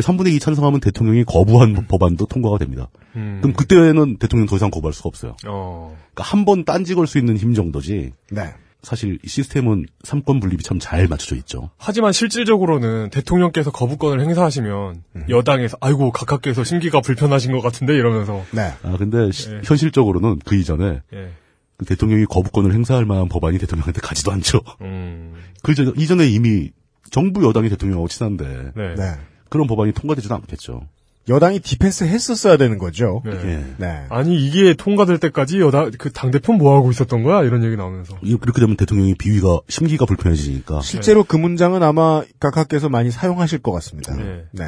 [0.00, 2.88] 그 3분의 2 찬성하면 대통령이 거부한 법안도 통과가 됩니다.
[3.16, 3.38] 음.
[3.42, 5.36] 그럼 그때는 대통령 더 이상 거부할 수가 없어요.
[5.46, 5.96] 어.
[6.14, 8.12] 그러니까 한 번 딴지 걸 수 있는 힘 정도지.
[8.30, 8.54] 네.
[8.82, 11.68] 사실 이 시스템은 삼권 분립이 참 잘 맞춰져 있죠.
[11.76, 18.72] 하지만 실질적으로는 대통령께서 거부권을 행사하시면 여당에서 아이고 각하께서 심기가 불편하신 것 같은데 이러면서 네.
[18.82, 19.60] 아 근데 시- 예.
[19.64, 21.28] 현실적으로는 그 이전에 예.
[21.76, 24.60] 그 대통령이 거부권을 행사할 만한 법안이 대통령한테 가지도 않죠.
[24.80, 25.34] 음.
[25.62, 26.70] 그 전- 이전에 이미
[27.10, 28.94] 정부 여당이 대통령하고 친한데 네.
[28.94, 29.12] 네.
[29.50, 30.82] 그런 법안이 통과되지도 않겠죠.
[31.28, 33.22] 여당이 디펜스 했었어야 되는 거죠.
[33.26, 33.32] 네.
[33.44, 33.64] 예.
[33.76, 34.04] 네.
[34.08, 38.16] 아니 이게 통과될 때까지 여당 그 당 대표 뭐 하고 있었던 거야 이런 얘기 나오면서
[38.22, 43.70] 이- 그렇게 되면 대통령이 비위가 심기가 불편해지니까 실제로 그 문장은 아마 각하께서 많이 사용하실 것
[43.72, 44.14] 같습니다.
[44.16, 44.44] 네.
[44.52, 44.64] 네.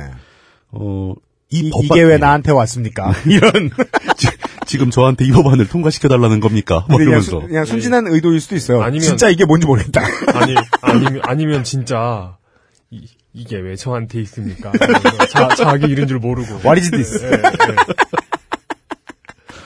[0.72, 1.14] 어,
[1.50, 2.18] 이, 이, 법안- 이게 왜 예.
[2.18, 3.12] 나한테 왔습니까?
[3.26, 3.70] 이런.
[4.66, 6.86] 지금 저한테 이 법안을 통과시켜 달라는 겁니까?
[6.88, 8.82] 뭐 그냥, 수- 그냥 순진한 의도일 수도 있어요.
[8.82, 10.02] 아니면- 진짜 이게 뭔지 모르겠다.
[10.34, 12.36] 아니 아니면 아니면 진짜
[12.90, 14.72] 이, 이게 왜 저한테 있습니까?
[15.30, 17.24] 자, 자기 이런 줄 모르고 What is this?
[17.24, 17.40] 예, 예.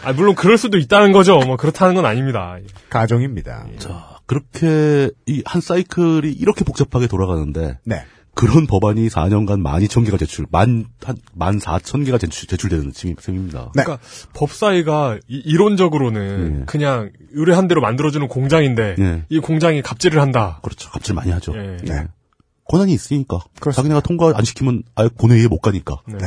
[0.05, 1.39] 아 물론 그럴 수도 있다는 거죠.
[1.41, 2.57] 뭐 그렇다는 건 아닙니다.
[2.91, 3.67] 가정입니다.
[3.79, 8.05] 자, 그렇게 이 한 사이클이 이렇게 복잡하게 돌아가는데 네.
[8.35, 13.71] 그런 법안이 4년간 12,000개가 제출, 만, 한, 14,000개가 제출, 제출되는 셈입니다.
[13.75, 13.83] 네.
[13.83, 13.99] 그러니까
[14.35, 16.65] 법사위가 이, 론적으로는 예.
[16.67, 19.23] 그냥 의뢰한 대로 만들어주는 공장인데 예.
[19.31, 20.61] 이 공장이 갑질을 한다.
[20.63, 20.91] 그렇죠.
[20.91, 21.55] 갑질 많이 하죠.
[21.57, 21.79] 예.
[21.83, 22.07] 네.
[22.69, 23.39] 권한이 있으니까.
[23.61, 23.73] 그렇습니다.
[23.73, 26.03] 자기네가 통과 안 시키면 아예 본회의에 못 가니까.
[26.07, 26.19] 네.
[26.19, 26.27] 네.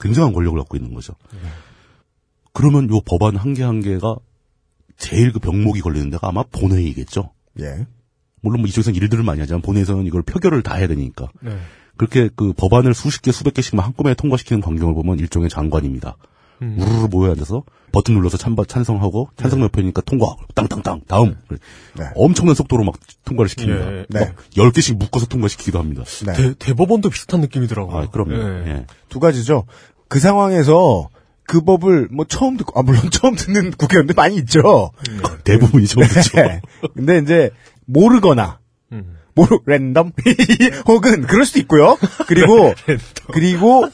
[0.00, 1.14] 굉장한 권력을 갖고 있는 거죠.
[2.52, 4.16] 그러면 요 법안 한 개 한 개가
[4.96, 7.32] 제일 그 병목이 걸리는 데가 아마 본회의겠죠.
[7.60, 7.86] 예.
[8.42, 11.28] 물론 뭐 이쪽에서는 일들을 많이 하지만 본회에서는 이걸 표결을 다 해야 되니까.
[11.40, 11.56] 네.
[11.96, 16.16] 그렇게 그 법안을 수십 개, 수백 개씩만 한꺼번에 통과시키는 광경을 보면 일종의 장관입니다.
[16.62, 16.76] 음.
[16.78, 21.36] 우르르 모여 앉아서 버튼 눌러서 찬바, 찬성하고 찬성 몇 표니까 통과 땅땅땅 다음
[21.98, 22.04] 네.
[22.14, 23.92] 엄청난 속도로 막 통과를 시킵니다.
[23.92, 24.06] 예.
[24.08, 24.20] 네.
[24.20, 26.04] 막 10개씩 묶어서 통과시키기도 합니다.
[26.26, 26.32] 네.
[26.32, 27.96] 대, 대법원도 비슷한 느낌이더라고요.
[27.96, 28.34] 아, 그럼요.
[28.34, 28.70] 예.
[28.70, 28.86] 예.
[29.08, 29.64] 두 가지죠.
[30.08, 31.08] 그 상황에서
[31.44, 34.92] 그 법을 뭐 처음 듣고 아 물론 처음 듣는 국회의원들 많이 있죠.
[35.42, 36.36] 대부분이 처음 듣죠.
[36.36, 36.60] 네.
[36.94, 37.50] 근데 이제
[37.86, 38.59] 모르거나 음.
[39.34, 40.12] 모르 랜덤
[40.86, 41.96] 혹은 그럴 수도 있고요.
[42.26, 42.74] 그리고
[43.32, 43.86] 그리고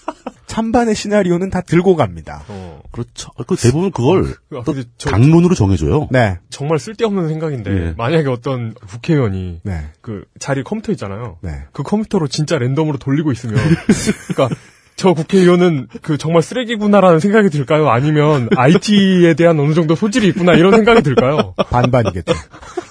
[0.47, 2.43] 찬반의 시나리오는 다 들고 갑니다.
[2.49, 2.81] 어.
[2.93, 3.31] 그렇죠.
[3.47, 4.63] 그 대부분 그걸 아,
[4.97, 6.09] 저- 강론으로 정해줘요.
[6.11, 6.39] 네.
[6.51, 7.95] 정말 쓸데없는 생각인데 예.
[7.97, 9.87] 만약에 어떤 국회의원이 네.
[10.01, 11.39] 그 자리 컴퓨터 있잖아요.
[11.43, 11.65] 네.
[11.73, 13.57] 그 컴퓨터로 진짜 랜덤으로 돌리고 있으면
[14.35, 14.57] 그러니까
[14.95, 17.91] 저 국회의원은 그 정말 쓰레기구나라는 생각이 들까요?
[17.91, 21.53] 아니면 IT에 대한 어느 정도 소질이 있구나 이런 생각이 들까요?
[21.59, 22.33] 반반이겠죠.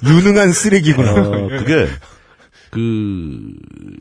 [0.06, 1.14] 유능한 쓰레기구나.
[1.14, 1.88] 어, 그게
[2.76, 3.54] 그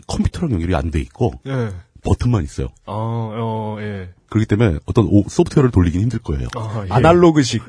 [0.07, 1.71] 컴퓨터랑 연결이 안 돼 있고 예.
[2.05, 2.67] 버튼만 있어요.
[2.87, 4.11] 아, 어, 예.
[4.29, 6.49] 그렇기 때문에 어떤 오- 소프트웨어를 돌리긴 힘들 거예요.
[6.57, 6.93] 아, 예.
[6.93, 7.63] 아날로그식.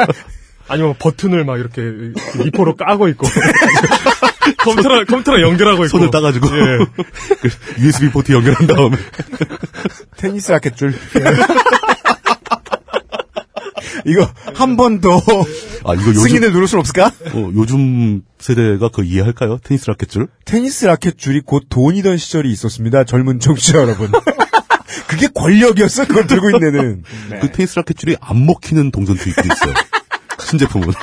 [0.68, 1.82] 아니면 버튼을 막 이렇게
[2.42, 3.26] 리포로 까고 있고
[4.64, 6.78] 컴퓨터랑 컴퓨터랑 연결하고 있고 손을 따가지고 예.
[7.40, 7.48] 그
[7.82, 8.96] USB 포트 연결한 다음에
[10.16, 10.94] 테니스 라켓줄.
[14.06, 15.20] 이거 한 번 더
[15.86, 17.06] 아 이거 요즘 승인을 누를 순 없을까?
[17.06, 19.58] 어, 요즘 세대가 그 이해할까요?
[19.62, 20.28] 테니스 라켓 줄?
[20.44, 23.04] 테니스 라켓 줄이 곧 돈이던 시절이 있었습니다.
[23.04, 24.10] 젊은 청취자 여러분.
[25.08, 26.06] 그게 권력이었어.
[26.06, 27.02] 그걸 들고 있는.
[27.30, 27.38] 네.
[27.40, 29.74] 그 테니스 라켓 줄이 안 먹히는 동전 투입도 있어요.
[30.40, 30.88] 신제품은.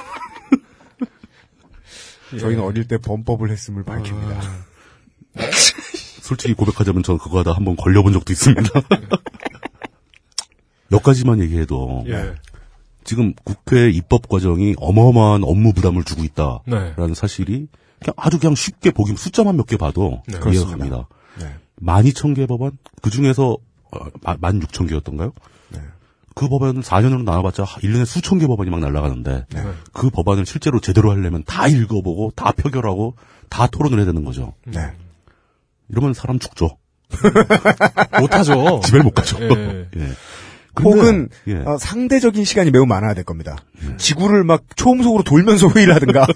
[2.39, 4.41] 저희는 어릴 때 범법을 했음을 밝힙니다.
[6.21, 8.69] 솔직히 고백하자면 저는 그거 하다 한번 걸려본 적도 있습니다.
[10.91, 12.33] 여기까지만 얘기해도 예.
[13.03, 17.13] 지금 국회 입법 과정이 어마어마한 업무 부담을 주고 있다라는 네.
[17.13, 17.67] 사실이
[17.99, 20.37] 그냥 아주 그냥 쉽게 보기 숫자만 몇 개 봐도 네.
[20.51, 20.71] 이해가.
[20.71, 21.07] 갑니다.
[21.39, 21.55] 네.
[21.81, 23.57] 12,000개 법안 그 중에서
[24.23, 25.33] 16,000개였던가요?
[25.69, 25.79] 네.
[26.35, 29.63] 그 법안을 4년으로 나눠봤자 1년에 수천 개 법안이 막 날아가는데 네.
[29.93, 33.15] 그 법안을 실제로 제대로 하려면 다 읽어보고 다 표결하고
[33.49, 34.53] 다 토론을 해야 되는 거죠.
[34.65, 34.79] 네.
[35.89, 36.77] 이러면 사람 죽죠.
[38.21, 38.79] 못하죠.
[38.85, 39.37] 집에 못 가죠.
[39.43, 39.87] 예.
[39.97, 40.07] 예.
[40.79, 41.55] 혹은 예.
[41.65, 43.57] 어, 상대적인 시간이 매우 많아야 될 겁니다.
[43.97, 46.27] 지구를 막 초음속으로 돌면서 회의를 하든가.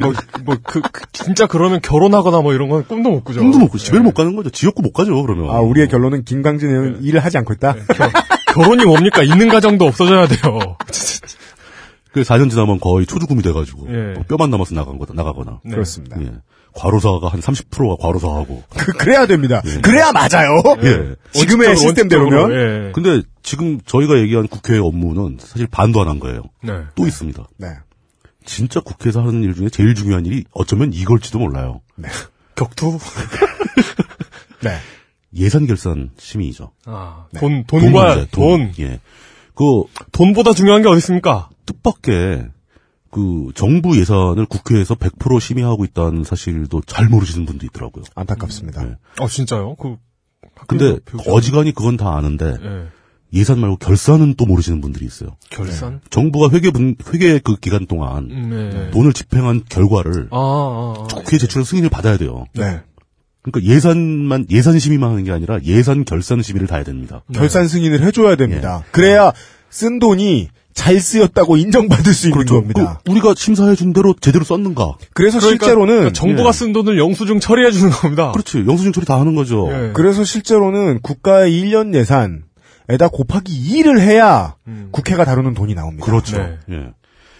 [0.00, 0.12] 뭐,
[0.44, 3.40] 뭐, 그, 그, 진짜 그러면 결혼하거나 뭐 이런 건 꿈도 못 꾸죠.
[3.40, 4.50] 꿈도 못 가, 집에 못 가는 거죠.
[4.50, 5.50] 지역구 못 가죠, 그러면.
[5.50, 7.74] 아, 우리의 결론은 김광진 의원은 일을 하지 않고 있다.
[7.96, 9.22] 결 혼이 뭡니까?
[9.22, 10.76] 있는 가정도 없어져야 돼요.
[12.12, 13.86] 그 4년 지나면 거의 초주금이 돼가지고.
[13.88, 14.12] 예.
[14.14, 15.60] 뭐 뼈만 남아서 나간 거다, 나가거나.
[15.64, 15.70] 네.
[15.72, 16.20] 그렇습니다.
[16.22, 16.32] 예.
[16.72, 18.62] 과로사가 한 30%가 과로사하고.
[18.76, 19.60] 그, 그래야 됩니다.
[19.66, 19.80] 예.
[19.80, 20.62] 그래야 맞아요.
[20.82, 21.14] 예.
[21.32, 22.52] 지금의 원칙적으로, 시스템대로면.
[22.52, 22.92] 예.
[22.92, 26.42] 근데 지금 저희가 얘기한 국회 업무는 사실 반도 안 한 거예요.
[26.62, 26.72] 네.
[26.94, 27.44] 또 있습니다.
[27.58, 27.68] 네.
[28.44, 31.80] 진짜 국회에서 하는 일 중에 제일 중요한 일이 어쩌면 이걸지도 몰라요.
[32.56, 32.98] 격투?
[34.62, 34.76] 네.
[35.36, 36.72] 예산 결산 심의죠.
[36.86, 38.72] 아, 돈, 돈 돈과 문제, 돈.
[38.80, 39.00] 예.
[39.54, 41.48] 그 돈보다 중요한 게 어디 있습니까?
[41.72, 42.48] 뜻밖의
[43.10, 48.04] 그 정부 예산을 국회에서 100% 심의하고 있다는 사실도 잘 모르시는 분도 있더라고요.
[48.14, 48.84] 안타깝습니다.
[48.84, 48.94] 네.
[49.18, 49.74] 아, 진짜요?
[49.76, 49.96] 그,
[50.68, 52.86] 근데 어지간히 그건 다 아는데 예.
[53.32, 55.36] 예산 말고 결산은 또 모르시는 분들이 있어요.
[55.50, 56.00] 결산?
[56.10, 58.90] 정부가 회계 분 회계 그 기간 동안 음, 네.
[58.90, 61.06] 돈을 집행한 결과를 아, 아, 아.
[61.06, 62.46] 국회에 제출한 승인을 받아야 돼요.
[62.54, 62.80] 네.
[63.42, 67.22] 그러니까 예산만 예산 심의만 하는 게 아니라 예산 결산 심의를 다 해야 됩니다.
[67.28, 67.38] 네.
[67.38, 68.84] 결산 승인을 해줘야 됩니다.
[68.90, 69.32] 그래야
[69.70, 73.00] 쓴 돈이 잘 쓰였다고 인정받을 수 있는 겁니다.
[73.04, 74.94] 그 우리가 심사해 준 대로 제대로 썼는가?
[75.14, 76.52] 그래서 그러니까- 실제로는 그러니까 정부가 예.
[76.52, 78.32] 쓴 돈을 영수증 처리해 주는 겁니다.
[78.32, 78.64] 그렇지.
[78.66, 79.68] 영수증 처리 다 하는 거죠.
[79.70, 79.90] 예.
[79.94, 83.52] 그래서 실제로는 국가의 1년 예산에다 곱하기
[83.82, 84.88] 2를 해야 음.
[84.92, 86.06] 국회가 다루는 돈이 나옵니다.
[86.06, 86.38] 그렇죠.
[86.38, 86.56] 네.
[86.70, 86.92] 예.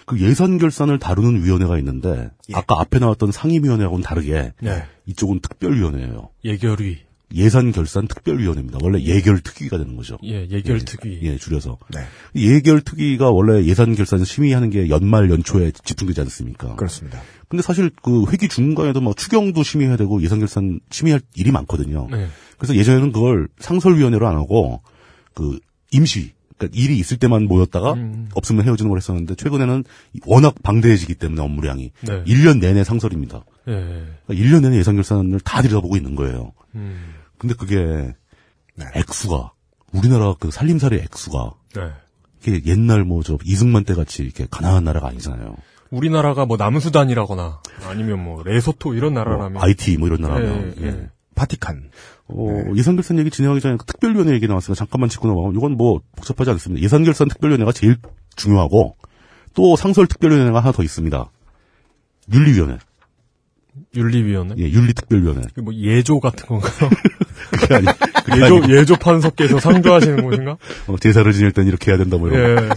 [0.07, 2.55] 그 예산 결산을 다루는 위원회가 있는데 예.
[2.55, 4.83] 아까 앞에 나왔던 상임위원회하고는 다르게 네.
[5.07, 6.31] 이쪽은 특별위원회예요.
[6.45, 6.99] 예결위.
[7.35, 8.79] 예산 결산 특별위원회입니다.
[8.83, 10.19] 원래 예결 특위가 되는 거죠.
[10.25, 11.21] 예, 예결 특위.
[11.23, 11.79] 예, 줄여서.
[11.95, 12.01] 네.
[12.35, 16.75] 예결 특위가 원래 예산 결산 심의하는 게 연말 연초에 집중되지 않습니까?
[16.77, 17.21] 그렇습니다.
[17.49, 22.09] 근데 사실 그 회기 중간에도 뭐 추경도 심의해야 되고 예산 결산 심의할 일이 많거든요.
[22.11, 22.29] 네.
[22.59, 24.83] 그래서 예전에는 그걸 상설위원회로 안 하고
[25.35, 25.59] 그
[25.93, 28.29] 임시 그러니까 일이 있을 때만 모였다가 음.
[28.35, 29.85] 없으면 헤어지는 걸 했었는데 최근에는
[30.27, 32.25] 워낙 방대해지기 때문에 업무량이 네.
[32.25, 33.45] 1년 내내 상설입니다.
[33.69, 33.73] 예.
[33.73, 36.53] 그러니까 1년 내내 예산 결산을 다 들여다보고 있는 거예요.
[36.75, 37.15] 음.
[37.41, 38.13] 근데 그게
[38.77, 38.85] 네.
[38.95, 39.53] 액수가
[39.93, 41.83] 우리나라 그 살림살이 액수가 네.
[42.47, 45.57] 이게 옛날 뭐 저 이승만 때 같이 이렇게 가난한 나라가 아니잖아요.
[45.91, 50.87] 우리나라가 뭐 남수단이라거나 아니면 뭐 레소토 이런 뭐 나라라면 IT 뭐 이런 나라면 예, 예.
[50.87, 51.11] 예.
[51.35, 51.91] 바티칸.
[52.29, 56.01] 어, 예산 결산 얘기 진행하기 전에 그 특별위원회 얘기 나왔으니까 잠깐만 짚고 넘어가면 이건 뭐
[56.17, 56.85] 복잡하지 않습니다.
[56.85, 57.97] 예산 결산 특별위원회가 제일
[58.37, 58.97] 중요하고
[59.55, 61.31] 또 상설 특별위원회가 하나 더 있습니다.
[62.33, 62.79] 윤리위원회,
[63.97, 64.55] 윤리위원회.
[64.59, 65.43] 예, 윤리특별위원회.
[65.55, 66.91] 그뭐 예조 같은 건가요?
[67.51, 67.87] 그게 아니,
[68.25, 68.75] 그게 예조, 아니.
[68.75, 70.57] 예조 판서께서 상주하시는 곳인가?
[70.87, 72.65] 어, 제사를 지낼 땐 이렇게 해야 된다, 뭐 이런.
[72.65, 72.69] 예.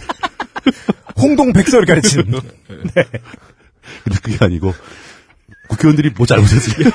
[1.16, 2.30] 홍동 백설을 가르치는.
[2.94, 3.04] 네.
[4.04, 4.74] 근데 그게 아니고,
[5.68, 6.90] 국회의원들이 뭐 잘못했을까?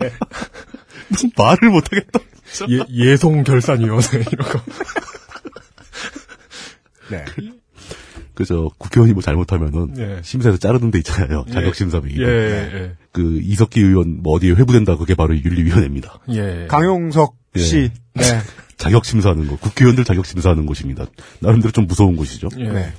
[0.00, 0.06] 네.
[0.06, 0.12] 예.
[1.08, 2.20] 무슨 말을 못하겠다.
[2.70, 4.60] 예, 예송 결산위원회, 이런 거.
[7.10, 7.24] 네.
[7.38, 7.52] 네.
[8.34, 8.70] 그죠.
[8.78, 10.20] 국회의원이 뭐 잘못하면은 예.
[10.22, 11.44] 심사에서 자르는 데 있잖아요.
[11.52, 12.14] 자격심사비.
[12.18, 12.24] 예.
[12.24, 12.36] 뭐 예.
[12.38, 12.70] 네.
[12.74, 12.96] 예.
[13.18, 16.20] 그 이석기 의원 뭐 어디에 회부된다 그게 바로 윤리위원회입니다.
[16.30, 16.66] 예.
[16.68, 17.60] 강용석 예.
[17.60, 17.90] 씨.
[18.14, 18.22] 네.
[18.76, 21.06] 자격 심사하는 곳, 국회의원들 자격 심사하는 곳입니다.
[21.40, 22.48] 나름대로 좀 무서운 곳이죠.
[22.58, 22.68] 예.
[22.68, 22.92] 네.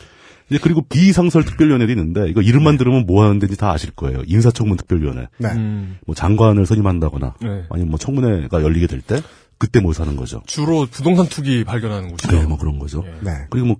[0.50, 4.22] 이제 그리고 비상설 특별위원회도 있는데 이거 이름만 들으면 뭐 하는 데인지 다 아실 거예요.
[4.28, 5.28] 인사청문 특별위원회.
[5.38, 5.48] 네.
[5.54, 7.64] 음, 뭐 장관을 선임한다거나 네.
[7.70, 9.22] 아니면 뭐 청문회가 열리게 될 때
[9.58, 10.41] 그때 모여서 하는 거죠.
[10.48, 12.32] 주로 부동산 투기 발견하는 곳이죠.
[12.36, 13.04] 네, 뭐 그런 거죠.
[13.06, 13.12] 예.
[13.22, 13.32] 네.
[13.50, 13.76] 그리고 뭐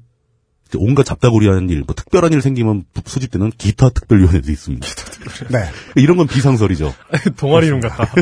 [0.78, 4.88] 온갖 잡다구리하는 일, 뭐 특별한 일 생기면 부- 수집되는 기타 특별위원회도 있습니다.
[5.50, 5.66] 네.
[5.96, 6.94] 이런 건 비상설이죠.
[7.38, 8.12] 동아리 이름 같다.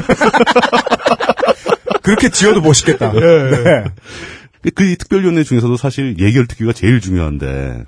[2.03, 3.13] 그렇게 지어도 멋있겠다.
[3.15, 3.83] 예, 네.
[4.75, 7.83] 그 특별위원회 중에서도 사실 예결특위가 제일 중요한데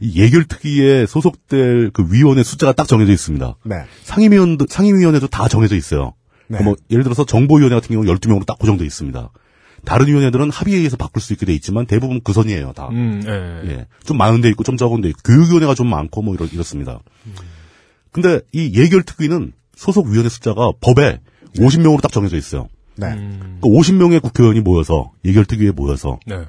[0.00, 3.56] 이 예결특위에 소속될 그 위원회 숫자가 딱 정해져 있습니다.
[3.64, 3.76] 네.
[4.04, 6.14] 상임위원도 상임위원회도 다 정해져 있어요.
[6.48, 6.58] 네.
[6.58, 9.30] 그뭐 예를 들어서 정보위원회 같은 경우 12명으로 딱 고정돼 있습니다.
[9.86, 12.88] 다른 위원회들은 합의에 의해서 바꿀 수 있게 돼 있지만 대부분 그 선이에요, 다.
[12.90, 13.70] 음, 예.
[13.70, 13.86] 예.
[14.04, 16.98] 좀 많은 데 있고 좀 적은 데 있고 교육위원회가 좀 많고 뭐 이렇, 이렇습니다.
[18.10, 21.20] 근데 이 예결 특위는 소속 위원회 숫자가 법에
[21.56, 22.68] 50명으로 딱 정해져 있어요.
[22.96, 23.12] 네.
[23.12, 26.46] 음, 그 50명의 국회의원이 모여서 예결특위에 모여서 네.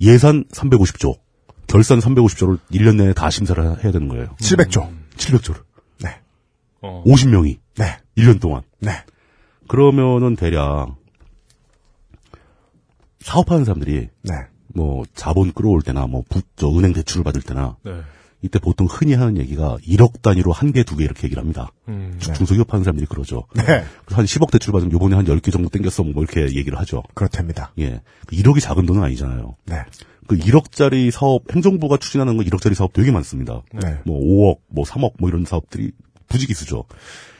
[0.00, 1.18] 예산 350조,
[1.66, 4.34] 결산 350조를 1년 내에 다 심사를 해야 되는 거예요.
[4.40, 4.88] 700조.
[5.16, 5.62] 700조를.
[6.02, 6.20] 네.
[6.80, 7.02] 어.
[7.04, 7.98] 50명이 네.
[8.16, 8.62] 1년 동안.
[8.80, 8.92] 네.
[9.66, 10.96] 그러면은 대략
[13.20, 14.34] 사업하는 사람들이 네.
[14.74, 17.92] 뭐 자본 끌어올 때나 뭐 부, 저 은행 대출을 받을 때나 네.
[18.42, 21.72] 이때 보통 흔히 하는 얘기가 1억 단위로 한 개, 두 개 이렇게 얘기를 합니다.
[21.88, 23.44] 음, 중- 중소기업 하는 사람들이 그러죠.
[23.54, 23.62] 네.
[24.06, 27.02] 한 10억 대출 받으면 요번에 한 10개 정도 땡겼어 뭐 이렇게 얘기를 하죠.
[27.14, 27.72] 그렇답니다.
[27.80, 28.00] 예.
[28.26, 29.56] 그 1억이 작은 돈은 아니잖아요.
[29.66, 29.76] 네.
[30.28, 33.62] 그 1억짜리 사업, 행정부가 추진하는 거 1억짜리 사업 되게 많습니다.
[33.72, 33.98] 네.
[34.04, 35.90] 뭐 5억, 뭐 3억 뭐 이런 사업들이
[36.28, 36.84] 부지기수죠.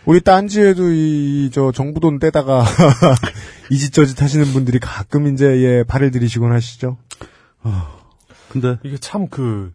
[0.09, 2.65] 우리 딴지에도 이, 저, 정부 돈 떼다가,
[3.71, 6.97] 이짓저짓 하시는 분들이 가끔 이제, 예, 발을 들이시곤 하시죠.
[8.49, 9.71] 근데 이게 참 그,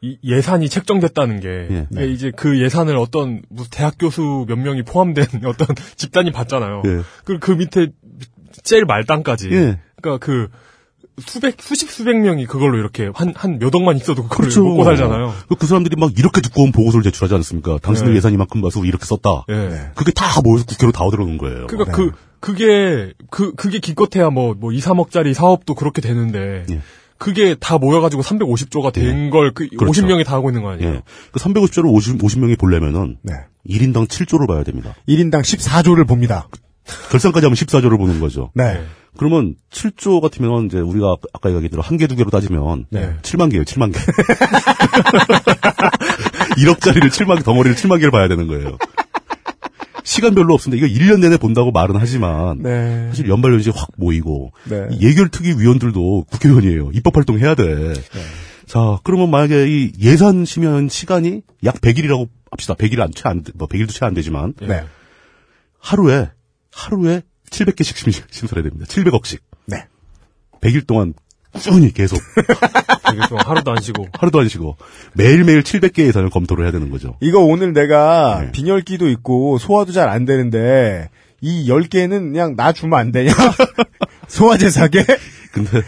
[0.00, 1.86] 이 예산이 책정됐다는 게, 예.
[1.92, 6.82] 이게 이제 그 예산을 어떤, 무슨 대학 교수 몇 명이 포함된 어떤 집단이 받잖아요.
[6.84, 7.02] 예.
[7.24, 7.92] 그, 그 밑에
[8.64, 9.48] 제일 말단까지.
[9.52, 9.78] 예.
[10.02, 10.48] 그러니까 그,
[11.26, 14.62] 수백, 수십, 수백 명이 그걸로 이렇게 한, 한 몇 억만 있어도 그걸 그렇죠.
[14.64, 15.34] 먹고 살잖아요.
[15.48, 17.78] 그- 그 사람들이 막 이렇게 두꺼운 보고서를 제출하지 않습니까?
[17.82, 18.16] 당신들 네.
[18.18, 19.44] 예산 이만큼 봐서 이렇게 썼다.
[19.50, 19.90] 예.
[19.94, 21.66] 그게 다 모여서 국회로 다 들어오는 거예요.
[21.66, 21.96] 그러니까 네.
[21.96, 26.80] 그, 그게, 그, 그게 기껏해야 뭐, 뭐 2, 3억짜리 사업도 그렇게 되는데, 예.
[27.18, 30.02] 그게 다 모여가지고 350조가 된 걸그 그렇죠.
[30.02, 30.88] 50명이 다 하고 있는 거 아니에요?
[30.94, 31.02] 예.
[31.32, 33.32] 그 350조를 50, 50명이 보려면은 네.
[33.68, 34.94] 1인당 7조를 봐야 됩니다.
[35.08, 36.46] 1인당 14조를 봅니다.
[37.10, 38.50] 결산까지 하면 14조를 보는 거죠.
[38.54, 38.82] 네.
[39.16, 43.14] 그러면 7조 같으면 이제 우리가 아까 얘기했대로 한 개, 두 개로 따지면 네.
[43.22, 43.98] 7만 개예요, 7만 개.
[46.58, 48.76] 1억짜리를 7만 개, 덩어리를 7만 개를 봐야 되는 거예요.
[50.04, 50.84] 시간 별로 없습니다.
[50.86, 53.08] 이거 1년 내내 본다고 말은 하지만 네.
[53.10, 54.86] 사실 연말 연시 확 모이고 네.
[54.90, 56.90] 이 예결특위 위원들도 국회의원이에요.
[56.94, 57.92] 입법 활동 해야 돼.
[58.66, 62.74] 자, 그러면 만약에 이 예산 심의하는 시간이 약 100일이라고 합시다.
[62.74, 64.84] 100일 안, 채 안, 돼- 뭐 100일도 채 안 되지만 네.
[65.78, 66.30] 하루에
[66.82, 68.86] 하루에 700개씩 심, 심사를 해야 됩니다.
[68.88, 69.40] 700억씩.
[69.66, 69.86] 네.
[70.60, 71.12] 100일 동안
[71.52, 72.18] 꾸준히 계속
[73.10, 74.06] 되게 좀 하루도 안 쉬고.
[74.12, 74.76] 하루도 안 쉬고
[75.14, 77.16] 매일매일 700개 예산을 검토를 해야 되는 거죠.
[77.20, 78.52] 이거 오늘 내가 네.
[78.52, 81.08] 빈혈기도 있고 소화도 잘 안 되는데
[81.40, 83.32] 이 10개는 그냥 나 주면 안 되냐?
[84.28, 85.04] 소화제 사게?
[85.52, 85.82] 근데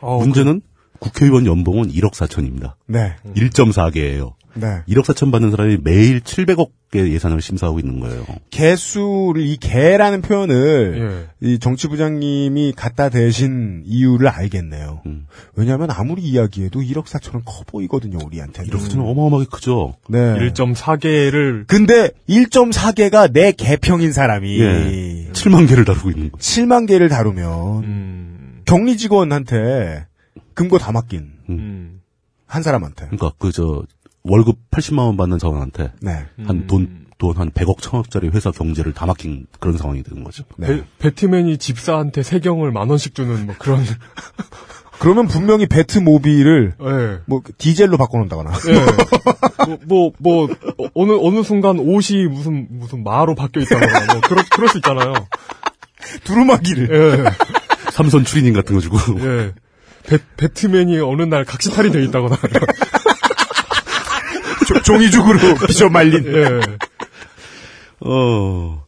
[0.00, 0.60] 어, 문제는
[0.98, 2.74] 국회의원 연봉은 1억 4천입니다.
[2.86, 3.14] 네.
[3.36, 4.32] 1.4개예요.
[4.56, 4.82] 네.
[4.88, 8.24] 1억 4천 받는 사람이 매일 700억 개 예산을 심사하고 있는 거예요.
[8.50, 15.02] 개수를 이 개라는 표현을 이 정치부장님이 갖다 대신 이유를 알겠네요.
[15.06, 15.26] 음.
[15.56, 18.70] 왜냐하면 아무리 이야기해도 1억 4천은 커 보이거든요 우리한테는.
[18.70, 19.96] 1억 4천은 어마어마하게 크죠.
[20.08, 20.18] 네.
[20.18, 25.30] 1.4개를 근데 1.4개가 내 개평인 사람이 예.
[25.32, 26.38] 7만 개를 다루고 있는 거.
[26.38, 30.06] 7만 개를 다루면 음, 격리 직원한테
[30.54, 32.00] 금고 다 맡긴 음,
[32.46, 33.06] 한 사람한테.
[33.06, 33.82] 그러니까 그 저
[34.28, 36.26] 월급 80만 원 받는 사람한테 네.
[36.46, 40.44] 한돈 돈한 100억 천억짜리 회사 경제를 다 맡긴 그런 상황이 되는 거죠.
[40.58, 40.66] 네.
[40.66, 43.82] 배, 배트맨이 집사한테 세경을 만 원씩 주는 뭐 그런
[44.98, 47.18] 그러면 분명히 배트 모빌을 예.
[47.26, 48.50] 뭐 디젤로 바꿔놓는다거나.
[48.68, 49.66] 예.
[49.66, 50.44] 뭐, 뭐, 뭐,
[50.78, 55.12] 어, 어느, 어느 순간 옷이 무슨, 무슨 마로 바뀌어 있다거나, 뭐, 그럴, 그럴 수 있잖아요.
[56.24, 56.88] 두루마기를.
[56.92, 58.98] 예, 삼선 추리닝 같은 거 주고.
[59.20, 59.52] 예.
[60.06, 62.36] 배, 배트맨이 어느 날 각시탈이 되어 있다거나.
[64.86, 66.24] 조- 종이죽으로 비춰 말린.
[66.26, 66.60] 예.
[68.00, 68.84] 어.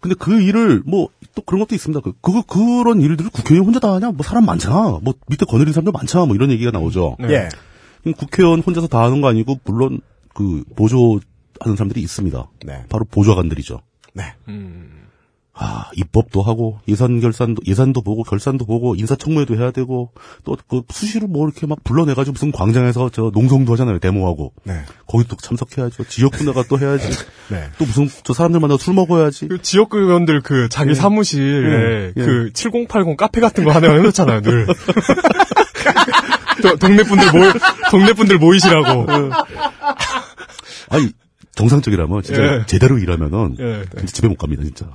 [0.00, 2.00] 근데 그 일을 뭐 또 그런 것도 있습니다.
[2.00, 4.12] 그, 그 그런 일들을 국회의원 혼자 다 하냐?
[4.12, 5.00] 뭐 사람 많잖아.
[5.02, 6.26] 뭐 밑에 거느린 사람들 많잖아.
[6.26, 7.16] 뭐 이런 얘기가 나오죠.
[7.18, 7.28] 네.
[7.32, 7.48] 예.
[8.02, 10.00] 그럼 국회의원 혼자서 다 하는 거 아니고 물론
[10.32, 11.20] 그 보조하는
[11.76, 12.48] 사람들이 있습니다.
[12.66, 12.84] 네.
[12.88, 13.80] 바로 보좌관들이죠.
[14.12, 14.34] 네.
[14.46, 14.93] 음,
[15.56, 20.10] 아, 입법도 하고 예산 결산도 예산도 보고 결산도 보고 인사청문회도 해야 되고
[20.44, 24.80] 또 그 수시로 뭐 이렇게 막 불러내가지고 무슨 광장에서 저 농성도 하잖아요 데모하고 네.
[25.06, 27.06] 거기 또 참석해야죠 지역구 나가 또 해야지
[27.50, 27.68] 네.
[27.78, 32.20] 또 무슨 저 사람들 만나 술 먹어야지 그 지역구 의원들 그 자기 사무실에 예.
[32.20, 34.66] 그7080 카페 같은 거 하나 해놓잖아요, 늘.
[36.62, 37.52] 도- 동네 분들 모이,
[37.90, 39.06] 동네 분들 모이시라고.
[40.88, 41.12] 아니
[41.54, 42.66] 정상적이라면 진짜 예.
[42.66, 43.84] 제대로 일하면은 예.
[43.96, 44.90] 진짜 집에 못 갑니다 진짜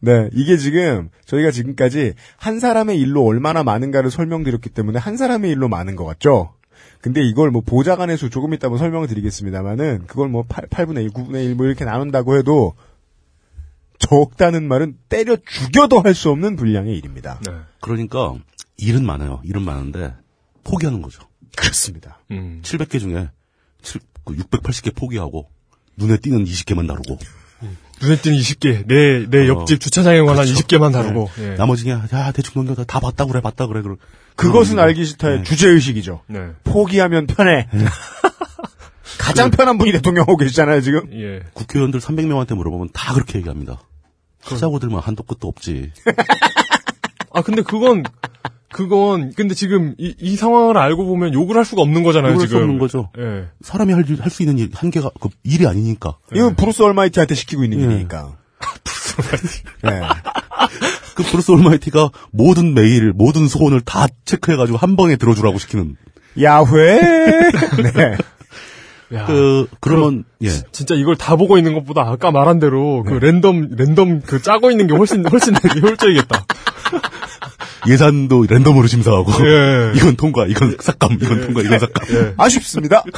[0.00, 5.68] 네, 이게 지금 저희가 지금까지 한 사람의 일로 얼마나 많은가를 설명드렸기 때문에 한 사람의 일로
[5.68, 6.54] 많은 것 같죠?
[7.00, 11.44] 근데 이걸 뭐 보좌관의 수 조금 뭐 설명을 드리겠습니다만은 그걸 뭐 8, 8분의 1, 9분의
[11.46, 12.74] 1 뭐 이렇게 나눈다고 해도
[13.98, 17.40] 적다는 말은 때려 죽여도 할 수 없는 분량의 일입니다.
[17.46, 17.52] 네.
[17.80, 18.34] 그러니까
[18.76, 20.14] 일은 많아요 일은 많은데
[20.64, 21.22] 포기하는 거죠
[21.56, 22.18] 그렇습니다.
[22.30, 22.60] 음.
[22.62, 23.30] 700개 중에
[23.82, 25.48] 7, 680개 포기하고
[25.96, 27.18] 눈에 띄는 20개만 다루고
[28.02, 29.60] 눈에 띄는 20개, 내, 내 어.
[29.60, 30.54] 옆집 주차장에 관한 그렇죠.
[30.54, 31.30] 20개만 다루고.
[31.38, 31.54] 예.
[31.54, 33.96] 나머지 그냥 야 대충 넘겨다 다 봤다 그래 봤다 그래 그러
[34.34, 35.42] 그것은 그러고 알기 싫다의 네.
[35.44, 36.22] 주제의식이죠.
[36.26, 36.48] 네.
[36.64, 37.68] 포기하면 편해.
[39.18, 41.08] 가장 편한 분이 대통령 하고 계시잖아요, 지금.
[41.12, 41.42] 예.
[41.52, 43.80] 국회의원들 300명한테 물어보면 다 그렇게 얘기합니다.
[44.42, 45.92] 하자고들만 한도 끝도 없지.
[47.32, 48.02] 아, 근데 그건,
[48.72, 52.48] 그건, 근데 지금 이, 이 상황을 알고 보면 욕을 할 수가 없는 거잖아요, 욕을 할수
[52.48, 52.62] 지금.
[52.62, 53.10] 없는 거죠.
[53.18, 53.46] 예.
[53.60, 56.16] 사람이 할 수 있는 일, 한계가 그 일이 아니니까.
[56.34, 57.84] 이건 브루스 올마이티한테 시키고 있는 예.
[57.84, 58.36] 일이니까.
[59.82, 60.00] 네.
[61.14, 65.96] 그 브루스 올마이티가 모든 메일, 모든 소원을 다 체크해가지고 한 번에 들어주라고 시키는.
[66.40, 67.00] 야훼.
[67.94, 68.16] 네.
[69.14, 70.48] 야, 그 그러면 예.
[70.72, 73.12] 진짜 이걸 다 보고 있는 것보다 아까 말한 대로 네.
[73.12, 76.46] 그 랜덤, 랜덤 그 짜고 있는 게 훨씬, 훨씬 효율적이겠다.
[77.88, 79.92] 예산도 랜덤으로 심사하고 예.
[79.96, 82.16] 이건 통과, 이건 삭감, 이건 통과, 이건 삭감.
[82.16, 82.34] 예.
[82.36, 83.04] 아쉽습니다.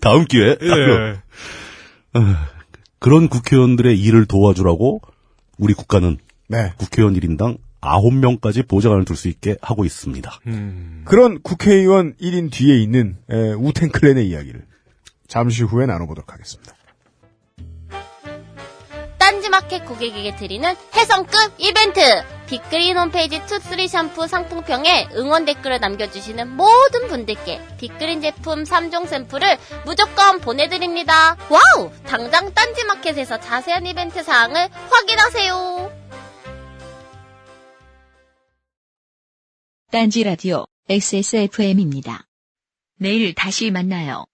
[0.00, 1.20] 다음 기회에 예.
[3.00, 5.02] 그런 국회의원들의 일을 도와주라고
[5.58, 6.16] 우리 국가는
[6.48, 6.72] 네.
[6.78, 10.40] 국회의원 1인당 9명까지 보좌관을 둘 수 있게 하고 있습니다.
[10.46, 11.02] 음.
[11.06, 14.64] 그런 국회의원 1인 뒤에 있는 에, 우텐클랜의 이야기를
[15.28, 16.74] 잠시 후에 나눠보도록 하겠습니다.
[19.18, 22.00] 딴지마켓 고객에게 드리는 혜성급 이벤트!
[22.46, 30.40] 빅그린 홈페이지 투쓰리 샴푸 상품평에 응원 댓글을 남겨주시는 모든 분들께 빅그린 제품 3종 샘플을 무조건
[30.40, 31.36] 보내드립니다.
[31.50, 31.90] 와우!
[32.06, 35.92] 당장 딴지마켓에서 자세한 이벤트 사항을 확인하세요.
[39.90, 42.26] 딴지 라디오 XSFM입니다.
[42.98, 44.26] 내일 다시 만나요.